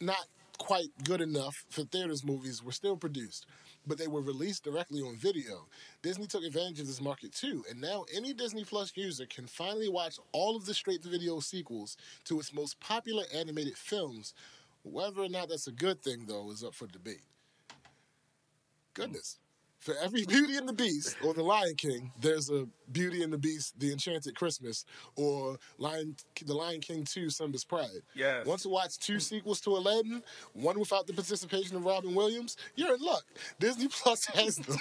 not 0.01 0.26
quite 0.59 0.88
good 1.05 1.20
enough 1.20 1.64
for 1.70 1.84
theaters 1.84 2.24
movies 2.24 2.62
were 2.62 2.72
still 2.72 2.97
produced, 2.97 3.47
but 3.86 3.99
they 3.99 4.07
were 4.07 4.20
released 4.20 4.64
directly 4.64 5.01
on 5.01 5.16
video. 5.16 5.66
Disney 6.03 6.26
took 6.26 6.45
advantage 6.45 6.80
of 6.80 6.86
this 6.86 7.01
market 7.01 7.32
too, 7.32 7.64
and 7.70 7.80
now 7.80 8.05
any 8.14 8.34
Disney 8.34 8.64
Plus 8.64 8.93
user 8.95 9.24
can 9.26 9.47
finally 9.47 9.88
watch 9.88 10.18
all 10.32 10.57
of 10.57 10.66
the 10.66 10.74
straight 10.74 11.03
to 11.03 11.09
video 11.09 11.41
sequels 11.41 11.97
to 12.24 12.38
its 12.38 12.53
most 12.53 12.78
popular 12.78 13.24
animated 13.34 13.76
films. 13.76 14.34
Whether 14.82 15.22
or 15.22 15.28
not 15.28 15.49
that's 15.49 15.66
a 15.66 15.72
good 15.72 16.03
thing, 16.03 16.24
though, 16.26 16.51
is 16.51 16.62
up 16.62 16.74
for 16.74 16.86
debate. 16.86 17.22
Goodness. 18.95 19.38
For 19.78 19.95
every 20.03 20.24
Beauty 20.28 20.57
and 20.59 20.68
the 20.68 20.74
Beast 20.74 21.16
or 21.24 21.32
The 21.32 21.43
Lion 21.43 21.74
King, 21.74 22.12
there's 22.20 22.51
a 22.51 22.66
Beauty 22.93 23.22
and 23.22 23.32
the 23.32 23.38
Beast, 23.38 23.80
The 23.80 23.93
Enchanted 23.93 24.34
Christmas, 24.36 24.84
or 25.16 25.57
Lion, 25.78 26.16
The 26.45 26.53
Lion 26.53 26.80
King 26.82 27.05
2, 27.05 27.30
Simba's 27.30 27.64
Pride. 27.64 28.03
Yes. 28.14 28.45
Want 28.45 28.61
to 28.61 28.68
watch 28.68 28.99
two 28.99 29.18
sequels 29.18 29.59
to 29.62 29.70
Aladdin, 29.70 30.22
one 30.53 30.78
without 30.78 31.07
the 31.07 31.14
participation 31.14 31.76
of 31.76 31.86
Robin 31.86 32.14
Williams? 32.14 32.59
You're 32.76 32.95
in 32.95 33.01
luck. 33.01 33.22
Disney 33.59 33.88
Plus 33.88 34.26
has 34.34 34.57
them. 34.57 34.76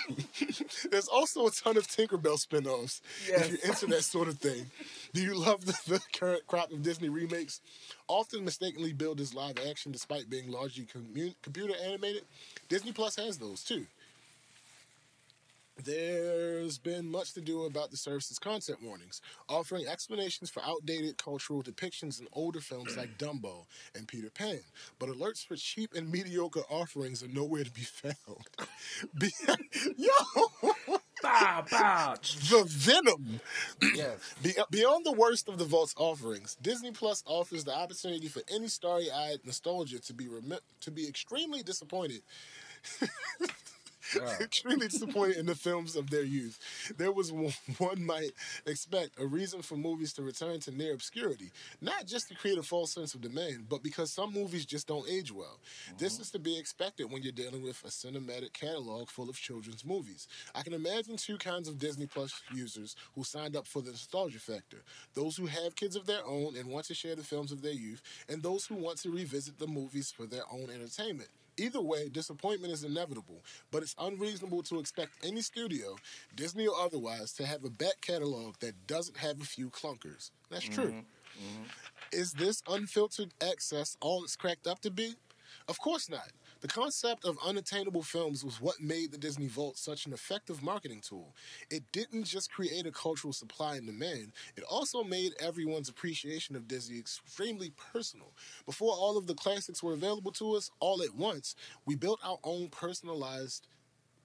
there's 0.91 1.07
also 1.07 1.47
a 1.47 1.51
ton 1.51 1.77
of 1.77 1.87
Tinkerbell 1.87 2.37
spin-offs 2.37 3.01
Yes. 3.25 3.39
if 3.39 3.51
you're 3.63 3.71
into 3.71 3.85
that 3.95 4.03
sort 4.03 4.27
of 4.27 4.37
thing. 4.39 4.65
Do 5.13 5.21
you 5.21 5.33
love 5.33 5.65
the, 5.65 5.77
the 5.87 6.01
current 6.13 6.45
crop 6.45 6.73
of 6.73 6.83
Disney 6.83 7.07
remakes? 7.07 7.61
Often 8.09 8.43
mistakenly 8.43 8.91
billed 8.91 9.21
as 9.21 9.33
live 9.33 9.55
action 9.69 9.93
despite 9.93 10.29
being 10.29 10.51
largely 10.51 10.85
commu- 10.85 11.35
computer 11.41 11.75
animated, 11.85 12.23
Disney 12.67 12.91
Plus 12.91 13.15
has 13.15 13.37
those 13.37 13.63
too. 13.63 13.85
There's 15.83 16.77
been 16.77 17.09
much 17.09 17.33
to 17.33 17.41
do 17.41 17.63
about 17.63 17.91
the 17.91 17.97
service's 17.97 18.37
content 18.39 18.79
warnings, 18.83 19.21
offering 19.47 19.87
explanations 19.87 20.49
for 20.49 20.61
outdated 20.63 21.17
cultural 21.17 21.63
depictions 21.63 22.19
in 22.19 22.27
older 22.33 22.59
films 22.59 22.97
like 22.97 23.17
Dumbo 23.17 23.65
and 23.95 24.07
Peter 24.07 24.29
Pan. 24.29 24.59
But 24.99 25.09
alerts 25.09 25.45
for 25.45 25.55
cheap 25.55 25.93
and 25.95 26.11
mediocre 26.11 26.63
offerings 26.69 27.23
are 27.23 27.27
nowhere 27.29 27.63
to 27.63 27.71
be 27.71 27.81
found. 27.81 28.15
Be- 29.17 29.29
Yo! 29.97 30.71
Bow, 31.21 31.65
bow. 31.69 32.15
the 32.21 32.63
venom. 32.65 33.39
Yes. 33.93 34.19
Be- 34.43 34.53
beyond 34.71 35.05
the 35.05 35.11
worst 35.11 35.49
of 35.49 35.57
the 35.57 35.65
Vault's 35.65 35.93
offerings, 35.97 36.55
Disney 36.61 36.91
Plus 36.91 37.23
offers 37.25 37.63
the 37.65 37.75
opportunity 37.75 38.27
for 38.27 38.41
any 38.53 38.67
starry-eyed 38.67 39.39
nostalgia 39.45 39.99
to 39.99 40.13
be 40.13 40.27
remi- 40.27 40.59
to 40.81 40.91
be 40.91 41.07
extremely 41.07 41.61
disappointed. 41.63 42.21
extremely 44.41 44.87
disappointed 44.87 45.37
in 45.37 45.45
the 45.45 45.55
films 45.55 45.95
of 45.95 46.09
their 46.09 46.23
youth. 46.23 46.59
There 46.97 47.11
was 47.11 47.31
one, 47.31 47.53
one 47.77 48.05
might 48.05 48.31
expect 48.65 49.19
a 49.19 49.25
reason 49.25 49.61
for 49.61 49.75
movies 49.75 50.13
to 50.13 50.23
return 50.23 50.59
to 50.61 50.71
near 50.71 50.93
obscurity, 50.93 51.51
not 51.81 52.05
just 52.05 52.27
to 52.29 52.35
create 52.35 52.57
a 52.57 52.63
false 52.63 52.93
sense 52.93 53.13
of 53.13 53.21
demand, 53.21 53.67
but 53.69 53.83
because 53.83 54.11
some 54.11 54.33
movies 54.33 54.65
just 54.65 54.87
don't 54.87 55.09
age 55.09 55.31
well. 55.31 55.59
This 55.97 56.13
mm-hmm. 56.13 56.21
is 56.23 56.31
to 56.31 56.39
be 56.39 56.57
expected 56.57 57.11
when 57.11 57.23
you're 57.23 57.31
dealing 57.31 57.63
with 57.63 57.83
a 57.83 57.87
cinematic 57.87 58.53
catalog 58.53 59.09
full 59.09 59.29
of 59.29 59.35
children's 59.35 59.85
movies. 59.85 60.27
I 60.55 60.61
can 60.61 60.73
imagine 60.73 61.17
two 61.17 61.37
kinds 61.37 61.67
of 61.67 61.79
Disney 61.79 62.05
Plus 62.05 62.41
users 62.53 62.95
who 63.15 63.23
signed 63.23 63.55
up 63.55 63.67
for 63.67 63.81
the 63.81 63.91
nostalgia 63.91 64.39
factor: 64.39 64.83
those 65.13 65.37
who 65.37 65.45
have 65.45 65.75
kids 65.75 65.95
of 65.95 66.05
their 66.05 66.25
own 66.25 66.55
and 66.55 66.67
want 66.67 66.85
to 66.85 66.93
share 66.93 67.15
the 67.15 67.23
films 67.23 67.51
of 67.51 67.61
their 67.61 67.73
youth, 67.73 68.01
and 68.27 68.41
those 68.41 68.65
who 68.65 68.75
want 68.75 68.97
to 68.99 69.11
revisit 69.11 69.57
the 69.59 69.67
movies 69.67 70.11
for 70.11 70.25
their 70.25 70.43
own 70.51 70.69
entertainment. 70.69 71.29
Either 71.59 71.81
way, 71.81 72.07
disappointment 72.09 72.71
is 72.71 72.83
inevitable, 72.83 73.43
but 73.71 73.83
it's 73.83 73.95
unreasonable 73.99 74.63
to 74.63 74.79
expect 74.79 75.11
any 75.23 75.41
studio, 75.41 75.95
Disney 76.35 76.67
or 76.67 76.79
otherwise, 76.79 77.33
to 77.33 77.45
have 77.45 77.63
a 77.65 77.69
back 77.69 77.99
catalog 78.01 78.55
that 78.61 78.87
doesn't 78.87 79.17
have 79.17 79.41
a 79.41 79.45
few 79.45 79.69
clunkers. 79.69 80.31
That's 80.49 80.65
mm-hmm. 80.65 80.73
true. 80.73 80.91
Mm-hmm. 80.91 81.63
Is 82.13 82.33
this 82.33 82.63
unfiltered 82.67 83.33
access 83.41 83.97
all 83.99 84.23
it's 84.23 84.35
cracked 84.35 84.67
up 84.67 84.79
to 84.81 84.91
be? 84.91 85.15
Of 85.67 85.79
course 85.79 86.09
not. 86.09 86.29
The 86.61 86.67
concept 86.67 87.23
of 87.23 87.37
unattainable 87.41 88.03
films 88.03 88.43
was 88.43 88.59
what 88.59 88.81
made 88.81 89.13
the 89.13 89.17
Disney 89.17 89.47
Vault 89.47 89.77
such 89.77 90.05
an 90.05 90.11
effective 90.11 90.61
marketing 90.61 90.99
tool. 90.99 91.33
It 91.71 91.83
didn't 91.93 92.25
just 92.25 92.51
create 92.51 92.85
a 92.85 92.91
cultural 92.91 93.31
supply 93.31 93.77
and 93.77 93.85
demand, 93.85 94.33
it 94.57 94.63
also 94.63 95.01
made 95.01 95.33
everyone's 95.39 95.87
appreciation 95.87 96.57
of 96.57 96.67
Disney 96.67 96.99
extremely 96.99 97.71
personal. 97.93 98.33
Before 98.65 98.91
all 98.91 99.17
of 99.17 99.25
the 99.25 99.35
classics 99.35 99.81
were 99.81 99.93
available 99.93 100.33
to 100.33 100.55
us 100.55 100.69
all 100.81 101.01
at 101.01 101.15
once, 101.15 101.55
we 101.85 101.95
built 101.95 102.19
our 102.23 102.39
own 102.43 102.67
personalized 102.67 103.67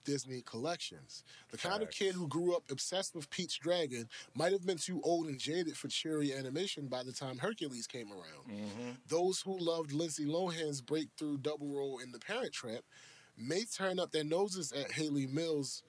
Disney 0.04 0.42
collections. 0.42 1.24
The 1.50 1.58
kind 1.58 1.82
of 1.82 1.90
kid 1.90 2.14
who 2.14 2.28
grew 2.28 2.54
up 2.54 2.64
obsessed 2.70 3.14
with 3.14 3.30
Pete's 3.30 3.56
Dragon 3.56 4.08
might 4.34 4.52
have 4.52 4.66
been 4.66 4.78
too 4.78 5.00
old 5.02 5.26
and 5.26 5.38
jaded 5.38 5.76
for 5.76 5.88
cheery 5.88 6.32
animation 6.32 6.86
by 6.86 7.02
the 7.02 7.12
time 7.12 7.38
Hercules 7.38 7.86
came 7.86 8.12
around. 8.12 8.48
Mm-hmm. 8.48 8.90
Those 9.08 9.40
who 9.40 9.58
loved 9.58 9.92
Lindsay 9.92 10.26
Lohan's 10.26 10.80
breakthrough 10.80 11.38
double 11.38 11.68
role 11.68 11.98
in 11.98 12.12
The 12.12 12.18
Parent 12.18 12.52
Trap 12.52 12.82
may 13.36 13.64
turn 13.64 13.98
up 13.98 14.12
their 14.12 14.24
noses 14.24 14.72
at 14.72 14.92
Hayley 14.92 15.26
Mills. 15.26 15.82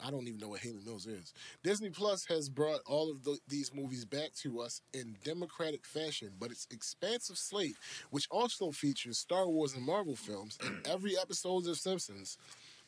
I 0.00 0.10
don't 0.10 0.28
even 0.28 0.38
know 0.38 0.50
what 0.50 0.60
Hayley 0.60 0.80
Mills 0.84 1.06
is. 1.06 1.32
Disney 1.64 1.90
Plus 1.90 2.24
has 2.26 2.48
brought 2.48 2.80
all 2.86 3.10
of 3.10 3.24
the, 3.24 3.38
these 3.48 3.74
movies 3.74 4.04
back 4.04 4.32
to 4.42 4.60
us 4.60 4.80
in 4.94 5.16
democratic 5.24 5.84
fashion, 5.84 6.30
but 6.38 6.52
its 6.52 6.68
expansive 6.70 7.36
slate, 7.36 7.76
which 8.10 8.28
also 8.30 8.70
features 8.70 9.18
Star 9.18 9.48
Wars 9.48 9.74
and 9.74 9.84
Marvel 9.84 10.14
films 10.14 10.56
and 10.64 10.86
every 10.86 11.18
episode 11.18 11.66
of 11.66 11.76
Simpsons, 11.78 12.38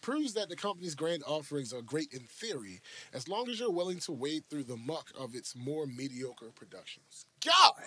proves 0.00 0.34
that 0.34 0.48
the 0.48 0.56
company's 0.56 0.94
grand 0.94 1.22
offerings 1.26 1.72
are 1.72 1.82
great 1.82 2.12
in 2.12 2.20
theory, 2.20 2.80
as 3.12 3.28
long 3.28 3.48
as 3.48 3.60
you're 3.60 3.70
willing 3.70 3.98
to 4.00 4.12
wade 4.12 4.44
through 4.48 4.64
the 4.64 4.76
muck 4.76 5.10
of 5.18 5.34
its 5.34 5.54
more 5.56 5.86
mediocre 5.86 6.50
productions. 6.54 7.26
God! 7.44 7.84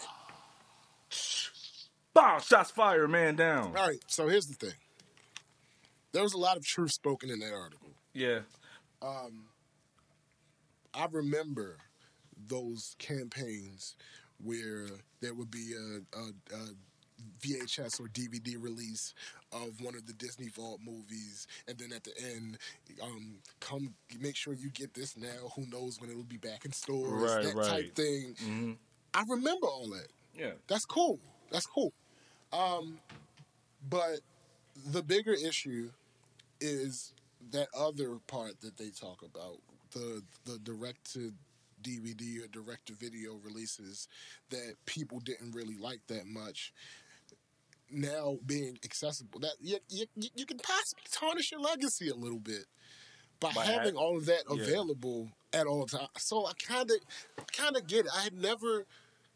Bow, 2.13 2.39
shots 2.39 2.71
fired, 2.71 3.09
man 3.09 3.35
down. 3.35 3.75
All 3.75 3.87
right, 3.87 3.99
so 4.07 4.27
here's 4.27 4.45
the 4.45 4.53
thing. 4.55 4.75
There 6.11 6.21
was 6.21 6.33
a 6.33 6.37
lot 6.37 6.57
of 6.57 6.65
truth 6.65 6.91
spoken 6.91 7.29
in 7.29 7.39
that 7.39 7.53
article. 7.53 7.89
Yeah. 8.13 8.39
Um, 9.01 9.45
I 10.93 11.07
remember 11.11 11.77
those 12.47 12.95
campaigns 12.99 13.95
where 14.43 14.87
there 15.21 15.33
would 15.33 15.49
be 15.49 15.73
a, 15.73 16.17
a, 16.17 16.55
a 16.55 16.67
VHS 17.41 17.99
or 17.99 18.07
DVD 18.07 18.55
release 18.61 19.13
of 19.51 19.81
one 19.81 19.95
of 19.95 20.05
the 20.07 20.13
Disney 20.13 20.49
Vault 20.49 20.79
movies, 20.83 21.47
and 21.67 21.77
then 21.77 21.91
at 21.93 22.03
the 22.03 22.13
end, 22.35 22.57
um, 23.01 23.35
come 23.59 23.93
make 24.19 24.35
sure 24.35 24.53
you 24.53 24.69
get 24.69 24.93
this 24.93 25.17
now. 25.17 25.49
Who 25.55 25.65
knows 25.67 25.99
when 25.99 26.09
it'll 26.09 26.23
be 26.23 26.37
back 26.37 26.65
in 26.65 26.71
stores? 26.71 27.35
Right, 27.35 27.43
that 27.43 27.55
right. 27.55 27.69
type 27.69 27.95
thing. 27.95 28.35
hmm 28.39 28.71
I 29.13 29.23
remember 29.27 29.67
all 29.67 29.89
that. 29.89 30.07
Yeah. 30.35 30.53
That's 30.67 30.85
cool. 30.85 31.19
That's 31.51 31.67
cool. 31.67 31.93
Um, 32.51 32.97
but 33.89 34.19
the 34.91 35.03
bigger 35.03 35.33
issue 35.33 35.91
is 36.59 37.13
that 37.51 37.67
other 37.77 38.17
part 38.27 38.59
that 38.61 38.77
they 38.77 38.89
talk 38.89 39.21
about 39.23 39.57
the 39.91 40.23
the 40.45 40.57
direct 40.59 41.13
to 41.13 41.31
DVD 41.83 42.43
or 42.43 42.47
direct 42.47 42.87
to 42.87 42.93
video 42.93 43.33
releases 43.43 44.07
that 44.49 44.75
people 44.85 45.19
didn't 45.19 45.51
really 45.51 45.77
like 45.77 45.99
that 46.07 46.25
much. 46.25 46.73
Now 47.93 48.37
being 48.45 48.77
accessible, 48.83 49.39
that 49.41 49.55
you, 49.59 49.77
you, 49.89 50.05
you 50.15 50.45
can 50.45 50.57
possibly 50.57 51.03
tarnish 51.11 51.51
your 51.51 51.61
legacy 51.61 52.09
a 52.09 52.15
little 52.15 52.39
bit 52.39 52.65
by, 53.39 53.51
By 53.53 53.65
having 53.65 53.95
ha- 53.95 54.01
all 54.01 54.17
of 54.17 54.25
that 54.25 54.43
yeah. 54.49 54.61
available 54.61 55.29
at 55.53 55.67
all 55.67 55.85
times. 55.85 56.09
So 56.17 56.45
I 56.45 56.53
kind 56.65 56.89
of 56.89 57.47
kind 57.55 57.75
of 57.75 57.87
get 57.87 58.05
it. 58.05 58.11
I 58.15 58.21
had 58.21 58.33
never 58.33 58.85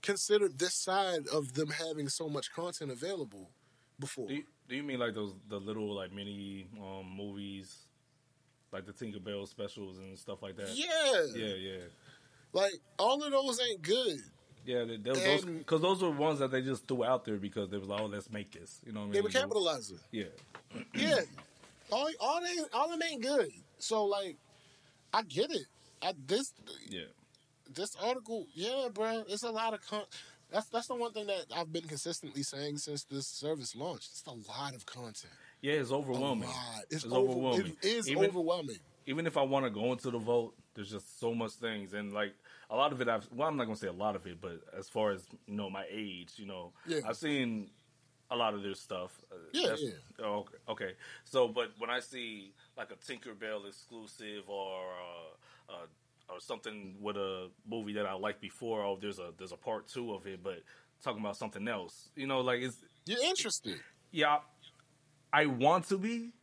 considered 0.01 0.59
this 0.59 0.73
side 0.73 1.27
of 1.31 1.53
them 1.53 1.69
having 1.69 2.07
so 2.09 2.29
much 2.29 2.51
content 2.51 2.91
available 2.91 3.49
before. 3.99 4.27
Do 4.27 4.35
you, 4.35 4.43
do 4.67 4.75
you 4.75 4.83
mean 4.83 4.99
like 4.99 5.13
those 5.13 5.33
the 5.49 5.59
little 5.59 5.93
like 5.93 6.13
mini 6.13 6.67
um, 6.79 7.05
movies, 7.15 7.87
like 8.71 8.85
the 8.85 8.93
Tinkerbell 8.93 9.47
specials 9.47 9.97
and 9.99 10.17
stuff 10.17 10.41
like 10.41 10.55
that? 10.57 10.69
Yeah. 10.69 11.25
Yeah, 11.35 11.55
yeah, 11.55 11.83
Like 12.53 12.73
all 12.97 13.23
of 13.23 13.31
those 13.31 13.59
ain't 13.61 13.81
good. 13.81 14.19
Yeah. 14.68 14.84
they- 14.86 14.97
they- 14.97 15.11
those 15.13 15.45
because 15.45 15.82
those 15.82 16.01
were 16.03 16.11
ones 16.11 16.39
that 16.39 16.51
they 16.51 16.61
just 16.61 16.88
threw 16.88 17.03
out 17.03 17.26
there 17.26 17.38
because 17.38 17.70
they 17.70 17.78
was 17.78 17.88
like, 17.88 18.01
oh, 18.01 18.05
let's 18.05 18.30
make 18.32 18.51
this. 18.51 18.80
You 18.86 18.91
know 18.91 18.99
what 19.01 19.05
I 19.05 19.07
mean? 19.07 19.13
They 19.13 19.22
were 19.22 19.30
capitalizing. 19.30 19.99
Yeah, 20.11 20.26
Yeah. 20.93 21.22
all 21.91 22.07
all 22.20 22.41
they 22.41 22.55
all 22.74 22.89
them 22.89 23.01
ain't 23.09 23.22
good. 23.24 23.49
So 23.80 24.05
like 24.05 24.36
I 25.13 25.24
get 25.24 25.49
it. 25.51 25.65
I 26.01 26.13
this 26.28 26.53
yeah, 26.89 27.01
this 27.74 27.95
article, 28.01 28.45
yeah, 28.53 28.89
bro, 28.93 29.24
it's 29.28 29.43
a 29.43 29.49
lot 29.51 29.74
of 29.74 29.82
con 29.88 30.03
that's 30.51 30.68
that's 30.70 30.88
the 30.88 30.95
one 30.95 31.11
thing 31.13 31.28
that 31.28 31.45
I've 31.55 31.72
been 31.74 31.84
consistently 31.88 32.43
saying 32.43 32.78
since 32.78 33.03
this 33.05 33.28
service 33.28 33.76
launched. 33.76 34.09
It's 34.11 34.24
a 34.28 34.32
lot 34.51 34.76
of 34.76 34.86
content. 34.86 35.34
yeah. 35.61 35.74
It's 35.74 35.91
overwhelming. 35.91 36.49
It's, 36.91 37.03
It's 37.03 37.13
over- 37.13 37.32
overwhelming. 37.32 37.78
It 37.82 37.86
is 37.88 38.09
Even- 38.09 38.26
overwhelming. 38.26 38.80
even 39.07 39.26
if 39.28 39.36
I 39.38 39.41
want 39.41 39.65
to 39.65 39.70
go 39.70 39.91
into 39.91 40.11
the 40.11 40.20
vote, 40.20 40.53
there's 40.76 40.91
just 40.91 41.20
so 41.20 41.34
much 41.34 41.53
things, 41.53 41.93
and 41.93 42.13
like 42.13 42.34
a 42.70 42.76
lot 42.76 42.91
of 42.91 43.01
it, 43.01 43.07
I've 43.07 43.28
well, 43.32 43.47
I'm 43.47 43.57
not 43.57 43.65
gonna 43.65 43.76
say 43.78 43.88
a 43.88 43.91
lot 43.93 44.15
of 44.15 44.26
it, 44.28 44.39
but 44.41 44.61
as 44.78 44.89
far 44.89 45.11
as 45.11 45.26
you 45.47 45.55
know, 45.55 45.70
my 45.70 45.86
age, 45.89 46.34
you 46.38 46.45
know, 46.45 46.74
Yeah. 46.86 46.99
I've 47.07 47.18
seen 47.18 47.70
a 48.30 48.36
lot 48.36 48.53
of 48.53 48.61
their 48.63 48.76
stuff. 48.76 49.11
Uh, 49.32 49.36
Yeah, 49.53 49.61
that's- 49.70 49.82
yeah. 49.84 50.26
oh, 50.26 50.34
okay, 50.39 50.57
okay. 50.70 50.93
So, 51.24 51.47
but 51.47 51.72
when 51.78 51.89
I 51.89 51.99
see 52.01 52.53
like 52.76 52.91
a 52.91 52.95
Tinkerbell 52.95 53.68
exclusive 53.68 54.49
or 54.49 54.84
uh, 55.70 55.72
uh, 55.74 55.86
or 56.34 56.39
something 56.41 56.95
with 56.99 57.15
a 57.15 57.49
movie 57.65 57.93
that 57.93 58.05
I 58.05 58.13
liked 58.13 58.41
before, 58.41 58.84
oh, 58.84 58.97
there's 58.99 59.20
a 59.20 59.32
there's 59.38 59.53
a 59.53 59.57
part 59.57 59.88
two 59.88 60.13
of 60.13 60.28
it, 60.28 60.43
but 60.43 60.61
talking 61.01 61.22
about 61.22 61.38
something 61.38 61.68
else, 61.68 62.09
you 62.15 62.28
know, 62.28 62.41
like 62.41 62.59
it's 62.61 62.84
You're 63.05 63.24
interested. 63.24 63.80
yeah, 64.11 64.39
I 65.32 65.45
want 65.45 65.88
to 65.89 65.97
be, 65.97 66.34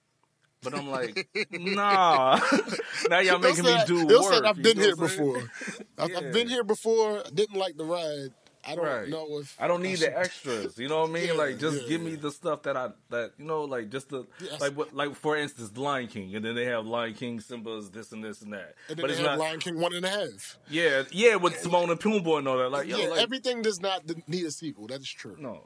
but 0.64 0.74
I'm 0.74 0.88
like, 0.88 1.28
nah. 1.52 2.40
now 3.10 3.20
y'all 3.20 3.38
making 3.38 3.64
me 3.64 3.76
do 3.86 4.04
they'll 4.06 4.22
work. 4.22 4.34
say, 4.42 4.48
I've 4.48 4.62
been 4.62 4.76
here 4.78 4.96
what 4.96 5.10
I'm 5.12 5.16
saying? 5.16 5.32
before. 5.34 5.50
I've, 5.98 6.16
I've 6.16 6.32
been 6.32 6.48
here 6.48 6.64
before. 6.64 7.22
Didn't 7.32 7.56
like 7.58 7.76
the 7.76 7.84
ride. 7.84 8.30
I 8.66 8.74
don't 8.76 8.84
Right. 8.86 9.08
know 9.10 9.40
if 9.40 9.54
I 9.60 9.68
don't 9.68 9.82
need 9.82 9.98
should- 9.98 10.08
the 10.08 10.18
extras. 10.18 10.78
You 10.78 10.88
know 10.88 11.02
what 11.02 11.10
I 11.10 11.12
mean? 11.12 11.26
Yeah, 11.26 11.32
like 11.34 11.58
just 11.58 11.82
yeah, 11.82 11.88
give 11.88 12.00
me 12.00 12.16
the 12.16 12.30
stuff 12.30 12.62
that 12.62 12.78
I 12.78 12.88
that 13.10 13.32
you 13.38 13.44
know 13.44 13.64
like 13.64 13.90
just 13.90 14.08
the 14.08 14.24
Yes. 14.40 14.58
like 14.58 14.72
what 14.74 14.94
like 14.94 15.14
for 15.16 15.36
instance 15.36 15.68
the 15.68 15.82
Lion 15.82 16.06
King 16.08 16.34
and 16.34 16.42
then 16.42 16.54
they 16.54 16.64
have 16.64 16.86
Lion 16.86 17.12
King 17.12 17.40
Simba's 17.40 17.90
this 17.90 18.10
and 18.12 18.24
this 18.24 18.40
and 18.40 18.54
that. 18.54 18.74
And 18.88 18.96
then 18.96 19.02
but 19.02 19.08
they 19.08 19.12
it's 19.12 19.18
have 19.20 19.38
not 19.38 19.38
Lion 19.38 19.60
King 19.60 19.78
one 19.78 19.94
and 19.94 20.02
a 20.06 20.08
half. 20.08 20.58
yeah 20.70 21.02
yeah 21.10 21.36
with 21.36 21.62
Timon 21.62 21.90
and 21.90 22.00
Pumbaa 22.00 22.38
and 22.38 22.48
all 22.48 22.56
that 22.56 22.70
like 22.70 22.88
yo 22.88 22.96
yeah, 22.96 23.08
like, 23.08 23.20
everything 23.20 23.60
does 23.60 23.82
not 23.82 24.00
need 24.26 24.46
a 24.46 24.50
sequel. 24.50 24.86
That 24.86 25.02
is 25.02 25.10
true. 25.10 25.36
no 25.38 25.64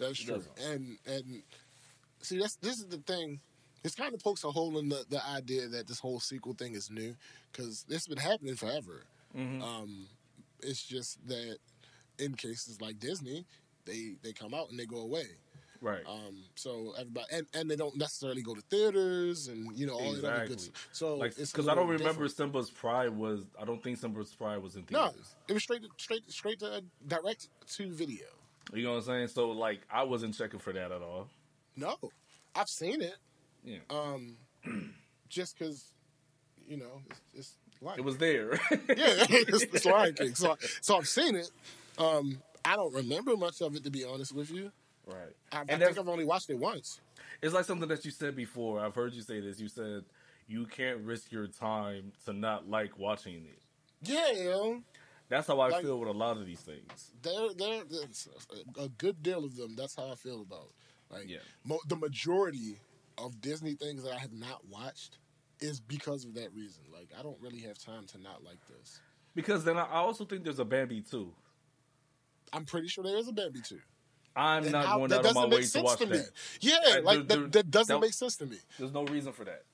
That's 0.00 0.18
true. 0.20 0.42
And 0.60 0.98
and 1.06 1.42
see, 2.20 2.38
that's 2.40 2.56
this 2.56 2.78
is 2.78 2.86
the 2.86 2.98
thing. 2.98 3.38
This 3.82 3.94
kind 3.94 4.12
of 4.14 4.20
pokes 4.20 4.44
a 4.44 4.50
hole 4.50 4.78
in 4.78 4.88
the, 4.90 5.04
the 5.08 5.26
idea 5.26 5.66
that 5.68 5.86
this 5.86 5.98
whole 5.98 6.20
sequel 6.20 6.52
thing 6.54 6.74
is 6.74 6.90
new 6.90 7.14
because 7.50 7.84
it's 7.88 8.06
been 8.06 8.18
happening 8.18 8.54
forever. 8.56 9.04
Mhm. 9.36 9.62
Um, 9.62 10.06
it's 10.62 10.82
just 10.84 11.26
that 11.28 11.56
in 12.18 12.34
cases 12.34 12.80
like 12.80 12.98
Disney, 12.98 13.46
they 13.86 14.16
they 14.22 14.32
come 14.32 14.52
out 14.54 14.68
and 14.70 14.78
they 14.78 14.84
go 14.86 14.98
away. 14.98 15.24
right 15.80 16.04
Um, 16.06 16.44
so 16.56 16.92
everybody 16.98 17.26
and, 17.32 17.46
and 17.54 17.70
they 17.70 17.76
don't 17.76 17.96
necessarily 17.96 18.42
go 18.42 18.54
to 18.54 18.60
theaters 18.68 19.48
and 19.48 19.74
you 19.78 19.86
know 19.86 19.94
all 19.94 20.12
that 20.12 20.24
other 20.24 20.46
good 20.46 20.52
Exactly. 20.52 20.58
stuff. 20.58 20.88
So 20.92 21.16
like 21.16 21.38
it's 21.38 21.50
because 21.50 21.68
I 21.68 21.74
don't 21.74 21.88
remember 21.88 22.24
different. 22.24 22.32
Simba's 22.32 22.70
Pride 22.70 23.16
was 23.16 23.46
I 23.58 23.64
don't 23.64 23.82
think 23.82 23.96
Simba's 23.96 24.34
Pride 24.34 24.58
was 24.58 24.76
in 24.76 24.82
theaters. 24.82 25.14
No, 25.16 25.22
it 25.48 25.52
was 25.54 25.62
straight 25.62 25.82
to, 25.82 25.88
straight 25.96 26.30
straight 26.30 26.58
to 26.58 26.66
uh, 26.70 26.80
direct 27.08 27.48
to 27.76 27.90
video. 27.90 28.26
You 28.74 28.82
know 28.84 28.90
what 28.90 28.96
I'm 28.98 29.04
saying? 29.04 29.28
So 29.28 29.52
like 29.52 29.80
I 29.90 30.02
wasn't 30.02 30.34
checking 30.34 30.60
for 30.60 30.74
that 30.74 30.92
at 30.92 31.00
all. 31.00 31.28
No, 31.76 31.96
I've 32.54 32.68
seen 32.68 33.00
it. 33.00 33.16
Yeah, 33.64 33.78
Um, 33.90 34.36
just 35.28 35.58
because 35.58 35.84
you 36.66 36.76
know 36.76 37.02
it's, 37.34 37.54
it's 37.66 37.82
Lion 37.82 37.98
it 37.98 38.04
was 38.04 38.16
there. 38.18 38.52
Yeah, 38.70 38.76
it's, 38.88 39.62
it's 39.64 39.84
Lion 39.84 40.14
King. 40.14 40.34
So 40.34 40.56
so 40.80 40.96
I've 40.96 41.08
seen 41.08 41.36
it. 41.36 41.50
Um, 41.98 42.40
I 42.64 42.76
don't 42.76 42.94
remember 42.94 43.36
much 43.36 43.60
of 43.62 43.74
it 43.76 43.84
to 43.84 43.90
be 43.90 44.04
honest 44.04 44.32
with 44.34 44.50
you. 44.50 44.70
right. 45.06 45.34
I, 45.52 45.60
I 45.62 45.76
think 45.78 45.98
I've 45.98 46.08
only 46.08 46.24
watched 46.24 46.50
it 46.50 46.58
once. 46.58 47.00
It's 47.42 47.54
like 47.54 47.64
something 47.64 47.88
that 47.88 48.04
you 48.04 48.10
said 48.10 48.36
before. 48.36 48.80
I've 48.80 48.94
heard 48.94 49.14
you 49.14 49.22
say 49.22 49.40
this. 49.40 49.58
You 49.60 49.68
said 49.68 50.04
you 50.46 50.66
can't 50.66 50.98
risk 51.00 51.32
your 51.32 51.46
time 51.46 52.12
to 52.26 52.32
not 52.32 52.68
like 52.68 52.98
watching 52.98 53.44
it. 53.46 53.58
Yeah, 54.02 54.74
That's 55.28 55.46
how 55.46 55.60
I 55.60 55.68
Like- 55.68 55.82
feel 55.84 55.98
with 56.00 56.08
a 56.08 56.12
lot 56.12 56.36
of 56.38 56.46
these 56.46 56.60
things. 56.60 57.12
there 57.22 57.48
there 57.56 57.82
there's 57.90 58.28
a 58.78 58.88
good 58.88 59.22
deal 59.22 59.44
of 59.44 59.56
them. 59.56 59.74
That's 59.76 59.94
how 59.96 60.10
I 60.10 60.14
feel 60.16 60.42
about 60.42 60.70
like 61.10 61.28
Yeah. 61.28 61.38
mo- 61.64 61.80
the 61.88 61.96
majority 61.96 62.76
of 63.24 63.40
Disney 63.40 63.74
things 63.74 64.02
that 64.04 64.12
I 64.12 64.18
have 64.18 64.32
not 64.32 64.66
watched 64.68 65.18
is 65.60 65.80
because 65.80 66.24
of 66.24 66.34
that 66.34 66.52
reason. 66.54 66.82
Like 66.92 67.10
I 67.18 67.22
don't 67.22 67.40
really 67.40 67.60
have 67.60 67.78
time 67.78 68.06
to 68.08 68.18
not 68.18 68.42
like 68.44 68.58
this. 68.68 69.00
Because 69.34 69.64
then 69.64 69.76
I 69.76 69.82
I 69.84 69.96
also 69.98 70.24
think 70.24 70.44
there's 70.44 70.58
a 70.58 70.64
Bambi 70.64 71.02
too. 71.02 71.32
I'm 72.52 72.64
pretty 72.64 72.88
sure 72.88 73.04
there 73.04 73.16
is 73.16 73.28
a 73.28 73.32
Bambi 73.32 73.60
too. 73.60 73.80
I'm 74.34 74.62
And 74.64 74.72
not 74.72 74.84
how- 74.86 74.98
going 74.98 75.12
out 75.12 75.26
of 75.26 75.34
my 75.34 75.46
way 75.46 75.62
to 75.64 75.82
watch 75.82 75.98
to 75.98 76.06
that. 76.06 76.30
Yeah, 76.60 76.76
I- 76.84 76.98
like 77.00 77.26
there- 77.28 77.38
that, 77.42 77.52
that 77.52 77.70
doesn't 77.70 77.94
that- 77.94 78.00
make 78.00 78.12
sense 78.14 78.36
to 78.36 78.46
me. 78.46 78.58
There's 78.78 78.92
no 78.92 79.04
reason 79.04 79.32
for 79.32 79.44
that. 79.44 79.64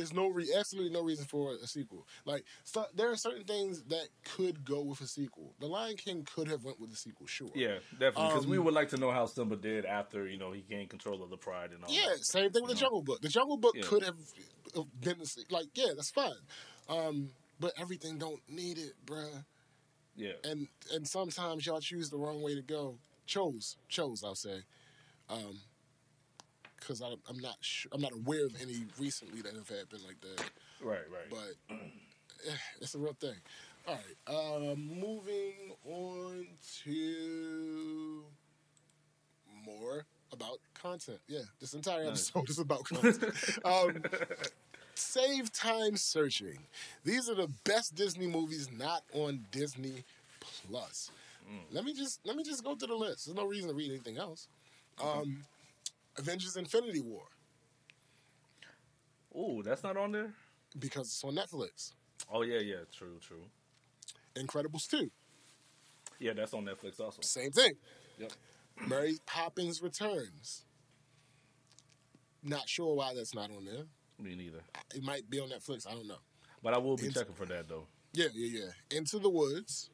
There's 0.00 0.14
no 0.14 0.28
re- 0.28 0.48
absolutely 0.58 0.90
no 0.92 1.02
reason 1.02 1.26
for 1.26 1.52
a 1.52 1.66
sequel. 1.66 2.06
Like 2.24 2.44
so, 2.64 2.86
there 2.94 3.10
are 3.10 3.16
certain 3.16 3.44
things 3.44 3.82
that 3.84 4.08
could 4.24 4.64
go 4.64 4.80
with 4.82 5.02
a 5.02 5.06
sequel. 5.06 5.52
The 5.60 5.66
Lion 5.66 5.96
King 5.96 6.26
could 6.34 6.48
have 6.48 6.64
went 6.64 6.80
with 6.80 6.90
a 6.90 6.96
sequel, 6.96 7.26
sure. 7.26 7.50
Yeah, 7.54 7.80
definitely. 7.98 8.28
Because 8.28 8.46
we 8.46 8.56
Um, 8.56 8.64
would 8.64 8.74
like 8.74 8.88
to 8.90 8.96
know 8.96 9.10
how 9.10 9.26
Simba 9.26 9.56
did 9.56 9.84
after 9.84 10.26
you 10.26 10.38
know 10.38 10.52
he 10.52 10.62
gained 10.62 10.88
control 10.88 11.22
of 11.22 11.28
the 11.28 11.36
pride 11.36 11.72
and 11.72 11.84
all. 11.84 11.92
Yeah, 11.92 12.06
that. 12.16 12.24
same 12.24 12.50
thing 12.50 12.62
with 12.62 12.72
the? 12.72 12.80
Jungle 12.80 13.02
Book. 13.02 13.20
The 13.20 13.28
Jungle 13.28 13.58
Book 13.58 13.74
Yeah. 13.76 13.82
could 13.84 14.02
have 14.04 14.16
been 15.00 15.18
the 15.18 15.44
like, 15.50 15.66
yeah, 15.74 15.92
that's 15.94 16.10
fine. 16.10 16.32
Um, 16.88 17.30
but 17.58 17.72
everything 17.78 18.16
don't 18.16 18.40
need 18.48 18.78
it, 18.78 18.94
bruh. 19.04 19.44
yeah. 20.16 20.32
And 20.44 20.68
and 20.94 21.06
sometimes 21.06 21.66
y'all 21.66 21.80
choose 21.80 22.08
the 22.08 22.16
wrong 22.18 22.40
way 22.42 22.54
to 22.54 22.62
go. 22.62 22.98
Chose, 23.26 23.76
chose, 23.88 24.24
I'll 24.24 24.34
say. 24.34 24.62
Um, 25.28 25.60
because 26.80 27.00
I'm 27.00 27.38
not 27.38 27.56
sure, 27.60 27.90
I'm 27.94 28.00
not 28.00 28.12
aware 28.12 28.46
of 28.46 28.54
any 28.60 28.84
recently 28.98 29.42
that 29.42 29.54
have 29.54 29.68
happened 29.68 30.02
like 30.06 30.20
that. 30.22 30.50
Right, 30.82 30.98
right. 31.10 31.28
but 31.30 31.76
eh, 32.48 32.52
it's 32.80 32.94
a 32.94 32.98
real 32.98 33.14
thing. 33.20 33.36
All 33.86 33.94
right, 33.96 34.34
um, 34.72 34.86
moving 34.86 35.72
on 35.84 36.46
to 36.84 38.24
more 39.64 40.04
about 40.32 40.58
content. 40.74 41.18
Yeah, 41.28 41.40
this 41.60 41.74
entire 41.74 42.04
Nice. 42.04 42.30
episode 42.34 42.50
is 42.50 42.58
about 42.58 42.84
content. 42.84 43.34
um, 43.64 44.02
save 44.94 45.52
time 45.52 45.96
searching. 45.96 46.58
These 47.04 47.28
are 47.28 47.34
the 47.34 47.48
best 47.64 47.94
Disney 47.94 48.26
movies 48.26 48.68
not 48.70 49.02
on 49.14 49.46
Disney 49.50 50.04
Plus. 50.40 51.10
Let 51.72 51.84
me 51.84 51.92
just 51.94 52.20
let 52.24 52.36
me 52.36 52.44
just 52.44 52.62
go 52.62 52.76
through 52.76 52.88
the 52.88 52.94
list. 52.94 53.26
There's 53.26 53.36
no 53.36 53.44
reason 53.44 53.68
to 53.70 53.74
read 53.74 53.90
anything 53.90 54.18
else. 54.18 54.46
Um, 55.02 55.42
Avengers: 56.20 56.56
Infinity 56.56 57.00
War 57.00 57.24
Oh, 59.34 59.62
that's 59.62 59.82
not 59.82 59.96
on 59.96 60.12
there. 60.12 60.32
because 60.78 61.06
it's 61.06 61.24
on 61.24 61.34
Netflix. 61.34 61.92
Oh 62.32 62.42
yeah, 62.42 62.60
yeah. 62.60 62.84
True, 62.92 63.18
true. 63.20 63.44
Incredibles 64.36 64.88
2, 64.88 65.10
Yeah, 66.20 66.32
that's 66.34 66.54
on 66.54 66.64
Netflix 66.64 67.00
also. 67.00 67.20
same 67.22 67.50
thing. 67.50 67.72
Yep. 68.18 68.32
Mary 68.86 69.18
Poppins 69.26 69.82
Returns. 69.82 70.64
Not 72.42 72.68
sure 72.68 72.94
why 72.94 73.12
that's 73.14 73.34
not 73.34 73.50
on 73.50 73.64
there. 73.64 73.84
Me 74.18 74.34
neither. 74.36 74.60
It 74.94 75.02
might 75.02 75.28
be 75.28 75.40
on 75.40 75.48
Netflix. 75.50 75.86
I 75.86 75.92
don't 75.92 76.06
know. 76.06 76.20
But 76.62 76.74
I 76.74 76.78
will 76.78 76.96
be 76.96 77.06
It's- 77.06 77.14
checking 77.18 77.34
for 77.34 77.46
that 77.46 77.68
though. 77.68 77.86
Yeah, 78.12 78.28
yeah, 78.34 78.60
yeah. 78.90 78.96
Into 78.96 79.18
the 79.18 79.28
Woods. 79.30 79.90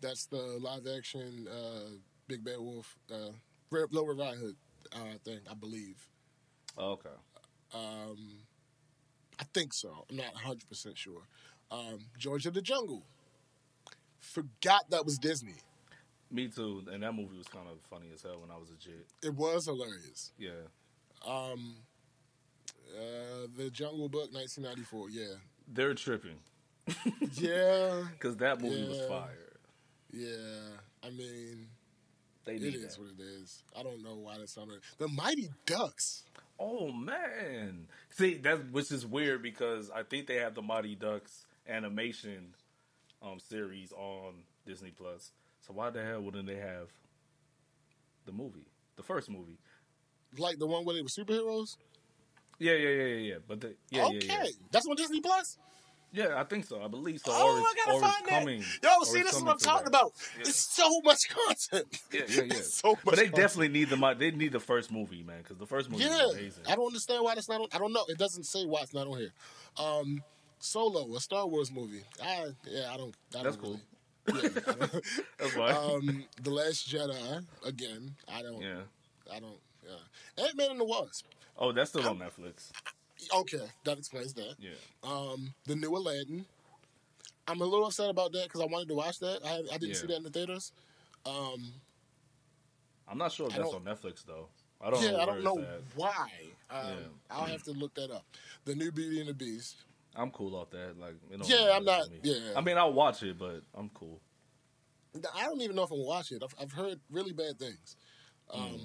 That's 0.00 0.26
the 0.26 0.36
live 0.60 0.86
action 0.86 1.48
uh, 1.48 1.90
Big 2.28 2.44
Bad 2.44 2.58
Wolf, 2.58 2.98
uh, 3.10 3.30
Red- 3.70 3.92
Lower 3.92 4.14
Riding 4.14 4.40
Hood 4.40 4.56
uh, 4.92 5.18
thing, 5.24 5.40
I 5.50 5.54
believe. 5.54 5.96
Oh, 6.78 6.92
okay. 6.92 7.08
Um, 7.74 8.38
I 9.40 9.44
think 9.52 9.72
so. 9.72 10.04
I'm 10.10 10.16
not 10.16 10.34
100% 10.34 10.96
sure. 10.96 11.22
Um, 11.70 11.98
George 12.18 12.46
of 12.46 12.54
the 12.54 12.62
Jungle. 12.62 13.02
Forgot 14.18 14.90
that 14.90 15.04
was 15.04 15.18
Disney. 15.18 15.54
Me 16.30 16.48
too. 16.48 16.82
And 16.92 17.02
that 17.02 17.12
movie 17.12 17.36
was 17.36 17.46
kind 17.48 17.66
of 17.70 17.78
funny 17.88 18.06
as 18.14 18.22
hell 18.22 18.40
when 18.40 18.50
I 18.50 18.56
was 18.58 18.70
a 18.70 18.74
kid. 18.76 19.04
It 19.22 19.34
was 19.34 19.66
hilarious. 19.66 20.32
Yeah. 20.38 20.50
Um, 21.26 21.76
uh, 22.96 23.46
the 23.56 23.70
Jungle 23.70 24.08
Book, 24.08 24.32
1994. 24.32 25.10
Yeah, 25.10 25.24
They're 25.72 25.94
tripping 25.94 26.38
yeah, 27.34 28.02
because 28.12 28.36
that 28.36 28.60
movie 28.60 28.86
was 28.86 28.98
Yeah. 28.98 29.08
fire. 29.08 29.52
yeah. 30.12 30.76
I 31.02 31.10
mean, 31.10 31.66
They 32.46 32.58
need 32.58 32.76
is 32.76 32.94
that. 32.94 32.98
what 32.98 33.10
it 33.18 33.22
is. 33.22 33.62
I 33.78 33.82
don't 33.82 34.02
know 34.02 34.14
why 34.14 34.38
that's 34.38 34.56
on 34.56 34.70
it. 34.70 34.80
The 34.98 35.08
Mighty 35.08 35.50
Ducks. 35.66 36.22
Oh 36.58 36.92
man. 36.92 37.88
See 38.10 38.34
that 38.38 38.70
which 38.70 38.92
is 38.92 39.04
weird 39.04 39.42
because 39.42 39.90
I 39.90 40.04
think 40.04 40.28
they 40.28 40.36
have 40.36 40.54
the 40.54 40.62
Mighty 40.62 40.94
Ducks 40.94 41.44
animation 41.68 42.54
um 43.20 43.40
series 43.40 43.92
on 43.92 44.34
Disney 44.64 44.92
Plus. 44.96 45.32
So 45.66 45.72
why 45.72 45.90
the 45.90 46.04
hell 46.04 46.22
wouldn't 46.22 46.46
they 46.46 46.56
have 46.56 46.88
the 48.24 48.32
movie, 48.32 48.66
the 48.96 49.02
first 49.02 49.28
movie? 49.28 49.58
Like 50.38 50.58
the 50.58 50.66
one 50.66 50.84
where 50.84 50.94
they 50.94 51.02
were 51.02 51.08
superheroes. 51.08 51.76
Yeah, 52.58 52.74
yeah, 52.74 52.88
yeah, 52.88 53.04
yeah, 53.04 53.14
yeah. 53.16 53.34
But 53.46 53.60
the, 53.60 53.74
yeah, 53.90 54.06
okay, 54.06 54.20
yeah, 54.22 54.42
yeah. 54.44 54.50
that's 54.70 54.86
on 54.86 54.96
Disney 54.96 55.20
Plus. 55.20 55.58
Yeah, 56.16 56.40
I 56.40 56.44
think 56.44 56.64
so. 56.64 56.82
I 56.82 56.88
believe 56.88 57.20
so. 57.20 57.30
Oh, 57.34 57.58
or 57.58 57.60
I 57.60 57.74
gotta 57.84 57.98
or 57.98 58.00
find 58.00 58.14
it's 58.20 58.30
that. 58.30 58.38
coming. 58.38 58.64
Yo, 58.82 59.04
see, 59.04 59.22
this 59.22 59.36
is 59.36 59.42
what 59.42 59.52
I'm 59.52 59.58
talking 59.58 59.84
that. 59.84 60.00
about. 60.00 60.12
Yeah. 60.36 60.48
It's 60.48 60.56
so 60.56 61.00
much 61.04 61.28
content. 61.28 62.00
Yeah, 62.10 62.20
yeah, 62.28 62.42
yeah. 62.44 62.60
So 62.62 62.92
much. 62.92 63.00
but 63.04 63.16
they 63.16 63.24
content. 63.24 63.36
definitely 63.36 63.68
need 63.68 63.90
the 63.90 64.14
they 64.18 64.30
need 64.30 64.52
the 64.52 64.60
first 64.60 64.90
movie, 64.90 65.22
man, 65.22 65.42
because 65.42 65.58
the 65.58 65.66
first 65.66 65.90
movie 65.90 66.04
Yeah, 66.04 66.30
amazing. 66.32 66.64
I 66.66 66.74
don't 66.74 66.86
understand 66.86 67.22
why 67.22 67.34
that's 67.34 67.50
not 67.50 67.60
on. 67.60 67.68
I 67.74 67.78
don't 67.78 67.92
know. 67.92 68.04
It 68.08 68.16
doesn't 68.16 68.44
say 68.44 68.64
why 68.64 68.80
it's 68.80 68.94
not 68.94 69.06
on 69.06 69.18
here. 69.18 69.32
Um, 69.78 70.22
Solo, 70.58 71.14
a 71.14 71.20
Star 71.20 71.46
Wars 71.46 71.70
movie. 71.70 72.02
I 72.22 72.46
yeah, 72.64 72.90
I 72.92 72.96
don't. 72.96 73.14
I 73.38 73.42
That's 73.42 73.56
don't 73.56 73.62
cool. 73.62 73.80
Really, 74.26 74.50
yeah, 74.54 74.60
I 74.68 75.00
That's 75.38 75.56
why. 75.56 75.70
um, 75.70 76.24
the 76.42 76.50
Last 76.50 76.88
Jedi. 76.88 77.44
Again, 77.62 78.14
I 78.26 78.40
don't. 78.40 78.62
yeah. 78.62 78.80
I 79.30 79.38
don't. 79.38 79.58
Yeah, 79.84 80.44
Ant 80.44 80.56
Man 80.56 80.70
and 80.70 80.80
the 80.80 80.84
Wasp. 80.84 81.26
Oh, 81.58 81.72
that's 81.72 81.90
still 81.90 82.08
on 82.08 82.18
Netflix. 82.18 82.70
Okay, 83.34 83.66
that 83.84 83.98
explains 83.98 84.34
that. 84.34 84.54
Yeah. 84.58 84.70
Um, 85.02 85.54
the 85.66 85.74
new 85.76 85.94
Aladdin. 85.96 86.44
I'm 87.48 87.60
a 87.60 87.64
little 87.64 87.86
upset 87.86 88.10
about 88.10 88.32
that 88.32 88.44
because 88.44 88.60
I 88.60 88.66
wanted 88.66 88.88
to 88.88 88.94
watch 88.94 89.18
that. 89.20 89.40
I, 89.44 89.58
I 89.72 89.78
didn't 89.78 89.88
Yeah. 89.90 89.94
see 89.94 90.06
that 90.08 90.16
in 90.16 90.22
the 90.24 90.30
theaters. 90.30 90.72
Um, 91.24 91.72
I'm 93.08 93.18
not 93.18 93.32
sure 93.32 93.46
if 93.46 93.54
I 93.54 93.58
that's 93.58 93.72
on 93.72 93.82
Netflix 93.84 94.24
though. 94.24 94.48
I 94.80 94.90
don't 94.90 95.02
yeah, 95.02 95.12
know. 95.12 95.20
I 95.20 95.26
don't 95.26 95.44
know 95.44 95.64
why. 95.94 96.28
Um, 96.70 96.86
Yeah. 96.88 96.94
I'll 97.30 97.46
have 97.46 97.62
to 97.64 97.72
look 97.72 97.94
that 97.94 98.10
up. 98.10 98.24
The 98.64 98.74
new 98.74 98.90
Beauty 98.92 99.20
and 99.20 99.28
the 99.28 99.34
Beast. 99.34 99.76
I'm 100.14 100.30
cool 100.30 100.56
off 100.56 100.70
that. 100.70 100.98
Like, 100.98 101.14
Yeah, 101.46 101.72
I'm 101.74 101.84
not- 101.84 102.10
me. 102.10 102.20
yeah. 102.22 102.52
I 102.56 102.60
mean, 102.60 102.76
I'll 102.78 102.92
watch 102.92 103.22
it, 103.22 103.38
but 103.38 103.62
I'm 103.74 103.90
cool. 103.90 104.20
I 105.34 105.44
don't 105.44 105.60
even 105.62 105.76
know 105.76 105.84
if 105.84 105.90
I'm 105.90 106.04
watch 106.04 106.32
it. 106.32 106.42
I've, 106.42 106.54
I've 106.60 106.72
heard 106.72 107.00
really 107.10 107.32
bad 107.32 107.58
things. 107.58 107.96
Um, 108.50 108.60
Mm. 108.60 108.80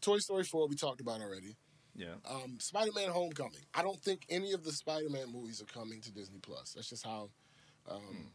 Toy 0.00 0.18
Story 0.18 0.44
4, 0.44 0.68
we 0.68 0.76
talked 0.76 1.00
about 1.00 1.20
already. 1.22 1.56
Yeah. 1.96 2.14
Um, 2.28 2.58
Spider 2.60 2.90
Man 2.94 3.10
Homecoming. 3.10 3.60
I 3.74 3.82
don't 3.82 4.00
think 4.00 4.26
any 4.28 4.52
of 4.52 4.64
the 4.64 4.72
Spider 4.72 5.08
Man 5.10 5.32
movies 5.32 5.62
are 5.62 5.66
coming 5.66 6.00
to 6.02 6.12
Disney 6.12 6.38
Plus. 6.40 6.72
That's 6.74 6.88
just 6.90 7.04
how. 7.04 7.30
Um, 7.88 8.30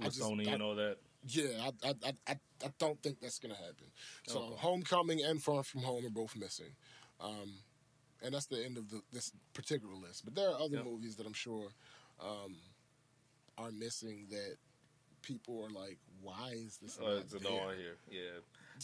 I 0.00 0.04
With 0.06 0.14
just- 0.14 0.26
Sony 0.28 0.48
I- 0.48 0.52
and 0.52 0.62
all 0.62 0.74
that. 0.76 0.96
Yeah, 1.26 1.68
I, 1.84 1.88
I, 1.88 1.94
I, 2.06 2.12
I, 2.28 2.36
I 2.64 2.72
don't 2.78 2.98
think 3.02 3.20
that's 3.20 3.38
going 3.38 3.54
to 3.54 3.60
happen. 3.60 3.92
So, 4.26 4.38
Okay. 4.40 4.54
Homecoming 4.56 5.22
and 5.22 5.42
Far 5.42 5.62
From 5.62 5.82
Home 5.82 6.06
are 6.06 6.10
both 6.10 6.34
missing. 6.34 6.70
Um, 7.20 7.52
and 8.22 8.32
that's 8.32 8.46
the 8.46 8.64
end 8.64 8.78
of 8.78 8.88
the, 8.88 9.02
this 9.12 9.30
particular 9.52 9.94
list. 9.94 10.24
But 10.24 10.34
there 10.34 10.48
are 10.48 10.54
other 10.58 10.76
Yep. 10.76 10.84
movies 10.86 11.16
that 11.16 11.26
I'm 11.26 11.34
sure 11.34 11.68
um, 12.24 12.56
are 13.58 13.70
missing 13.70 14.28
that 14.30 14.56
people 15.20 15.62
are 15.62 15.68
like, 15.70 15.98
why 16.22 16.52
is 16.54 16.78
this 16.82 16.98
Uh, 16.98 17.04
not 17.04 17.16
it's 17.18 17.32
here. 17.42 17.96
Yeah. 18.10 18.20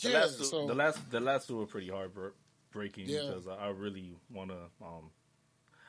The 0.03 0.11
Yeah, 0.11 0.19
last 0.19 0.37
two, 0.39 0.45
so 0.45 0.67
the 0.67 0.75
last 0.75 1.11
the 1.11 1.21
last 1.21 1.49
two 1.49 1.57
were 1.57 1.67
pretty 1.67 1.91
heartbreaking 2.77 3.09
Yeah. 3.09 3.23
because 3.29 3.47
I, 3.47 3.67
I 3.67 3.69
really 3.71 4.15
want 4.31 4.51
to. 4.51 4.85
Um, 4.85 5.11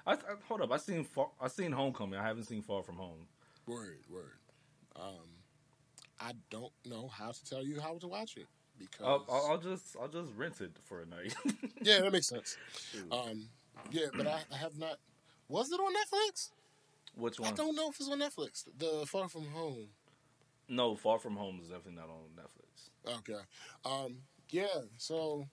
I, 0.06 0.14
I 0.14 0.18
hold 0.48 0.62
up. 0.62 0.72
I 0.72 0.78
seen 0.78 1.04
Far, 1.04 1.30
I 1.42 1.48
seen 1.48 1.72
Homecoming. 1.72 2.20
I 2.20 2.24
haven't 2.24 2.46
seen 2.46 2.62
Far 2.62 2.84
From 2.84 2.96
Home. 2.96 3.28
word, 3.66 4.00
word. 4.10 4.40
Um, 4.96 5.28
I 6.20 6.32
don't 6.50 6.72
know 6.86 7.08
how 7.08 7.32
to 7.32 7.46
tell 7.46 7.64
you 7.64 7.80
how 7.80 7.98
to 8.00 8.08
watch 8.08 8.38
it 8.38 8.48
because 8.80 9.06
I'll, 9.06 9.26
I'll, 9.30 9.46
I'll 9.52 9.58
just 9.58 9.96
I'll 10.02 10.08
just 10.08 10.32
rent 10.36 10.62
it 10.62 10.72
for 10.86 11.02
a 11.02 11.06
night. 11.06 11.36
yeah, 11.82 12.00
that 12.02 12.12
makes 12.12 12.28
sense. 12.28 12.58
Um, 13.12 13.50
yeah, 13.92 14.08
but 14.16 14.26
I, 14.28 14.40
I 14.52 14.58
have 14.58 14.78
not. 14.80 14.98
Was 15.50 15.72
it 15.72 15.80
on 15.80 15.94
Netflix? 15.94 16.50
Which 17.16 17.40
one? 17.40 17.52
I 17.52 17.56
don't 17.56 17.76
know 17.76 17.90
if 17.90 18.00
it's 18.00 18.10
on 18.10 18.20
Netflix. 18.20 18.66
The 18.78 19.06
Far 19.06 19.28
From 19.28 19.46
Home. 19.48 19.88
No, 20.70 20.96
Far 20.96 21.20
From 21.20 21.36
Home 21.36 21.60
is 21.62 21.70
definitely 21.70 21.96
not 21.96 22.10
on 22.10 22.26
Netflix. 22.36 23.18
Okay. 23.20 23.40
Um, 23.86 24.18
yeah, 24.50 24.68
so 24.98 25.48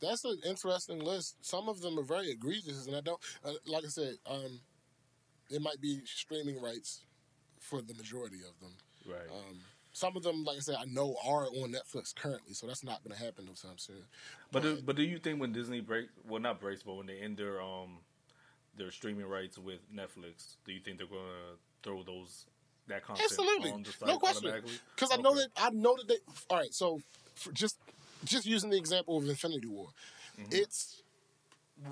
that's 0.00 0.24
an 0.24 0.38
interesting 0.46 1.00
list. 1.00 1.36
Some 1.42 1.68
of 1.68 1.80
them 1.80 1.98
are 1.98 2.04
very 2.04 2.30
egregious, 2.30 2.86
and 2.86 2.96
I 2.96 3.00
don't, 3.00 3.20
uh, 3.44 3.52
like 3.66 3.84
I 3.84 3.88
said, 3.88 4.14
um, 4.26 4.60
it 5.50 5.60
might 5.60 5.80
be 5.80 6.00
streaming 6.04 6.60
rights 6.60 7.04
for 7.58 7.82
the 7.82 7.94
majority 7.94 8.38
of 8.38 8.58
them. 8.60 8.72
Right. 9.06 9.28
Um, 9.30 9.58
some 9.92 10.16
of 10.16 10.22
them, 10.22 10.44
like 10.44 10.56
I 10.56 10.60
said, 10.60 10.76
I 10.78 10.84
know 10.84 11.16
are 11.26 11.46
on 11.46 11.72
Netflix 11.72 12.14
currently, 12.14 12.54
so 12.54 12.66
that's 12.66 12.84
not 12.84 13.02
going 13.02 13.16
to 13.16 13.22
happen 13.22 13.44
no 13.46 13.52
time 13.52 13.76
soon. 13.76 14.04
But 14.52 14.62
do, 14.62 14.78
but 14.84 14.96
do 14.96 15.02
you 15.02 15.18
think 15.18 15.40
when 15.40 15.52
Disney 15.52 15.80
break 15.80 16.08
well 16.28 16.40
not 16.40 16.60
breaks 16.60 16.82
but 16.82 16.94
when 16.94 17.06
they 17.06 17.18
end 17.18 17.36
their 17.36 17.60
um 17.60 17.98
their 18.76 18.90
streaming 18.90 19.26
rights 19.26 19.58
with 19.58 19.80
Netflix, 19.92 20.56
do 20.64 20.72
you 20.72 20.80
think 20.80 20.98
they're 20.98 21.06
gonna 21.06 21.56
throw 21.82 22.02
those 22.02 22.46
that 22.86 23.04
content 23.04 23.26
Absolutely, 23.30 23.72
on 23.72 23.82
the 23.82 23.90
site 23.92 24.08
no 24.08 24.18
question. 24.18 24.52
Because 24.94 25.10
I 25.12 25.16
know 25.16 25.34
that 25.34 25.48
I 25.56 25.70
know 25.70 25.96
that 25.96 26.08
they. 26.08 26.18
All 26.48 26.58
right, 26.58 26.72
so 26.72 27.00
for 27.34 27.52
just 27.52 27.78
just 28.24 28.46
using 28.46 28.70
the 28.70 28.76
example 28.78 29.16
of 29.18 29.28
Infinity 29.28 29.66
War, 29.68 29.88
Mm-hmm. 30.38 30.50
it's 30.52 31.02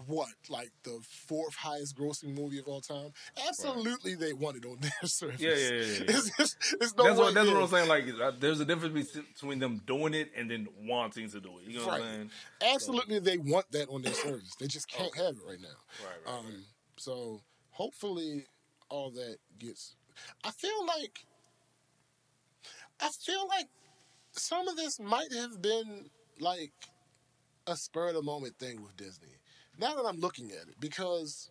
what 0.06 0.28
like 0.48 0.70
the 0.84 1.00
fourth 1.26 1.54
highest 1.54 1.96
grossing 1.98 2.34
movie 2.36 2.58
of 2.58 2.66
all 2.68 2.80
time. 2.80 3.10
Absolutely, 3.48 4.14
they 4.14 4.32
want 4.32 4.56
it 4.56 4.64
on 4.66 4.76
their 4.80 4.90
service. 5.04 5.40
Yeah, 5.40 5.50
yeah, 5.50 5.56
yeah, 5.56 5.70
yeah, 5.70 5.98
yeah. 6.08 6.16
It's, 6.38 6.56
it's 6.80 6.96
no 6.96 7.04
that's 7.04 7.18
what 7.18 7.34
that's 7.34 7.48
what 7.50 7.62
I'm 7.62 7.68
saying. 7.68 7.88
Like, 7.88 8.38
there's 8.40 8.60
a 8.60 8.64
difference 8.64 9.10
between 9.12 9.58
them 9.58 9.82
doing 9.86 10.14
it 10.14 10.30
and 10.36 10.50
then 10.50 10.68
wanting 10.82 11.28
to 11.30 11.40
do 11.40 11.58
it. 11.58 11.70
You 11.70 11.80
know 11.80 11.86
what 11.86 12.00
I'm 12.00 12.06
saying? 12.06 12.30
Absolutely, 12.74 13.18
they 13.18 13.38
want 13.38 13.70
that 13.72 13.88
on 13.88 14.02
their 14.02 14.14
service. 14.14 14.54
They 14.60 14.66
just 14.66 14.88
can't 14.88 15.14
have 15.16 15.36
it 15.36 15.42
right 15.46 15.60
now. 15.60 15.68
Right, 16.04 16.16
right, 16.26 16.38
Um, 16.38 16.64
so 16.96 17.40
hopefully, 17.70 18.44
all 18.88 19.10
that 19.10 19.36
gets. 19.58 19.94
I 20.44 20.50
feel 20.50 20.86
like. 20.86 21.24
I 23.00 23.08
feel 23.10 23.46
like 23.48 23.68
some 24.32 24.68
of 24.68 24.76
this 24.76 24.98
might 25.00 25.32
have 25.32 25.62
been 25.62 26.10
like 26.40 26.72
a 27.66 27.76
spur 27.76 28.08
of 28.08 28.14
the 28.14 28.22
moment 28.22 28.58
thing 28.58 28.82
with 28.82 28.96
Disney. 28.96 29.28
Now 29.78 29.94
that 29.94 30.04
I'm 30.06 30.20
looking 30.20 30.50
at 30.50 30.68
it, 30.68 30.80
because 30.80 31.50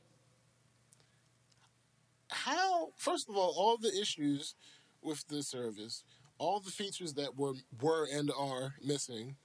how 2.30 2.90
first 2.98 3.30
of 3.30 3.36
all, 3.38 3.54
all 3.56 3.78
the 3.78 3.96
issues 4.00 4.56
with 5.02 5.26
the 5.28 5.44
service, 5.44 6.04
all 6.38 6.60
the 6.60 6.72
features 6.72 7.14
that 7.14 7.38
were 7.38 7.54
were 7.82 8.08
and 8.12 8.32
are 8.38 8.76
missing, 8.84 9.36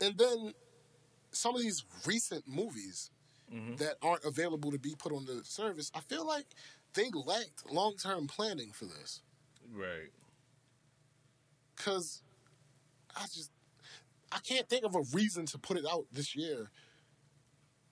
and 0.00 0.16
then 0.18 0.54
some 1.32 1.54
of 1.54 1.62
these 1.62 1.84
recent 2.06 2.46
movies 2.48 3.10
Mhm. 3.52 3.78
that 3.78 3.96
aren't 4.02 4.24
available 4.24 4.70
to 4.70 4.78
be 4.78 4.94
put 4.96 5.12
on 5.12 5.24
the 5.26 5.44
service, 5.44 5.90
I 5.94 6.00
feel 6.00 6.24
like 6.24 6.46
they 6.94 7.10
lacked 7.10 7.70
long 7.70 7.96
term 7.96 8.26
planning 8.26 8.72
for 8.72 8.86
this. 8.86 9.22
Right. 9.68 10.10
Cause 11.76 12.22
I 13.14 13.22
just 13.26 13.50
I 14.32 14.38
can't 14.38 14.68
think 14.68 14.84
of 14.84 14.94
a 14.94 15.02
reason 15.12 15.46
to 15.46 15.58
put 15.58 15.76
it 15.76 15.84
out 15.90 16.04
this 16.12 16.36
year 16.36 16.70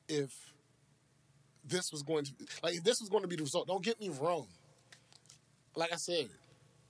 if 0.09 0.32
this 1.64 1.93
was 1.93 2.03
going 2.03 2.24
to 2.24 2.32
like 2.62 2.76
if 2.76 2.84
this 2.84 3.01
was 3.01 3.09
going 3.09 3.22
to 3.22 3.28
be 3.28 3.36
the 3.36 3.43
result. 3.43 3.66
Don't 3.66 3.84
get 3.84 4.01
me 4.01 4.09
wrong. 4.20 4.47
Like 5.76 5.93
I 5.93 5.97
said, 5.97 6.28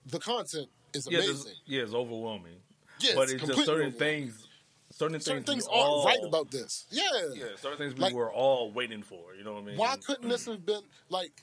the 0.07 0.19
content 0.19 0.69
is 0.95 1.07
amazing. 1.07 1.53
yeah, 1.67 1.83
it's 1.83 1.95
overwhelming. 1.95 2.57
Yeah, 3.01 3.13
but 3.15 3.25
it's 3.31 3.43
it's 3.43 3.47
just 3.47 3.67
certain 3.67 3.93
things. 3.93 4.45
Certain, 4.91 5.21
Certain 5.21 5.43
things, 5.45 5.65
things 5.65 5.69
aren't 5.71 5.87
all, 5.87 6.05
right 6.07 6.19
about 6.27 6.51
this. 6.51 6.87
Yeah. 6.91 7.03
Yeah, 7.35 7.45
certain 7.57 7.77
things 7.77 7.95
we 7.95 8.01
Like- 8.01 8.15
were 8.15 8.33
all 8.33 8.73
waiting 8.73 9.03
for. 9.03 9.35
You 9.35 9.45
know 9.45 9.53
what 9.53 9.63
I 9.63 9.67
mean? 9.67 9.77
Why 9.77 9.97
couldn't 9.99 10.29
this 10.29 10.47
have 10.47 10.65
been 10.65 10.81
like 11.11 11.43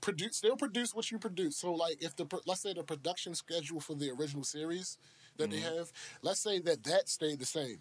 produce? 0.00 0.38
Still 0.38 0.56
produce 0.56 0.92
what 0.92 1.08
you 1.10 1.18
produce. 1.18 1.56
So 1.56 1.72
like, 1.72 2.02
if 2.02 2.16
the 2.16 2.26
let's 2.46 2.62
say 2.62 2.72
the 2.74 2.82
production 2.82 3.34
schedule 3.34 3.80
for 3.80 3.94
the 3.94 4.10
original 4.10 4.42
series 4.42 4.98
that 5.40 5.50
they 5.50 5.60
have, 5.60 5.92
let's 6.22 6.40
say 6.40 6.58
that 6.60 6.84
that 6.84 7.08
stayed 7.08 7.38
the 7.38 7.46
same, 7.46 7.78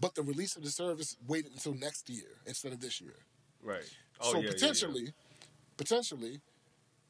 but 0.00 0.14
the 0.14 0.22
release 0.22 0.56
of 0.56 0.62
the 0.62 0.70
service 0.70 1.16
waited 1.26 1.52
until 1.52 1.74
next 1.74 2.08
year 2.10 2.38
instead 2.46 2.72
of 2.72 2.80
this 2.80 3.00
year. 3.00 3.14
Right. 3.62 3.88
Oh, 4.20 4.32
so 4.32 4.38
yeah, 4.38 4.44
yeah, 4.44 4.46
yeah. 4.46 4.52
potentially, 4.54 5.12
potentially, 5.76 6.40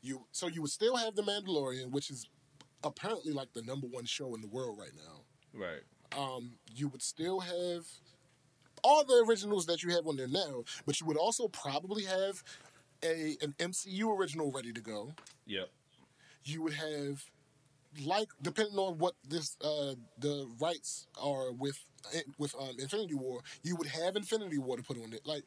you 0.03 0.25
so 0.33 0.47
you 0.49 0.63
would 0.63 0.71
still 0.71 0.97
have 0.97 1.15
the 1.15 1.23
Mandalorian, 1.23 1.91
which 1.91 2.11
is 2.11 2.27
apparently 2.85 3.33
like 3.33 3.53
the 3.55 3.63
number 3.63 3.87
one 3.87 4.05
show 4.05 4.35
in 4.35 4.41
the 4.41 4.49
world 4.49 4.79
right 4.79 4.93
now. 4.97 5.21
Right. 5.55 5.83
um, 6.19 6.53
you 6.75 6.89
would 6.89 7.03
still 7.03 7.41
have 7.41 7.87
all 8.83 9.05
the 9.05 9.25
originals 9.29 9.67
that 9.67 9.83
you 9.83 9.91
have 9.91 10.07
on 10.07 10.17
there 10.17 10.29
now, 10.29 10.65
but 10.87 11.01
you 11.01 11.07
would 11.07 11.17
also 11.17 11.49
probably 11.49 12.05
have 12.05 12.43
a 13.03 13.37
an 13.43 13.55
MCU 13.59 14.17
original 14.19 14.51
ready 14.51 14.73
to 14.73 14.81
go. 14.81 15.13
Yep. 15.47 15.69
You 16.45 16.63
would 16.63 16.73
have 16.75 17.25
like 18.05 18.29
depending 18.41 18.79
on 18.79 18.99
what 18.99 19.15
this 19.29 19.57
uh 19.63 19.95
the 20.19 20.49
rights 20.61 21.07
are 21.21 21.53
with 21.53 21.79
with 22.39 22.55
um 22.59 22.75
Infinity 22.79 23.15
War, 23.15 23.41
you 23.63 23.77
would 23.77 23.89
have 23.89 24.17
Infinity 24.17 24.59
War 24.59 24.77
to 24.77 24.83
put 24.83 24.97
on 25.03 25.13
it. 25.13 25.27
Like 25.27 25.45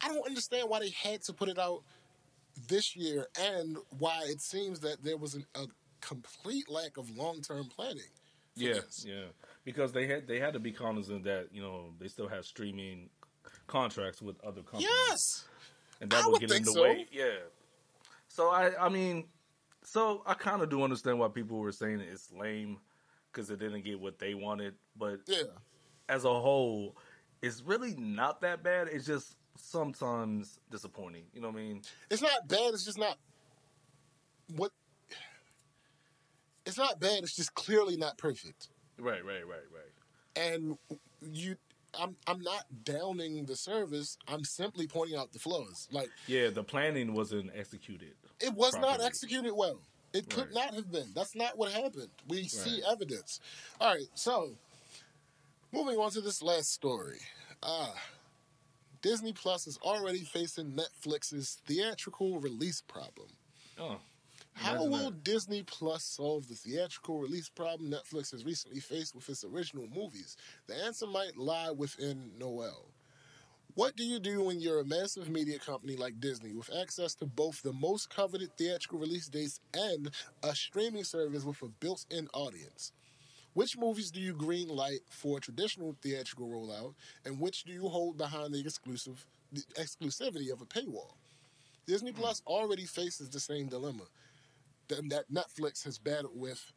I 0.00 0.08
don't 0.08 0.26
understand 0.26 0.68
why 0.68 0.80
they 0.80 0.90
had 0.90 1.22
to 1.22 1.32
put 1.32 1.48
it 1.48 1.58
out 1.58 1.82
this 2.68 2.96
year 2.96 3.26
and 3.40 3.76
why 3.98 4.22
it 4.26 4.40
seems 4.40 4.80
that 4.80 5.02
there 5.02 5.16
was 5.16 5.34
an, 5.34 5.46
a 5.54 5.66
complete 6.00 6.70
lack 6.70 6.96
of 6.96 7.16
long-term 7.16 7.68
planning. 7.74 8.02
Yeah, 8.56 8.74
this. 8.74 9.04
yeah. 9.06 9.24
Because 9.64 9.92
they 9.92 10.06
had 10.06 10.26
they 10.26 10.38
had 10.38 10.52
to 10.54 10.60
be 10.60 10.72
cognizant 10.72 11.24
that 11.24 11.48
you 11.52 11.62
know 11.62 11.92
they 11.98 12.08
still 12.08 12.28
have 12.28 12.44
streaming 12.44 13.08
contracts 13.66 14.20
with 14.20 14.42
other 14.44 14.62
companies. 14.62 14.88
Yes. 15.08 15.44
and 16.00 16.10
that 16.10 16.24
I 16.24 16.26
would 16.26 16.32
would 16.32 16.40
get 16.40 16.52
in 16.52 16.64
the 16.64 16.72
so. 16.72 16.82
way. 16.82 17.06
Yeah. 17.12 17.24
So 18.28 18.48
I, 18.48 18.86
I 18.86 18.88
mean, 18.88 19.24
so 19.82 20.22
I 20.26 20.34
kind 20.34 20.62
of 20.62 20.68
do 20.68 20.82
understand 20.82 21.18
why 21.18 21.28
people 21.28 21.58
were 21.58 21.72
saying 21.72 22.00
it's 22.00 22.30
lame 22.32 22.78
because 23.32 23.50
it 23.50 23.58
didn't 23.58 23.82
get 23.84 24.00
what 24.00 24.18
they 24.18 24.34
wanted. 24.34 24.74
But 24.96 25.20
Yeah. 25.26 25.44
as 26.08 26.24
a 26.24 26.40
whole, 26.40 26.96
it's 27.42 27.62
really 27.62 27.94
not 27.96 28.40
that 28.42 28.62
bad. 28.62 28.88
It's 28.88 29.06
just 29.06 29.36
sometimes 29.56 30.58
disappointing. 30.70 31.24
You 31.32 31.40
know 31.40 31.48
what 31.48 31.58
I 31.58 31.62
mean? 31.62 31.82
It's 32.10 32.22
not 32.22 32.46
bad. 32.48 32.74
It's 32.74 32.84
just 32.84 32.98
not 32.98 33.16
what. 34.56 34.72
It's 36.66 36.76
not 36.78 37.00
bad. 37.00 37.22
It's 37.22 37.34
just 37.34 37.54
clearly 37.54 37.96
not 37.96 38.18
perfect. 38.18 38.68
Right, 38.98 39.24
right, 39.24 39.46
right, 39.46 39.66
right. 39.72 40.36
And 40.36 40.76
you, 41.22 41.56
I'm, 41.98 42.16
I'm 42.26 42.40
not 42.42 42.64
downing 42.84 43.46
the 43.46 43.56
service. 43.56 44.18
I'm 44.28 44.44
simply 44.44 44.86
pointing 44.86 45.16
out 45.16 45.32
the 45.32 45.38
flaws. 45.38 45.88
Like 45.90 46.10
Yeah, 46.26 46.50
the 46.50 46.62
planning 46.62 47.14
wasn't 47.14 47.50
executed. 47.54 48.14
It 48.40 48.54
was 48.54 48.74
not 48.76 49.00
executed 49.02 49.52
well. 49.52 49.80
It 50.12 50.28
could 50.28 50.46
Right. 50.46 50.54
not 50.54 50.74
have 50.74 50.90
been. 50.90 51.12
That's 51.14 51.34
not 51.34 51.56
what 51.56 51.72
happened. 51.72 52.10
We 52.26 52.48
see 52.48 52.82
evidence. 52.82 53.38
All 53.80 53.94
right. 53.94 54.08
So, 54.14 54.56
moving 55.72 55.98
on 55.98 56.10
to 56.12 56.20
this 56.20 56.42
last 56.42 56.72
story. 56.72 57.20
Ah. 57.62 57.94
Disney 59.02 59.32
Plus 59.32 59.66
is 59.66 59.78
already 59.78 60.24
facing 60.24 60.72
Netflix's 60.72 61.58
theatrical 61.66 62.38
release 62.40 62.82
problem. 62.82 63.28
Oh, 63.78 63.98
How 64.52 64.84
will 64.84 65.10
that. 65.10 65.24
Disney 65.24 65.62
Plus 65.62 66.04
solve 66.04 66.48
the 66.48 66.54
theatrical 66.54 67.18
release 67.20 67.48
problem 67.48 67.90
Netflix 67.90 68.32
has 68.32 68.44
recently 68.44 68.80
faced 68.80 69.14
with 69.14 69.28
its 69.30 69.42
original 69.44 69.86
movies? 69.86 70.36
The 70.66 70.74
answer 70.74 71.06
might 71.06 71.36
lie 71.36 71.70
within 71.70 72.36
Noel. 72.36 72.89
What 73.74 73.94
do 73.94 74.04
you 74.04 74.18
do 74.18 74.42
when 74.42 74.60
you're 74.60 74.80
a 74.80 74.84
massive 74.84 75.28
media 75.28 75.58
company 75.58 75.94
like 75.94 76.18
Disney 76.20 76.52
with 76.54 76.70
access 76.80 77.14
to 77.16 77.26
both 77.26 77.62
the 77.62 77.72
most 77.72 78.10
coveted 78.14 78.50
theatrical 78.56 78.98
release 78.98 79.28
dates 79.28 79.60
and 79.74 80.10
a 80.42 80.54
streaming 80.54 81.04
service 81.04 81.44
with 81.44 81.62
a 81.62 81.68
built 81.68 82.04
in 82.10 82.28
audience? 82.34 82.92
Which 83.52 83.76
movies 83.76 84.10
do 84.10 84.20
you 84.20 84.32
green 84.32 84.68
light 84.68 85.00
for 85.08 85.40
traditional 85.40 85.96
theatrical 86.02 86.48
rollout, 86.48 86.94
and 87.24 87.38
which 87.38 87.64
do 87.64 87.72
you 87.72 87.88
hold 87.88 88.16
behind 88.16 88.54
the 88.54 88.60
exclusive 88.60 89.26
the 89.52 89.62
exclusivity 89.74 90.52
of 90.52 90.60
a 90.60 90.66
paywall? 90.66 91.14
Disney 91.86 92.12
hmm. 92.12 92.20
Plus 92.20 92.42
already 92.46 92.86
faces 92.86 93.28
the 93.28 93.40
same 93.40 93.68
dilemma 93.68 94.04
that 94.88 95.08
that 95.10 95.30
Netflix 95.32 95.84
has 95.84 95.98
battled 95.98 96.38
with 96.38 96.72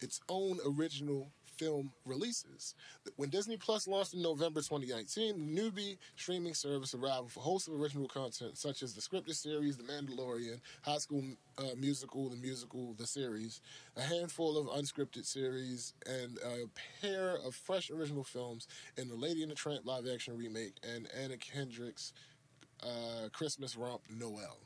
its 0.00 0.20
own 0.28 0.58
original 0.66 1.28
film 1.58 1.92
releases. 2.04 2.74
When 3.16 3.30
Disney 3.30 3.56
Plus 3.56 3.86
launched 3.86 4.14
in 4.14 4.22
November 4.22 4.60
2019, 4.60 5.54
the 5.54 5.60
newbie 5.60 5.98
streaming 6.16 6.54
service 6.54 6.94
arrived 6.94 7.24
with 7.24 7.36
a 7.36 7.40
host 7.40 7.68
of 7.68 7.74
original 7.74 8.08
content 8.08 8.58
such 8.58 8.82
as 8.82 8.94
the 8.94 9.00
scripted 9.00 9.34
series 9.34 9.76
The 9.76 9.84
Mandalorian, 9.84 10.60
High 10.82 10.98
School 10.98 11.22
uh, 11.58 11.64
Musical, 11.76 12.28
the 12.28 12.36
musical, 12.36 12.94
the 12.94 13.06
series, 13.06 13.60
a 13.96 14.02
handful 14.02 14.58
of 14.58 14.66
unscripted 14.66 15.24
series, 15.24 15.94
and 16.06 16.38
a 16.44 16.66
pair 17.00 17.36
of 17.36 17.54
fresh 17.54 17.90
original 17.90 18.24
films 18.24 18.68
in 18.96 19.08
the 19.08 19.16
Lady 19.16 19.42
and 19.42 19.50
the 19.50 19.54
Tramp 19.56 19.84
live 19.86 20.06
action 20.12 20.36
remake 20.36 20.74
and 20.82 21.08
Anna 21.18 21.36
Kendrick's 21.36 22.12
uh, 22.82 23.28
Christmas 23.32 23.76
romp 23.76 24.02
Noel. 24.10 24.65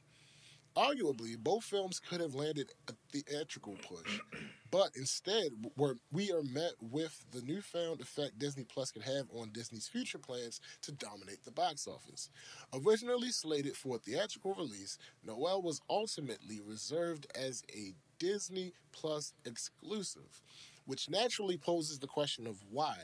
Arguably, 0.77 1.37
both 1.37 1.65
films 1.65 1.99
could 2.01 2.21
have 2.21 2.35
landed 2.35 2.71
a 2.89 2.93
theatrical 3.13 3.77
push, 3.89 4.21
but 4.71 4.91
instead, 4.95 5.51
we're, 5.77 5.95
we 6.13 6.31
are 6.31 6.45
met 6.45 6.75
with 6.81 7.25
the 7.33 7.43
newfound 7.43 8.01
effect 8.01 8.39
Disney 8.39 8.65
Plus 8.65 8.93
could 8.93 9.03
have 9.03 9.27
on 9.35 9.51
Disney's 9.53 9.89
future 9.89 10.19
plans 10.19 10.61
to 10.83 10.93
dominate 10.93 11.45
the 11.45 11.51
box 11.51 11.89
office. 11.89 12.31
Originally 12.73 13.31
slated 13.31 13.77
for 13.77 13.97
a 13.97 13.99
theatrical 13.99 14.55
release, 14.55 14.97
Noel 15.27 15.61
was 15.61 15.81
ultimately 15.91 16.61
reserved 16.65 17.27
as 17.35 17.65
a 17.75 17.93
Disney 18.21 18.73
Plus 18.93 19.35
exclusive, 19.45 20.41
which 20.87 21.11
naturally 21.11 21.57
poses 21.57 21.99
the 21.99 22.07
question 22.07 22.47
of 22.47 22.63
why. 22.71 22.97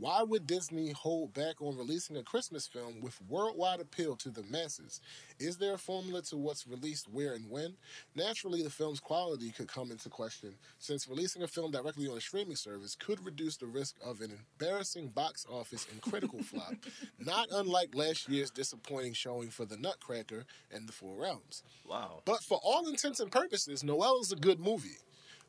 Why 0.00 0.22
would 0.22 0.46
Disney 0.46 0.92
hold 0.92 1.34
back 1.34 1.60
on 1.60 1.76
releasing 1.76 2.16
a 2.16 2.22
Christmas 2.22 2.66
film 2.66 3.02
with 3.02 3.20
worldwide 3.28 3.80
appeal 3.80 4.16
to 4.16 4.30
the 4.30 4.42
masses? 4.44 5.02
Is 5.38 5.58
there 5.58 5.74
a 5.74 5.78
formula 5.78 6.22
to 6.22 6.38
what's 6.38 6.66
released 6.66 7.06
where 7.12 7.34
and 7.34 7.50
when? 7.50 7.76
Naturally, 8.14 8.62
the 8.62 8.70
film's 8.70 8.98
quality 8.98 9.50
could 9.50 9.68
come 9.68 9.90
into 9.90 10.08
question, 10.08 10.54
since 10.78 11.06
releasing 11.06 11.42
a 11.42 11.46
film 11.46 11.70
directly 11.70 12.08
on 12.08 12.16
a 12.16 12.20
streaming 12.22 12.56
service 12.56 12.94
could 12.94 13.22
reduce 13.22 13.58
the 13.58 13.66
risk 13.66 13.96
of 14.02 14.22
an 14.22 14.32
embarrassing 14.58 15.08
box 15.08 15.44
office 15.50 15.86
and 15.92 16.00
critical 16.00 16.42
flop, 16.42 16.76
not 17.18 17.48
unlike 17.52 17.94
last 17.94 18.26
year's 18.26 18.50
disappointing 18.50 19.12
showing 19.12 19.50
for 19.50 19.66
The 19.66 19.76
Nutcracker 19.76 20.46
and 20.72 20.88
The 20.88 20.92
Four 20.92 21.20
Realms. 21.20 21.62
Wow. 21.86 22.22
But 22.24 22.42
for 22.42 22.58
all 22.64 22.88
intents 22.88 23.20
and 23.20 23.30
purposes, 23.30 23.84
Noel 23.84 24.20
is 24.22 24.32
a 24.32 24.36
good 24.36 24.60
movie, 24.60 24.96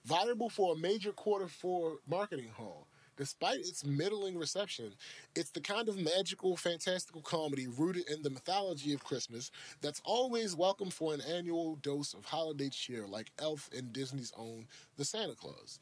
viable 0.04 0.50
for 0.50 0.74
a 0.74 0.78
major 0.78 1.14
quarter 1.14 1.48
four 1.48 2.00
marketing 2.06 2.50
haul. 2.58 2.86
Despite 3.22 3.60
its 3.60 3.86
middling 3.86 4.36
reception, 4.36 4.96
it's 5.36 5.52
the 5.52 5.62
kind 5.62 5.88
of 5.88 5.96
magical, 5.96 6.58
fantastical 6.58 7.22
comedy 7.22 7.68
rooted 7.68 8.10
in 8.10 8.24
the 8.24 8.32
mythology 8.32 8.96
of 8.96 9.04
Christmas 9.04 9.52
that's 9.80 10.02
always 10.04 10.56
welcome 10.56 10.90
for 10.90 11.14
an 11.14 11.22
annual 11.22 11.76
dose 11.84 12.16
of 12.16 12.26
holiday 12.26 12.70
cheer, 12.70 13.06
like 13.06 13.30
Elf 13.38 13.70
and 13.78 13.94
Disney's 13.94 14.34
own 14.36 14.66
The 14.98 15.06
Santa 15.06 15.36
Claus. 15.36 15.80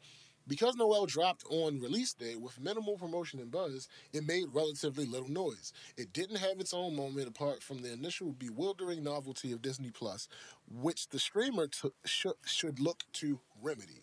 Because 0.50 0.76
Noel 0.76 1.06
dropped 1.06 1.46
on 1.50 1.80
release 1.80 2.12
day 2.12 2.36
with 2.36 2.60
minimal 2.60 2.98
promotion 2.98 3.40
and 3.40 3.50
buzz, 3.50 3.88
it 4.12 4.28
made 4.28 4.48
relatively 4.52 5.06
little 5.06 5.32
noise. 5.32 5.72
It 5.96 6.12
didn't 6.12 6.40
have 6.40 6.60
its 6.60 6.74
own 6.74 6.94
moment 6.94 7.30
apart 7.30 7.64
from 7.64 7.82
the 7.82 7.94
initial 7.94 8.34
bewildering 8.34 9.02
novelty 9.02 9.54
of 9.54 9.62
Disney 9.62 9.92
Plus, 9.92 10.28
which 10.70 11.08
the 11.08 11.20
streamer 11.20 11.68
t- 11.68 11.92
sh- 12.04 12.26
should 12.46 12.82
look 12.82 13.04
to 13.14 13.40
remedy. 13.62 14.02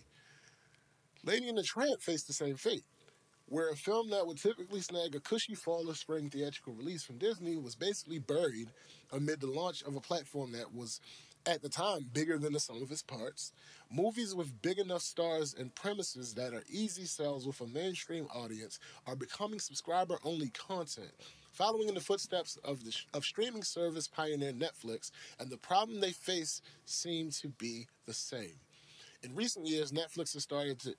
Lady 1.22 1.50
and 1.50 1.58
the 1.58 1.62
Tramp 1.62 2.00
faced 2.00 2.28
the 2.28 2.32
same 2.32 2.56
fate 2.56 2.84
where 3.48 3.70
a 3.70 3.76
film 3.76 4.10
that 4.10 4.26
would 4.26 4.38
typically 4.38 4.80
snag 4.80 5.14
a 5.14 5.20
cushy 5.20 5.54
fall 5.54 5.88
or 5.88 5.94
spring 5.94 6.28
theatrical 6.28 6.74
release 6.74 7.04
from 7.04 7.18
Disney 7.18 7.56
was 7.56 7.76
basically 7.76 8.18
buried 8.18 8.68
amid 9.12 9.40
the 9.40 9.46
launch 9.46 9.82
of 9.84 9.94
a 9.94 10.00
platform 10.00 10.52
that 10.52 10.74
was, 10.74 11.00
at 11.46 11.62
the 11.62 11.68
time, 11.68 12.10
bigger 12.12 12.38
than 12.38 12.52
the 12.52 12.60
sum 12.60 12.82
of 12.82 12.90
its 12.90 13.02
parts. 13.02 13.52
Movies 13.90 14.34
with 14.34 14.60
big 14.62 14.78
enough 14.78 15.02
stars 15.02 15.54
and 15.56 15.74
premises 15.76 16.34
that 16.34 16.54
are 16.54 16.64
easy 16.68 17.04
sells 17.04 17.46
with 17.46 17.60
a 17.60 17.66
mainstream 17.68 18.26
audience 18.34 18.80
are 19.06 19.14
becoming 19.14 19.60
subscriber 19.60 20.18
only 20.24 20.50
content. 20.50 21.12
Following 21.52 21.88
in 21.88 21.94
the 21.94 22.00
footsteps 22.00 22.58
of 22.64 22.84
the 22.84 22.94
of 23.14 23.24
streaming 23.24 23.62
service 23.62 24.08
pioneer 24.08 24.52
Netflix, 24.52 25.10
and 25.38 25.48
the 25.48 25.56
problem 25.56 26.00
they 26.00 26.12
face 26.12 26.60
seem 26.84 27.30
to 27.30 27.48
be 27.48 27.86
the 28.06 28.12
same. 28.12 28.58
In 29.22 29.34
recent 29.34 29.66
years, 29.66 29.90
Netflix 29.90 30.34
has 30.34 30.42
started 30.42 30.78
to 30.80 30.94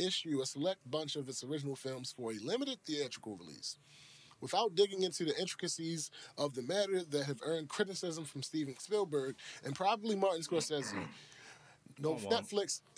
issue 0.00 0.40
a 0.40 0.46
select 0.46 0.78
bunch 0.90 1.16
of 1.16 1.28
its 1.28 1.44
original 1.44 1.76
films 1.76 2.14
for 2.16 2.32
a 2.32 2.38
limited 2.38 2.78
theatrical 2.86 3.36
release. 3.36 3.76
Without 4.40 4.74
digging 4.74 5.02
into 5.02 5.24
the 5.24 5.38
intricacies 5.38 6.10
of 6.38 6.54
the 6.54 6.62
matter 6.62 7.04
that 7.04 7.26
have 7.26 7.40
earned 7.44 7.68
criticism 7.68 8.24
from 8.24 8.42
Steven 8.42 8.74
Spielberg 8.78 9.36
and 9.64 9.74
probably 9.74 10.16
Martin 10.16 10.40
Scorsese, 10.40 10.94
mm-hmm. 10.94 12.02
no, 12.02 12.14
Netflix 12.14 12.80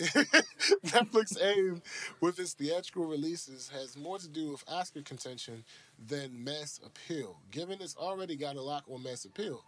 Netflix 0.87 1.37
aim 1.43 1.83
with 2.21 2.39
its 2.39 2.53
theatrical 2.53 3.07
releases 3.07 3.69
has 3.71 3.97
more 3.97 4.19
to 4.19 4.29
do 4.29 4.53
with 4.53 4.63
Oscar 4.69 5.03
contention 5.03 5.65
than 6.07 6.45
mass 6.45 6.79
appeal, 6.87 7.41
given 7.51 7.81
it's 7.81 7.97
already 7.97 8.37
got 8.37 8.55
a 8.55 8.63
lock 8.63 8.85
on 8.89 9.03
mass 9.03 9.25
appeal. 9.25 9.65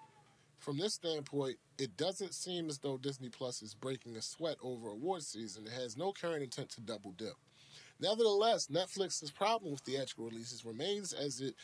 From 0.64 0.78
this 0.78 0.94
standpoint, 0.94 1.58
it 1.76 1.94
doesn't 1.98 2.32
seem 2.32 2.70
as 2.70 2.78
though 2.78 2.96
Disney 2.96 3.28
Plus 3.28 3.60
is 3.60 3.74
breaking 3.74 4.16
a 4.16 4.22
sweat 4.22 4.56
over 4.62 4.88
award 4.88 5.22
season. 5.22 5.66
It 5.66 5.72
has 5.74 5.98
no 5.98 6.10
current 6.10 6.42
intent 6.42 6.70
to 6.70 6.80
double 6.80 7.12
dip. 7.18 7.34
Nevertheless, 8.00 8.68
Netflix's 8.68 9.30
problem 9.30 9.72
with 9.72 9.82
theatrical 9.82 10.24
releases 10.24 10.64
remains 10.64 11.12
as 11.12 11.42
it 11.42 11.54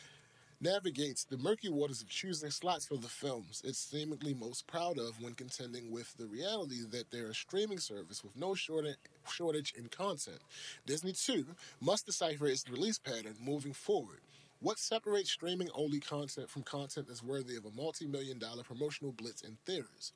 navigates 0.61 1.25
the 1.25 1.39
murky 1.39 1.71
waters 1.71 2.03
of 2.03 2.11
choosing 2.11 2.51
slots 2.51 2.85
for 2.85 2.99
the 2.99 3.09
films 3.09 3.63
it's 3.65 3.79
seemingly 3.79 4.35
most 4.35 4.67
proud 4.67 4.99
of 4.99 5.19
when 5.23 5.33
contending 5.33 5.91
with 5.91 6.15
the 6.19 6.27
reality 6.27 6.81
that 6.91 7.11
they're 7.11 7.31
a 7.31 7.35
streaming 7.35 7.79
service 7.79 8.23
with 8.23 8.37
no 8.37 8.55
shortage 8.55 9.73
in 9.79 9.89
content. 9.89 10.41
Disney, 10.85 11.15
too, 11.15 11.47
must 11.81 12.05
decipher 12.05 12.47
its 12.47 12.69
release 12.69 12.99
pattern 12.99 13.37
moving 13.43 13.73
forward. 13.73 14.21
What 14.63 14.79
separates 14.79 15.31
streaming 15.31 15.71
only 15.75 16.01
content 16.01 16.51
from 16.51 16.65
content 16.65 17.09
that's 17.09 17.23
worthy 17.23 17.57
of 17.57 17.65
a 17.65 17.71
multi 17.71 18.07
million 18.07 18.39
dollar 18.39 18.63
promotional 18.63 19.11
blitz 19.11 19.41
in 19.41 19.57
theaters? 19.65 20.13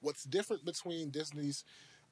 What's 0.00 0.22
different 0.22 0.64
between 0.64 1.10
Disney's 1.10 1.64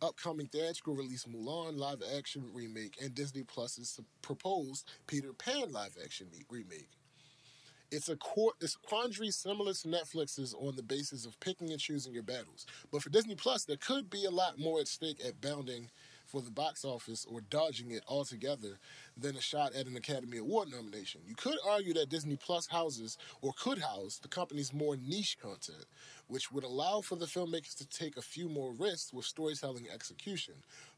upcoming 0.02 0.48
theatrical 0.48 0.96
release 0.96 1.24
Mulan 1.24 1.78
live 1.78 2.02
action 2.16 2.50
remake 2.52 2.96
and 3.00 3.14
Disney 3.14 3.44
Plus's 3.44 4.00
proposed 4.22 4.90
Peter 5.06 5.32
Pan 5.32 5.70
live 5.70 5.96
action 6.02 6.26
remake? 6.50 6.90
It's 7.92 8.08
a 8.08 8.16
core, 8.16 8.52
it's 8.60 8.74
a 8.74 8.86
quandary 8.86 9.30
similar 9.30 9.72
to 9.72 9.88
Netflix's 9.88 10.54
on 10.54 10.74
the 10.74 10.82
basis 10.82 11.24
of 11.26 11.38
picking 11.38 11.70
and 11.70 11.78
choosing 11.80 12.12
your 12.12 12.24
battles. 12.24 12.66
But 12.90 13.02
for 13.02 13.10
Disney 13.10 13.36
Plus, 13.36 13.64
there 13.64 13.76
could 13.78 14.10
be 14.10 14.24
a 14.24 14.30
lot 14.30 14.58
more 14.58 14.80
at 14.80 14.88
stake 14.88 15.24
at 15.24 15.40
bounding 15.40 15.90
for 16.28 16.42
the 16.42 16.50
box 16.50 16.84
office 16.84 17.26
or 17.28 17.40
dodging 17.40 17.90
it 17.90 18.04
altogether 18.06 18.78
than 19.16 19.34
a 19.34 19.40
shot 19.40 19.74
at 19.74 19.86
an 19.86 19.96
Academy 19.96 20.38
Award 20.38 20.68
nomination. 20.70 21.22
You 21.26 21.34
could 21.34 21.56
argue 21.66 21.94
that 21.94 22.10
Disney 22.10 22.36
Plus 22.36 22.66
houses 22.66 23.16
or 23.40 23.52
could 23.58 23.78
house 23.78 24.18
the 24.18 24.28
company's 24.28 24.74
more 24.74 24.96
niche 24.96 25.38
content, 25.40 25.86
which 26.26 26.52
would 26.52 26.64
allow 26.64 27.00
for 27.00 27.16
the 27.16 27.26
filmmakers 27.26 27.76
to 27.78 27.88
take 27.88 28.16
a 28.16 28.22
few 28.22 28.48
more 28.48 28.72
risks 28.72 29.12
with 29.12 29.24
storytelling 29.24 29.86
execution. 29.92 30.54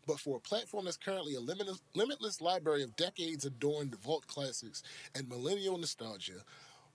But 0.06 0.18
for 0.18 0.36
a 0.36 0.40
platform 0.40 0.86
that's 0.86 0.96
currently 0.96 1.36
a 1.36 1.40
limitless, 1.40 1.80
limitless 1.94 2.40
library 2.40 2.82
of 2.82 2.96
decades 2.96 3.44
adorned 3.44 3.94
vault 4.02 4.26
classics 4.26 4.82
and 5.14 5.28
millennial 5.28 5.78
nostalgia, 5.78 6.42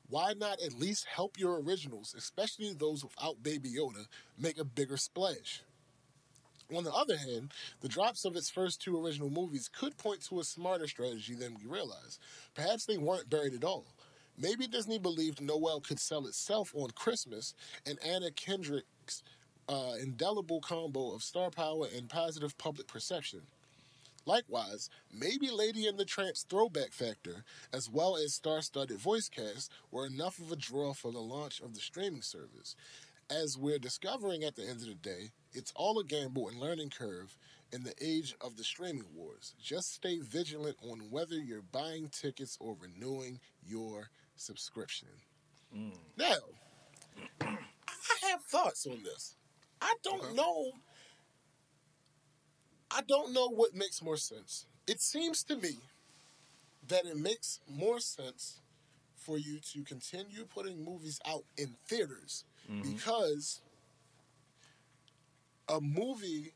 why 0.09 0.33
not 0.37 0.61
at 0.61 0.73
least 0.73 1.05
help 1.05 1.39
your 1.39 1.61
originals, 1.61 2.13
especially 2.17 2.73
those 2.73 3.03
without 3.03 3.41
Baby 3.41 3.69
Yoda, 3.69 4.05
make 4.37 4.59
a 4.59 4.65
bigger 4.65 4.97
splash? 4.97 5.63
On 6.73 6.83
the 6.83 6.93
other 6.93 7.17
hand, 7.17 7.51
the 7.81 7.87
drops 7.87 8.25
of 8.25 8.35
its 8.35 8.49
first 8.49 8.81
two 8.81 8.99
original 9.03 9.29
movies 9.29 9.69
could 9.69 9.97
point 9.97 10.21
to 10.25 10.39
a 10.39 10.43
smarter 10.43 10.87
strategy 10.87 11.35
than 11.35 11.55
we 11.55 11.69
realize. 11.69 12.19
Perhaps 12.55 12.85
they 12.85 12.97
weren't 12.97 13.29
buried 13.29 13.53
at 13.53 13.63
all. 13.63 13.85
Maybe 14.37 14.67
Disney 14.67 14.97
believed 14.97 15.41
Noel 15.41 15.79
could 15.79 15.99
sell 15.99 16.25
itself 16.25 16.73
on 16.75 16.89
Christmas, 16.91 17.53
and 17.85 17.99
Anna 18.03 18.31
Kendrick's 18.31 19.23
uh, 19.69 19.93
indelible 20.01 20.59
combo 20.59 21.13
of 21.13 21.23
star 21.23 21.49
power 21.49 21.87
and 21.95 22.09
positive 22.09 22.57
public 22.57 22.87
perception. 22.87 23.41
Likewise, 24.25 24.89
maybe 25.13 25.51
Lady 25.51 25.87
and 25.87 25.99
the 25.99 26.05
Tramp's 26.05 26.43
throwback 26.49 26.91
factor, 26.91 27.43
as 27.71 27.89
well 27.89 28.17
as 28.17 28.33
star 28.33 28.61
studded 28.61 28.97
voice 28.97 29.29
cast, 29.29 29.71
were 29.91 30.07
enough 30.07 30.39
of 30.39 30.51
a 30.51 30.55
draw 30.55 30.93
for 30.93 31.11
the 31.11 31.19
launch 31.19 31.61
of 31.61 31.75
the 31.75 31.79
streaming 31.79 32.23
service. 32.23 32.75
As 33.29 33.57
we're 33.57 33.79
discovering 33.79 34.43
at 34.43 34.55
the 34.55 34.63
end 34.63 34.81
of 34.81 34.87
the 34.87 34.93
day, 34.95 35.31
it's 35.53 35.71
all 35.75 35.99
a 35.99 36.03
gamble 36.03 36.47
and 36.47 36.59
learning 36.59 36.91
curve 36.91 37.35
in 37.71 37.83
the 37.83 37.93
age 37.99 38.35
of 38.39 38.55
the 38.55 38.63
streaming 38.63 39.05
wars. 39.15 39.55
Just 39.59 39.93
stay 39.93 40.19
vigilant 40.19 40.77
on 40.83 40.99
whether 41.09 41.35
you're 41.35 41.63
buying 41.63 42.09
tickets 42.09 42.55
or 42.59 42.75
renewing 42.79 43.39
your 43.65 44.09
subscription. 44.35 45.07
Mm. 45.75 45.97
Now, 46.17 46.35
I 47.41 48.27
have 48.29 48.43
thoughts 48.43 48.85
on 48.85 49.01
this. 49.03 49.35
I 49.81 49.95
don't 50.03 50.21
Okay. 50.23 50.33
know. 50.35 50.71
I 52.91 53.01
don't 53.01 53.33
know 53.33 53.47
what 53.49 53.73
makes 53.73 54.01
more 54.01 54.17
sense. 54.17 54.67
it 54.87 55.01
seems 55.01 55.43
to 55.43 55.55
me 55.55 55.79
that 56.87 57.05
it 57.05 57.17
makes 57.17 57.59
more 57.67 57.99
sense 57.99 58.61
for 59.15 59.37
you 59.39 59.59
to 59.59 59.83
continue 59.83 60.45
putting 60.45 60.83
movies 60.85 61.19
out 61.25 61.43
in 61.57 61.75
theaters 61.87 62.43
Mm-hmm. 62.69 62.93
because 62.93 63.61
a 65.69 65.79
movie 65.81 66.53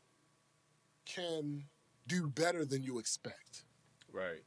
can 1.04 1.64
do 2.06 2.28
better 2.28 2.64
than 2.64 2.82
you 2.82 2.98
expect. 2.98 3.64
Right. 4.12 4.42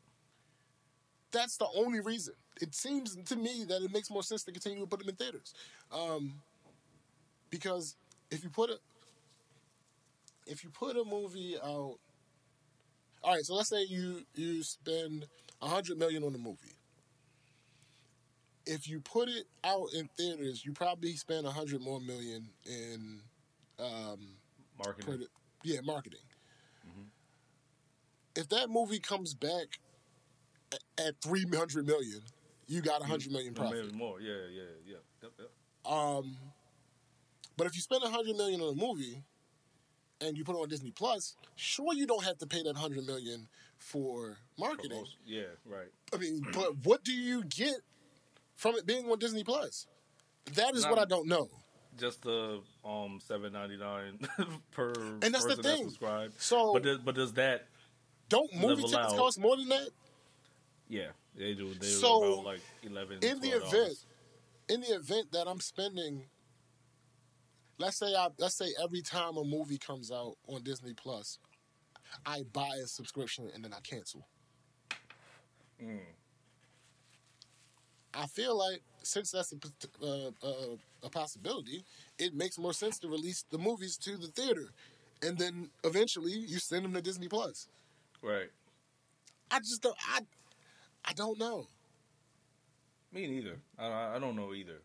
That's 1.32 1.57
the 1.57 1.68
only 1.76 1.99
reason. 1.99 2.34
It 2.61 2.76
seems 2.76 3.16
to 3.16 3.36
me 3.36 3.66
that 3.68 3.82
it 3.82 3.91
makes 3.91 4.09
more 4.11 4.24
sense 4.24 4.43
to 4.43 4.51
continue 4.51 4.80
to 4.82 4.88
put 4.88 4.99
them 4.99 5.09
in 5.09 5.16
theaters, 5.16 5.53
um, 5.91 6.34
because 7.49 7.95
if 8.32 8.43
you 8.43 8.49
put 8.49 8.70
a 8.70 8.78
if 10.45 10.64
you 10.64 10.70
put 10.70 10.97
a 10.97 11.03
movie 11.03 11.55
out, 11.64 11.97
all 13.24 13.34
right. 13.34 13.43
So 13.43 13.55
let's 13.55 13.70
say 13.70 13.84
you 13.84 14.24
you 14.36 14.64
spend 14.64 15.26
a 15.61 15.68
hundred 15.68 15.97
million 15.97 16.24
on 16.24 16.36
a 16.36 16.38
movie. 16.38 16.72
If 18.66 18.88
you 18.88 19.01
put 19.01 19.28
it 19.30 19.45
out 19.64 19.89
in 19.93 20.07
theaters, 20.18 20.66
you 20.66 20.72
probably 20.74 21.16
spend 21.16 21.45
a 21.45 21.51
hundred 21.51 21.82
more 21.82 21.99
million 21.99 22.49
in 22.66 23.20
um, 23.80 24.20
Marketing. 24.78 25.28
yeah, 25.64 25.82
marketing. 25.84 26.20
If 28.36 28.49
that 28.49 28.70
movie 28.70 28.99
comes 28.99 29.34
back 29.36 29.80
a- 30.72 31.01
at 31.01 31.22
three 31.22 31.45
hundred 31.53 31.86
million, 31.86 32.22
you 32.68 32.82
got 32.82 33.01
a 33.01 33.05
hundred 33.05 33.32
million 33.32 33.53
profit. 33.53 33.86
Maybe 33.86 33.95
more. 33.95 34.20
Yeah, 34.22 34.34
yeah, 34.51 34.61
yeah. 34.86 34.95
Yep, 35.22 35.32
yep. 35.39 35.91
Um, 35.91 36.36
but 37.57 37.68
if 37.68 37.76
you 37.76 37.82
spend 37.82 38.03
a 38.03 38.09
hundred 38.09 38.36
million 38.36 38.59
on 38.61 38.74
a 38.74 38.76
movie 38.76 39.22
and 40.20 40.36
you 40.36 40.43
put 40.43 40.55
it 40.55 40.59
on 40.59 40.68
Disney 40.68 40.89
Plus, 40.91 41.36
sure 41.55 41.93
you 41.93 42.07
don't 42.07 42.24
have 42.24 42.39
to 42.39 42.47
pay 42.47 42.64
that 42.64 42.76
hundred 42.76 43.05
million 43.05 43.47
for 43.78 44.38
marketing. 44.57 44.89
Promotion. 44.91 45.20
Yeah, 45.28 45.41
right. 45.66 45.89
I 46.11 46.18
mean, 46.18 46.41
but 46.53 46.78
what 46.86 47.03
do 47.03 47.14
you 47.14 47.43
get 47.43 47.76
from 48.64 48.76
it 48.76 48.86
being 48.86 49.09
on 49.11 49.20
Disney 49.20 49.43
Plus? 49.43 49.88
That 50.53 50.74
is 50.74 50.84
Not- 50.84 50.91
what 50.91 50.99
I 50.99 51.05
don't 51.05 51.28
know. 51.28 51.49
Just 51.97 52.22
the 52.24 52.61
um 52.84 53.20
seven 53.24 53.51
ninety 53.53 53.78
nine 53.78 54.18
per 54.72 54.93
and 55.22 55.22
that's 55.22 55.43
the 55.45 55.57
person 55.57 55.64
thing. 55.64 55.84
subscribed. 55.89 56.41
So- 56.41 56.74
but 56.74 56.82
does, 56.84 56.97
but 56.99 57.14
does 57.16 57.34
that? 57.34 57.68
Don't 58.30 58.51
movie 58.55 58.76
tickets 58.84 58.93
out. 58.95 59.16
cost 59.18 59.38
more 59.39 59.55
than 59.57 59.68
that? 59.70 59.89
Yeah, 60.89 61.09
they 61.36 61.53
do. 61.53 61.74
They 61.76 61.86
So, 61.88 62.20
like 62.41 62.61
eleven. 62.82 63.20
in 63.22 63.39
the 63.41 63.49
event, 63.49 63.93
in 64.70 64.82
the 64.82 64.88
event 64.95 65.32
that 65.34 65.47
I'm 65.47 65.59
spending, 65.59 66.24
let's 67.78 67.97
say 67.97 68.16
I 68.16 68.30
let's 68.39 68.55
say 68.55 68.74
every 68.82 69.01
time 69.01 69.38
a 69.38 69.43
movie 69.43 69.78
comes 69.78 70.09
out 70.11 70.36
on 70.47 70.64
Disney 70.64 70.93
Plus, 70.93 71.38
I 72.26 72.43
buy 72.53 72.76
a 72.84 72.88
subscription 72.88 73.51
and 73.53 73.64
then 73.64 73.72
I 73.74 73.82
cancel. 73.82 74.26
Mm. 75.82 75.99
I 78.14 78.28
feel 78.28 78.57
like 78.57 78.82
since 79.03 79.32
that's 79.32 79.53
a, 79.53 80.05
uh, 80.05 80.32
uh, 80.43 80.76
a 81.03 81.09
possibility, 81.09 81.84
it 82.20 82.34
makes 82.34 82.57
more 82.57 82.74
sense 82.74 82.99
to 82.99 83.07
release 83.07 83.43
the 83.51 83.57
movies 83.57 83.97
to 83.97 84.18
the 84.18 84.28
theater, 84.28 84.72
and 85.22 85.38
then 85.38 85.70
eventually 85.84 86.32
you 86.32 86.59
send 86.59 86.86
them 86.86 86.93
to 86.93 87.01
Disney 87.01 87.28
Plus. 87.28 87.68
right. 88.22 88.49
I 89.51 89.59
just 89.59 89.82
don't. 89.84 89.95
I 90.11 90.22
I 91.05 91.14
don't 91.14 91.38
know. 91.38 91.68
Me 93.11 93.28
neither. 93.28 93.57
I, 93.78 94.16
I 94.16 94.20
don't 94.20 94.36
know 94.36 94.53
either. 94.53 94.82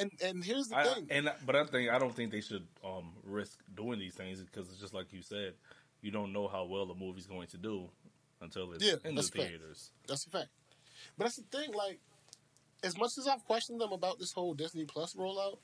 And 0.00 0.10
and 0.22 0.44
here's 0.44 0.68
the 0.68 0.76
I, 0.76 0.84
thing. 0.84 1.06
and 1.10 1.32
but 1.46 1.56
I 1.56 1.64
think 1.64 1.90
I 1.90 1.98
don't 1.98 2.14
think 2.14 2.30
they 2.30 2.40
should 2.40 2.66
um 2.84 3.12
risk 3.24 3.58
doing 3.76 3.98
these 3.98 4.14
things 4.14 4.40
because 4.40 4.68
it's 4.68 4.80
just 4.80 4.94
like 4.94 5.12
you 5.12 5.22
said, 5.22 5.54
you 6.00 6.10
don't 6.10 6.32
know 6.32 6.46
how 6.48 6.64
well 6.64 6.86
the 6.86 6.94
movie's 6.94 7.26
going 7.26 7.48
to 7.48 7.56
do 7.56 7.88
until 8.40 8.72
it's 8.72 8.84
Yeah, 8.84 8.94
in 9.04 9.14
the 9.14 9.22
that's 9.22 9.28
a 9.28 9.32
fact. 9.32 9.48
theaters. 9.48 9.90
That's 10.06 10.26
a 10.26 10.30
fact. 10.30 10.48
But 11.16 11.24
that's 11.24 11.36
the 11.36 11.42
thing, 11.58 11.72
like, 11.72 12.00
as 12.84 12.96
much 12.98 13.18
as 13.18 13.26
I've 13.26 13.44
questioned 13.44 13.80
them 13.80 13.92
about 13.92 14.18
this 14.18 14.32
whole 14.32 14.54
Disney 14.54 14.84
Plus 14.84 15.14
rollout, 15.14 15.58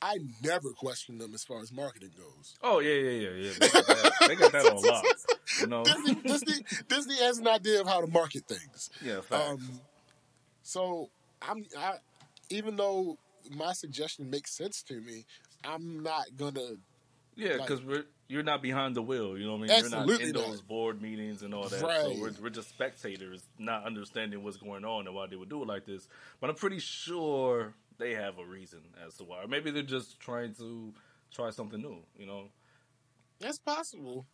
I 0.00 0.18
never 0.42 0.70
questioned 0.70 1.20
them 1.20 1.34
as 1.34 1.44
far 1.44 1.60
as 1.60 1.72
marketing 1.72 2.10
goes. 2.16 2.56
Oh 2.62 2.80
yeah, 2.80 2.94
yeah, 2.94 3.10
yeah, 3.10 3.30
yeah. 3.30 3.52
They 3.58 3.68
got 3.68 3.86
that, 3.86 4.12
they 4.28 4.34
got 4.36 4.52
that 4.52 4.66
on 4.66 4.82
lock. 4.82 5.04
You 5.60 5.66
know. 5.66 5.84
Disney, 5.84 6.14
Disney, 6.14 6.64
Disney 6.88 7.16
has 7.18 7.38
an 7.38 7.48
idea 7.48 7.80
of 7.80 7.86
how 7.86 8.00
to 8.00 8.06
market 8.06 8.46
things. 8.46 8.90
Yeah, 9.02 9.20
facts. 9.20 9.50
Um, 9.50 9.80
so 10.62 11.10
I'm, 11.42 11.64
I, 11.78 11.94
even 12.50 12.76
though 12.76 13.18
my 13.50 13.72
suggestion 13.72 14.30
makes 14.30 14.56
sense 14.56 14.82
to 14.84 15.00
me, 15.00 15.26
I'm 15.64 16.02
not 16.02 16.24
gonna. 16.36 16.76
Yeah, 17.36 17.56
like- 17.56 17.68
because 17.68 17.82
we're 17.82 18.04
you're 18.28 18.42
not 18.42 18.62
behind 18.62 18.96
the 18.96 19.02
wheel. 19.02 19.36
You 19.36 19.46
know 19.46 19.56
what 19.56 19.70
I 19.70 19.74
mean? 19.74 19.80
You're 19.80 19.90
not 19.90 20.20
in 20.20 20.32
not. 20.32 20.46
those 20.46 20.60
board 20.62 21.02
meetings 21.02 21.42
and 21.42 21.52
all 21.52 21.68
that. 21.68 21.82
Right. 21.82 22.00
So 22.02 22.20
we're 22.20 22.32
we're 22.42 22.50
just 22.50 22.70
spectators, 22.70 23.42
not 23.58 23.84
understanding 23.84 24.42
what's 24.42 24.56
going 24.56 24.84
on 24.84 25.06
and 25.06 25.14
why 25.14 25.26
they 25.26 25.36
would 25.36 25.50
do 25.50 25.62
it 25.62 25.68
like 25.68 25.84
this. 25.84 26.08
But 26.40 26.50
I'm 26.50 26.56
pretty 26.56 26.78
sure 26.78 27.74
they 27.98 28.14
have 28.14 28.38
a 28.38 28.44
reason 28.44 28.80
as 29.06 29.14
to 29.18 29.24
why. 29.24 29.42
Or 29.44 29.46
maybe 29.46 29.70
they're 29.70 29.82
just 29.82 30.18
trying 30.20 30.54
to 30.54 30.92
try 31.32 31.50
something 31.50 31.80
new. 31.80 31.98
You 32.18 32.26
know. 32.26 32.44
That's 33.40 33.58
possible. 33.58 34.26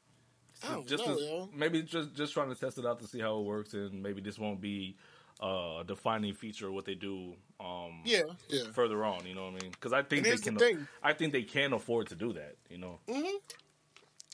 I 0.68 0.74
don't 0.74 0.86
just 0.86 1.06
know, 1.06 1.16
to- 1.16 1.48
maybe 1.56 1.82
just 1.82 2.14
just 2.14 2.32
trying 2.32 2.48
to 2.48 2.54
test 2.54 2.78
it 2.78 2.86
out 2.86 3.00
to 3.00 3.06
see 3.06 3.20
how 3.20 3.38
it 3.38 3.44
works, 3.44 3.72
and 3.72 4.02
maybe 4.02 4.20
this 4.20 4.38
won't 4.38 4.60
be 4.60 4.96
uh, 5.42 5.80
a 5.80 5.84
defining 5.86 6.34
feature 6.34 6.68
of 6.68 6.74
what 6.74 6.84
they 6.84 6.94
do. 6.94 7.34
Um, 7.58 8.02
Yeah, 8.04 8.22
yeah. 8.48 8.64
Further 8.72 9.04
on, 9.04 9.26
you 9.26 9.34
know 9.34 9.44
what 9.44 9.54
I 9.54 9.62
mean? 9.62 9.70
Because 9.70 9.92
I 9.92 10.02
think 10.02 10.24
they 10.24 10.36
the 10.36 10.42
can. 10.42 10.56
thing. 10.56 10.88
I 11.02 11.12
think 11.12 11.32
they 11.32 11.42
can 11.42 11.72
afford 11.72 12.08
to 12.08 12.14
do 12.14 12.32
that. 12.34 12.56
You 12.68 12.78
know. 12.78 12.98
hmm 13.08 13.36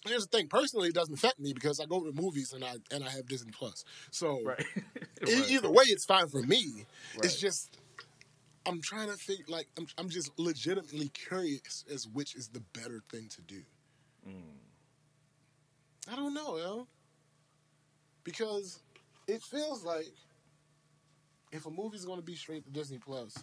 Here's 0.06 0.26
the 0.26 0.36
thing. 0.36 0.46
Personally, 0.46 0.88
it 0.88 0.94
doesn't 0.94 1.14
affect 1.14 1.40
me 1.40 1.52
because 1.52 1.80
I 1.80 1.86
go 1.86 2.04
to 2.04 2.12
movies 2.12 2.52
and 2.52 2.64
I 2.64 2.74
and 2.92 3.02
I 3.04 3.10
have 3.10 3.26
Disney 3.26 3.50
Plus. 3.50 3.84
So 4.10 4.40
Right. 4.44 4.64
Right. 5.22 5.50
Either 5.50 5.70
way, 5.70 5.84
it's 5.88 6.04
fine 6.04 6.28
for 6.28 6.42
me. 6.42 6.84
It's 7.22 7.40
just 7.40 7.78
I'm 8.66 8.80
trying 8.82 9.08
to 9.08 9.16
think. 9.16 9.48
Like 9.48 9.66
I'm, 9.78 9.86
I'm 9.98 10.08
just 10.08 10.30
legitimately 10.38 11.08
curious 11.08 11.84
as 11.92 12.06
which 12.06 12.34
is 12.36 12.48
the 12.48 12.60
better 12.72 13.02
thing 13.10 13.28
to 13.30 13.42
do. 13.42 13.62
Mm. 14.28 14.42
I 16.12 16.16
don't 16.16 16.34
know, 16.34 16.56
yo. 16.58 16.86
Because 18.24 18.82
it 19.26 19.42
feels 19.42 19.84
like 19.84 20.12
if 21.56 21.66
a 21.66 21.70
movie's 21.70 22.04
going 22.04 22.18
to 22.18 22.24
be 22.24 22.34
straight 22.36 22.64
to 22.64 22.70
Disney 22.70 22.98
Plus, 22.98 23.34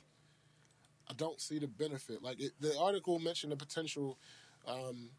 I 1.10 1.14
don't 1.14 1.42
see 1.42 1.60
the 1.60 1.68
benefit. 1.68 2.22
Like 2.22 2.40
it, 2.40 2.52
the 2.60 2.78
article 2.80 3.20
mentioned 3.20 3.52
the 3.52 3.58
potential, 3.58 4.18
um, 4.68 5.10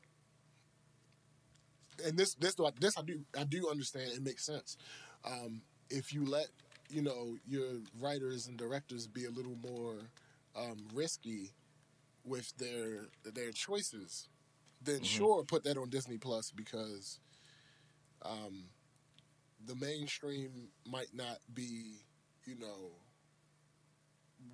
and 2.05 2.17
this 2.17 2.35
this 2.35 2.55
I- 2.59 2.71
this 2.81 2.97
I 2.99 3.03
do 3.03 3.25
I 3.39 3.45
do 3.45 3.69
understand. 3.71 4.13
It 4.13 4.23
makes 4.23 4.45
sense. 4.45 4.77
Um, 5.25 5.63
if 5.91 6.13
you 6.13 6.25
let 6.25 6.49
you 6.89 7.03
know 7.03 7.37
your 7.47 7.81
writers 8.01 8.47
and 8.47 8.57
directors 8.57 9.07
be 9.07 9.25
a 9.25 9.31
little 9.31 9.57
more 9.57 9.97
um, 10.57 10.87
risky 10.95 11.53
with 12.25 12.57
their 12.57 13.09
their 13.35 13.53
choices, 13.53 14.29
then 14.83 15.03
sure 15.03 15.45
put 15.45 15.65
that 15.65 15.77
on 15.77 15.91
Disney 15.91 16.19
Plus 16.19 16.51
because 16.51 17.19
um, 18.23 18.65
the 19.67 19.75
mainstream 19.77 20.69
might 20.87 21.15
not 21.15 21.39
be 21.55 22.04
you 22.47 22.57
know 22.59 22.93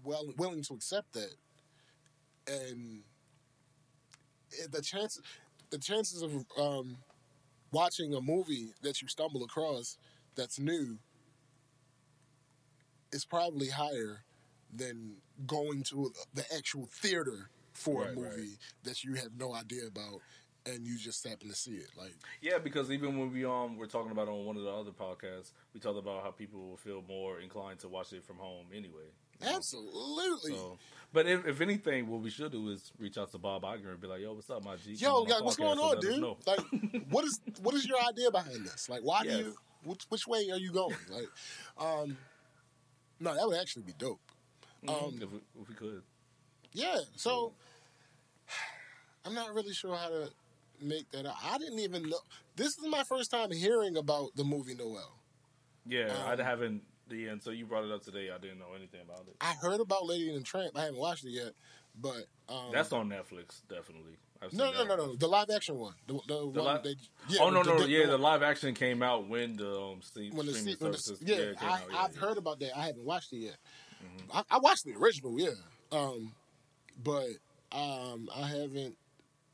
well 0.05 0.32
willing 0.36 0.62
to 0.62 0.74
accept 0.74 1.12
that, 1.12 1.34
and 2.47 3.03
the 4.70 4.80
chance 4.82 5.20
the 5.70 5.78
chances 5.78 6.22
of 6.22 6.45
um, 6.59 6.97
watching 7.72 8.14
a 8.14 8.20
movie 8.20 8.72
that 8.82 9.01
you 9.03 9.09
stumble 9.09 9.45
across 9.45 9.97
that's 10.36 10.59
new 10.59 10.99
is 13.12 13.24
probably 13.24 13.68
higher 13.68 14.24
than 14.74 15.16
going 15.47 15.82
to 15.84 16.12
the 16.34 16.45
actual 16.57 16.86
theater 16.93 17.51
for 17.72 18.05
a 18.05 18.07
Right, 18.07 18.16
right. 18.16 18.38
movie 18.38 18.59
that 18.84 19.05
you 19.05 19.14
have 19.14 19.36
no 19.36 19.55
idea 19.55 19.86
about 19.86 20.20
and 20.74 20.86
you 20.86 20.98
just 20.98 21.26
happen 21.26 21.48
to 21.48 21.54
see 21.54 21.72
it. 21.72 21.90
Like, 21.96 22.14
Yeah, 22.40 22.58
because 22.58 22.90
even 22.90 23.18
when 23.18 23.32
we 23.32 23.44
um 23.44 23.76
were 23.76 23.86
talking 23.86 24.10
about 24.12 24.28
on 24.28 24.44
one 24.44 24.56
of 24.56 24.62
the 24.62 24.70
other 24.70 24.90
podcasts, 24.90 25.52
we 25.74 25.80
talked 25.80 25.98
about 25.98 26.22
how 26.22 26.30
people 26.30 26.60
will 26.68 26.76
feel 26.76 27.02
more 27.08 27.40
inclined 27.40 27.78
to 27.80 27.88
watch 27.88 28.12
it 28.12 28.24
from 28.24 28.36
home 28.36 28.66
anyway. 28.74 29.08
you 29.40 29.46
know? 29.46 29.56
absolutely. 29.56 30.52
So, 30.52 30.78
but 31.12 31.26
if, 31.26 31.46
if 31.46 31.60
anything, 31.60 32.08
what 32.08 32.20
we 32.20 32.30
should 32.30 32.52
do 32.52 32.68
is 32.70 32.92
reach 32.98 33.18
out 33.18 33.30
to 33.32 33.38
Bob 33.38 33.62
Iger 33.62 33.90
and 33.90 34.00
be 34.00 34.06
like, 34.06 34.20
"Yo, 34.20 34.32
what's 34.32 34.50
up, 34.50 34.64
my 34.64 34.76
G? 34.76 34.92
Yo, 34.94 35.22
like, 35.22 35.42
what's 35.42 35.56
going 35.56 35.78
on, 35.78 36.00
dude? 36.00 36.22
Like, 36.46 36.60
what 37.10 37.24
is 37.24 37.40
what 37.62 37.74
is 37.74 37.86
your 37.86 37.98
idea 38.08 38.30
behind 38.30 38.64
this? 38.66 38.88
Like, 38.88 39.00
why 39.02 39.22
Yes. 39.24 39.32
do 39.32 39.38
you 39.38 39.54
which 39.84 40.02
which 40.08 40.26
way 40.26 40.48
are 40.52 40.58
you 40.58 40.72
going? 40.72 40.96
Like, 41.08 41.30
um, 41.78 42.16
no, 43.18 43.34
that 43.34 43.46
would 43.46 43.58
actually 43.58 43.82
be 43.84 43.92
dope. 43.98 44.20
Mhm, 44.84 44.90
um, 44.90 45.14
if, 45.22 45.30
we, 45.30 45.38
if 45.60 45.68
we 45.68 45.74
could, 45.74 46.02
Yeah, 46.72 46.98
so 47.16 47.52
I'm 49.24 49.34
not 49.34 49.54
really 49.54 49.74
sure 49.74 49.94
how 49.94 50.08
to 50.08 50.30
make 50.82 51.10
that. 51.12 51.26
up. 51.26 51.36
I 51.44 51.58
didn't 51.58 51.78
even 51.80 52.08
know. 52.08 52.18
This 52.56 52.68
is 52.78 52.86
my 52.88 53.02
first 53.04 53.30
time 53.30 53.50
hearing 53.50 53.96
about 53.96 54.34
the 54.36 54.44
movie 54.44 54.74
Noel. 54.74 55.18
yeah, 55.86 56.12
Um, 56.30 56.38
I 56.38 56.42
haven't. 56.42 56.82
Yeah, 57.10 57.30
and 57.30 57.42
so 57.42 57.50
you 57.50 57.66
brought 57.66 57.84
it 57.84 57.90
up 57.90 58.02
today. 58.04 58.30
I 58.30 58.38
didn't 58.38 58.60
know 58.60 58.72
anything 58.76 59.00
about 59.00 59.26
it. 59.26 59.34
I 59.40 59.54
heard 59.60 59.80
about 59.80 60.06
Lady 60.06 60.28
and 60.28 60.38
the 60.38 60.44
Tramp. 60.44 60.76
I 60.76 60.82
haven't 60.82 60.98
watched 61.00 61.24
it 61.24 61.30
yet, 61.30 61.52
but 62.00 62.26
um, 62.48 62.66
That's 62.72 62.92
on 62.92 63.08
Netflix, 63.08 63.62
definitely. 63.68 64.16
I've 64.40 64.50
seen 64.50 64.58
No, 64.58 64.72
no, 64.72 64.84
no, 64.84 64.96
no. 64.96 65.16
The 65.16 65.26
live 65.26 65.50
action 65.50 65.76
one. 65.76 65.94
The, 66.06 66.20
the, 66.28 66.46
one 66.46 66.82
li- 66.84 66.96
they, 67.28 67.38
oh 67.40 67.50
no, 67.50 67.64
the- 67.64 67.70
no, 67.74 67.78
the- 67.80 67.88
yeah, 67.88 68.06
the- 68.06 68.12
the 68.12 68.18
live 68.18 68.42
action 68.44 68.74
came 68.74 69.02
out 69.02 69.28
when 69.28 69.56
the 69.56 69.68
um, 69.68 70.00
when 70.32 70.46
the, 70.46 70.76
when 70.78 70.92
the 70.92 70.98
services. 70.98 71.18
yeah, 71.20 71.36
I, 71.60 71.64
yeah, 71.64 71.78
I've 71.98 72.14
yeah. 72.14 72.20
heard 72.20 72.38
about 72.38 72.60
that. 72.60 72.78
I 72.78 72.86
haven't 72.86 73.04
watched 73.04 73.32
it 73.32 73.38
yet. 73.38 73.56
Mm-hmm. 74.04 74.36
I, 74.36 74.56
I 74.56 74.58
watched 74.60 74.84
the 74.84 74.94
original, 74.94 75.38
yeah, 75.38 75.50
um, 75.90 76.32
but 77.02 77.26
um, 77.72 78.28
I 78.34 78.46
haven't 78.46 78.96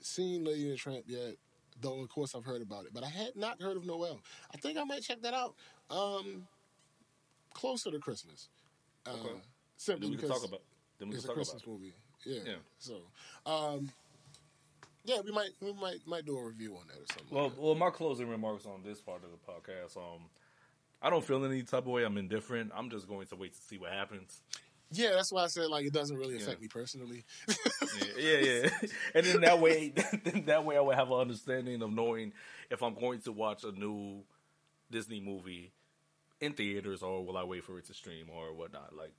seen 0.07 0.45
Lady 0.45 0.63
and 0.65 0.73
the 0.73 0.77
Tramp 0.77 1.05
yet. 1.07 1.35
Though 1.81 2.01
of 2.01 2.09
course 2.09 2.35
I've 2.35 2.45
heard 2.45 2.63
about 2.63 2.87
it, 2.87 2.95
but 2.95 3.05
I 3.05 3.09
had 3.09 3.37
not 3.37 3.61
heard 3.61 3.77
of 3.77 3.85
Noel. 3.85 4.21
I 4.55 4.57
think 4.57 4.79
I 4.79 4.85
might 4.85 5.03
check 5.03 5.21
that 5.23 5.35
out 5.35 5.55
um, 5.91 6.47
closer 7.53 7.91
to 7.91 7.99
Christmas. 7.99 8.49
Uh, 9.07 9.11
Okay. 9.13 9.29
Simply 9.77 10.07
Then 10.07 10.11
we 10.13 10.17
can 10.17 10.27
because 10.29 10.41
talk 10.41 10.49
about. 10.49 10.63
Then 10.99 11.09
we 11.11 11.17
it's 11.17 11.25
can 11.25 11.33
a 11.33 11.35
Christmas 11.35 11.63
about. 11.63 11.69
it. 11.75 11.79
movie. 11.81 11.95
Yeah. 12.25 12.41
Yeah. 12.47 12.55
So, 12.79 12.95
um, 13.45 13.91
yeah, 15.05 15.21
we 15.23 15.33
might 15.33 15.51
we 15.61 15.73
might 15.75 15.99
might 16.07 16.25
do 16.25 16.37
a 16.39 16.45
review 16.47 16.77
on 16.77 16.87
that 16.89 16.97
or 16.97 17.07
something. 17.13 17.27
Well, 17.37 17.45
like 17.49 17.59
well, 17.59 17.75
my 17.75 17.91
closing 17.91 18.29
remarks 18.29 18.65
on 18.65 18.83
this 18.83 19.03
part 19.03 19.21
of 19.23 19.31
the 19.31 19.37
podcast. 19.37 19.99
Um, 19.99 20.23
I 21.03 21.11
don't 21.11 21.23
feel 21.23 21.45
any 21.45 21.63
type 21.63 21.81
of 21.83 21.89
way. 21.89 22.05
I'm 22.05 22.17
indifferent. 22.17 22.73
I'm 22.75 22.89
just 22.89 23.07
going 23.07 23.27
to 23.27 23.37
wait 23.37 23.53
to 23.53 23.61
see 23.61 23.77
what 23.77 23.93
happens. 23.93 24.41
Yeah, 24.91 25.11
that's 25.15 25.33
why 25.33 25.45
I 25.45 25.47
said 25.49 25.67
like 25.69 25.85
it 25.87 25.93
doesn't 25.93 26.17
really 26.17 26.37
affect 26.37 26.59
Yeah. 26.59 26.63
me 26.63 26.69
personally. 26.69 27.25
Yeah, 27.49 28.05
yeah, 28.19 28.39
yeah. 28.39 28.69
and 29.15 29.27
then 29.27 29.41
that 29.43 29.61
way, 29.61 29.91
then 29.91 30.45
that 30.47 30.65
way, 30.65 30.77
I 30.77 30.81
would 30.81 30.97
have 30.97 31.11
an 31.11 31.19
understanding 31.21 31.83
of 31.83 31.93
knowing 31.93 32.33
if 32.71 32.83
I'm 32.83 32.95
going 32.95 33.21
to 33.23 33.33
watch 33.33 33.65
a 33.65 33.73
new 33.73 34.23
Disney 34.91 35.21
movie 35.21 35.73
in 36.41 36.53
theaters 36.53 37.03
or 37.03 37.25
will 37.25 37.37
I 37.37 37.45
wait 37.45 37.65
for 37.65 37.79
it 37.79 37.87
to 37.87 37.95
stream 37.95 38.27
or 38.31 38.53
whatnot. 38.55 38.95
Like, 38.97 39.13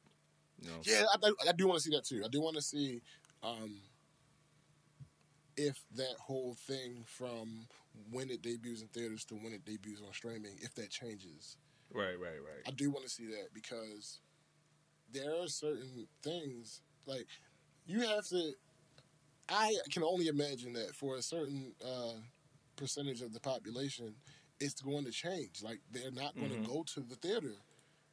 you 0.62 0.70
know, 0.70 0.78
Yeah, 0.84 1.04
I, 1.14 1.28
I, 1.28 1.50
I 1.50 1.52
do 1.54 1.68
want 1.68 1.80
to 1.80 1.84
see 1.84 1.96
that 1.96 2.06
too. 2.06 2.24
I 2.24 2.28
do 2.30 2.42
want 2.42 2.56
to 2.56 2.62
see 2.62 3.02
um, 3.44 3.82
if 5.56 5.84
that 5.96 6.16
whole 6.20 6.56
thing 6.68 7.04
from 7.06 7.68
when 8.12 8.30
it 8.30 8.42
debuts 8.42 8.82
in 8.82 8.88
theaters 8.90 9.26
to 9.26 9.36
when 9.36 9.54
it 9.54 9.66
debuts 9.66 10.02
on 10.06 10.14
streaming, 10.14 10.58
if 10.62 10.74
that 10.76 10.90
changes. 10.92 11.58
right, 11.94 12.20
right, 12.20 12.40
right. 12.40 12.64
I 12.68 12.72
do 12.72 12.92
want 12.92 13.06
to 13.06 13.10
see 13.12 13.26
that 13.28 13.48
because 13.54 14.20
there 15.12 15.34
are 15.42 15.48
certain 15.48 16.08
things 16.24 16.82
like 17.06 17.28
you 17.86 18.02
have 18.02 18.26
to. 18.28 18.54
I 19.50 19.74
can 19.92 20.04
only 20.04 20.28
imagine 20.28 20.74
that 20.74 20.94
for 20.96 21.16
a 21.16 21.22
certain 21.22 21.74
uh, 21.86 22.14
percentage 22.76 23.22
of 23.22 23.34
the 23.34 23.40
population, 23.40 24.14
it's 24.60 24.82
going 24.82 25.06
to 25.06 25.12
change. 25.12 25.64
Like 25.64 25.80
they're 25.92 26.12
not 26.12 26.36
going 26.36 26.52
to 26.52 26.58
Mhm. 26.58 26.66
go 26.66 26.84
to 26.96 27.00
the 27.02 27.16
theater 27.16 27.54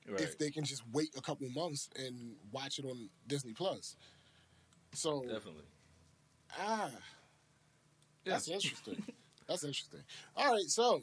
Right. 0.06 0.20
if 0.20 0.38
they 0.38 0.50
can 0.50 0.64
just 0.64 0.82
wait 0.92 1.08
a 1.16 1.20
couple 1.22 1.48
months 1.50 1.88
and 1.96 2.36
watch 2.52 2.78
it 2.78 2.84
on 2.84 3.08
Disney 3.26 3.52
Plus. 3.54 3.96
So 4.92 5.22
Definitely. 5.22 5.64
ah, 6.56 6.90
that's 8.24 8.46
Yeah. 8.48 8.54
interesting. 8.54 9.02
that's 9.48 9.64
interesting. 9.64 10.04
All 10.36 10.52
right, 10.52 10.68
so 10.68 11.02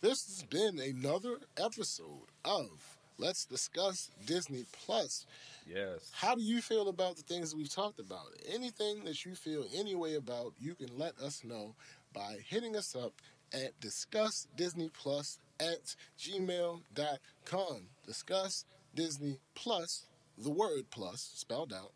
this 0.00 0.26
has 0.26 0.42
been 0.44 0.78
another 0.80 1.38
episode 1.56 2.26
of 2.44 2.91
Let's 3.18 3.44
Discuss 3.44 4.10
Disney 4.26 4.64
Plus. 4.72 5.26
Yes. 5.66 6.10
How 6.12 6.34
do 6.34 6.42
you 6.42 6.60
feel 6.60 6.88
about 6.88 7.16
the 7.16 7.22
things 7.22 7.54
we've 7.54 7.72
talked 7.72 8.00
about? 8.00 8.26
Anything 8.52 9.04
that 9.04 9.24
you 9.24 9.34
feel 9.34 9.64
any 9.74 9.94
way 9.94 10.14
about, 10.14 10.54
you 10.60 10.74
can 10.74 10.88
let 10.98 11.16
us 11.18 11.44
know 11.44 11.74
by 12.12 12.38
hitting 12.46 12.76
us 12.76 12.96
up 12.96 13.12
at 13.52 13.78
Discuss 13.80 14.48
Disney 14.56 14.90
Plus 14.92 15.38
at 15.60 15.94
gmail.com. 16.18 17.86
Discuss 18.06 18.64
Disney 18.94 19.38
Plus, 19.54 20.06
the 20.38 20.50
word 20.50 20.90
plus 20.90 21.32
spelled 21.34 21.72
out, 21.72 21.92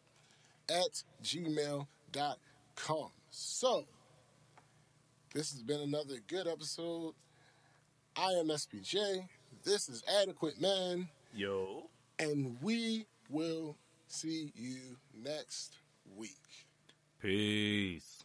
at 0.68 1.02
gmail.com. 1.22 1.86
So, 3.30 3.84
this 5.34 5.52
has 5.52 5.62
been 5.62 5.80
another 5.80 6.16
good 6.26 6.46
episode. 6.46 7.14
I 8.16 8.30
am 8.32 8.48
SPJ. 8.48 9.28
This 9.66 9.88
is 9.88 10.04
Adequate 10.22 10.60
Man 10.60 11.08
Yo. 11.34 11.90
and 12.20 12.56
we 12.62 13.04
will 13.28 13.76
see 14.06 14.52
you 14.54 14.96
next 15.12 15.78
week. 16.16 16.38
Peace. 17.20 18.22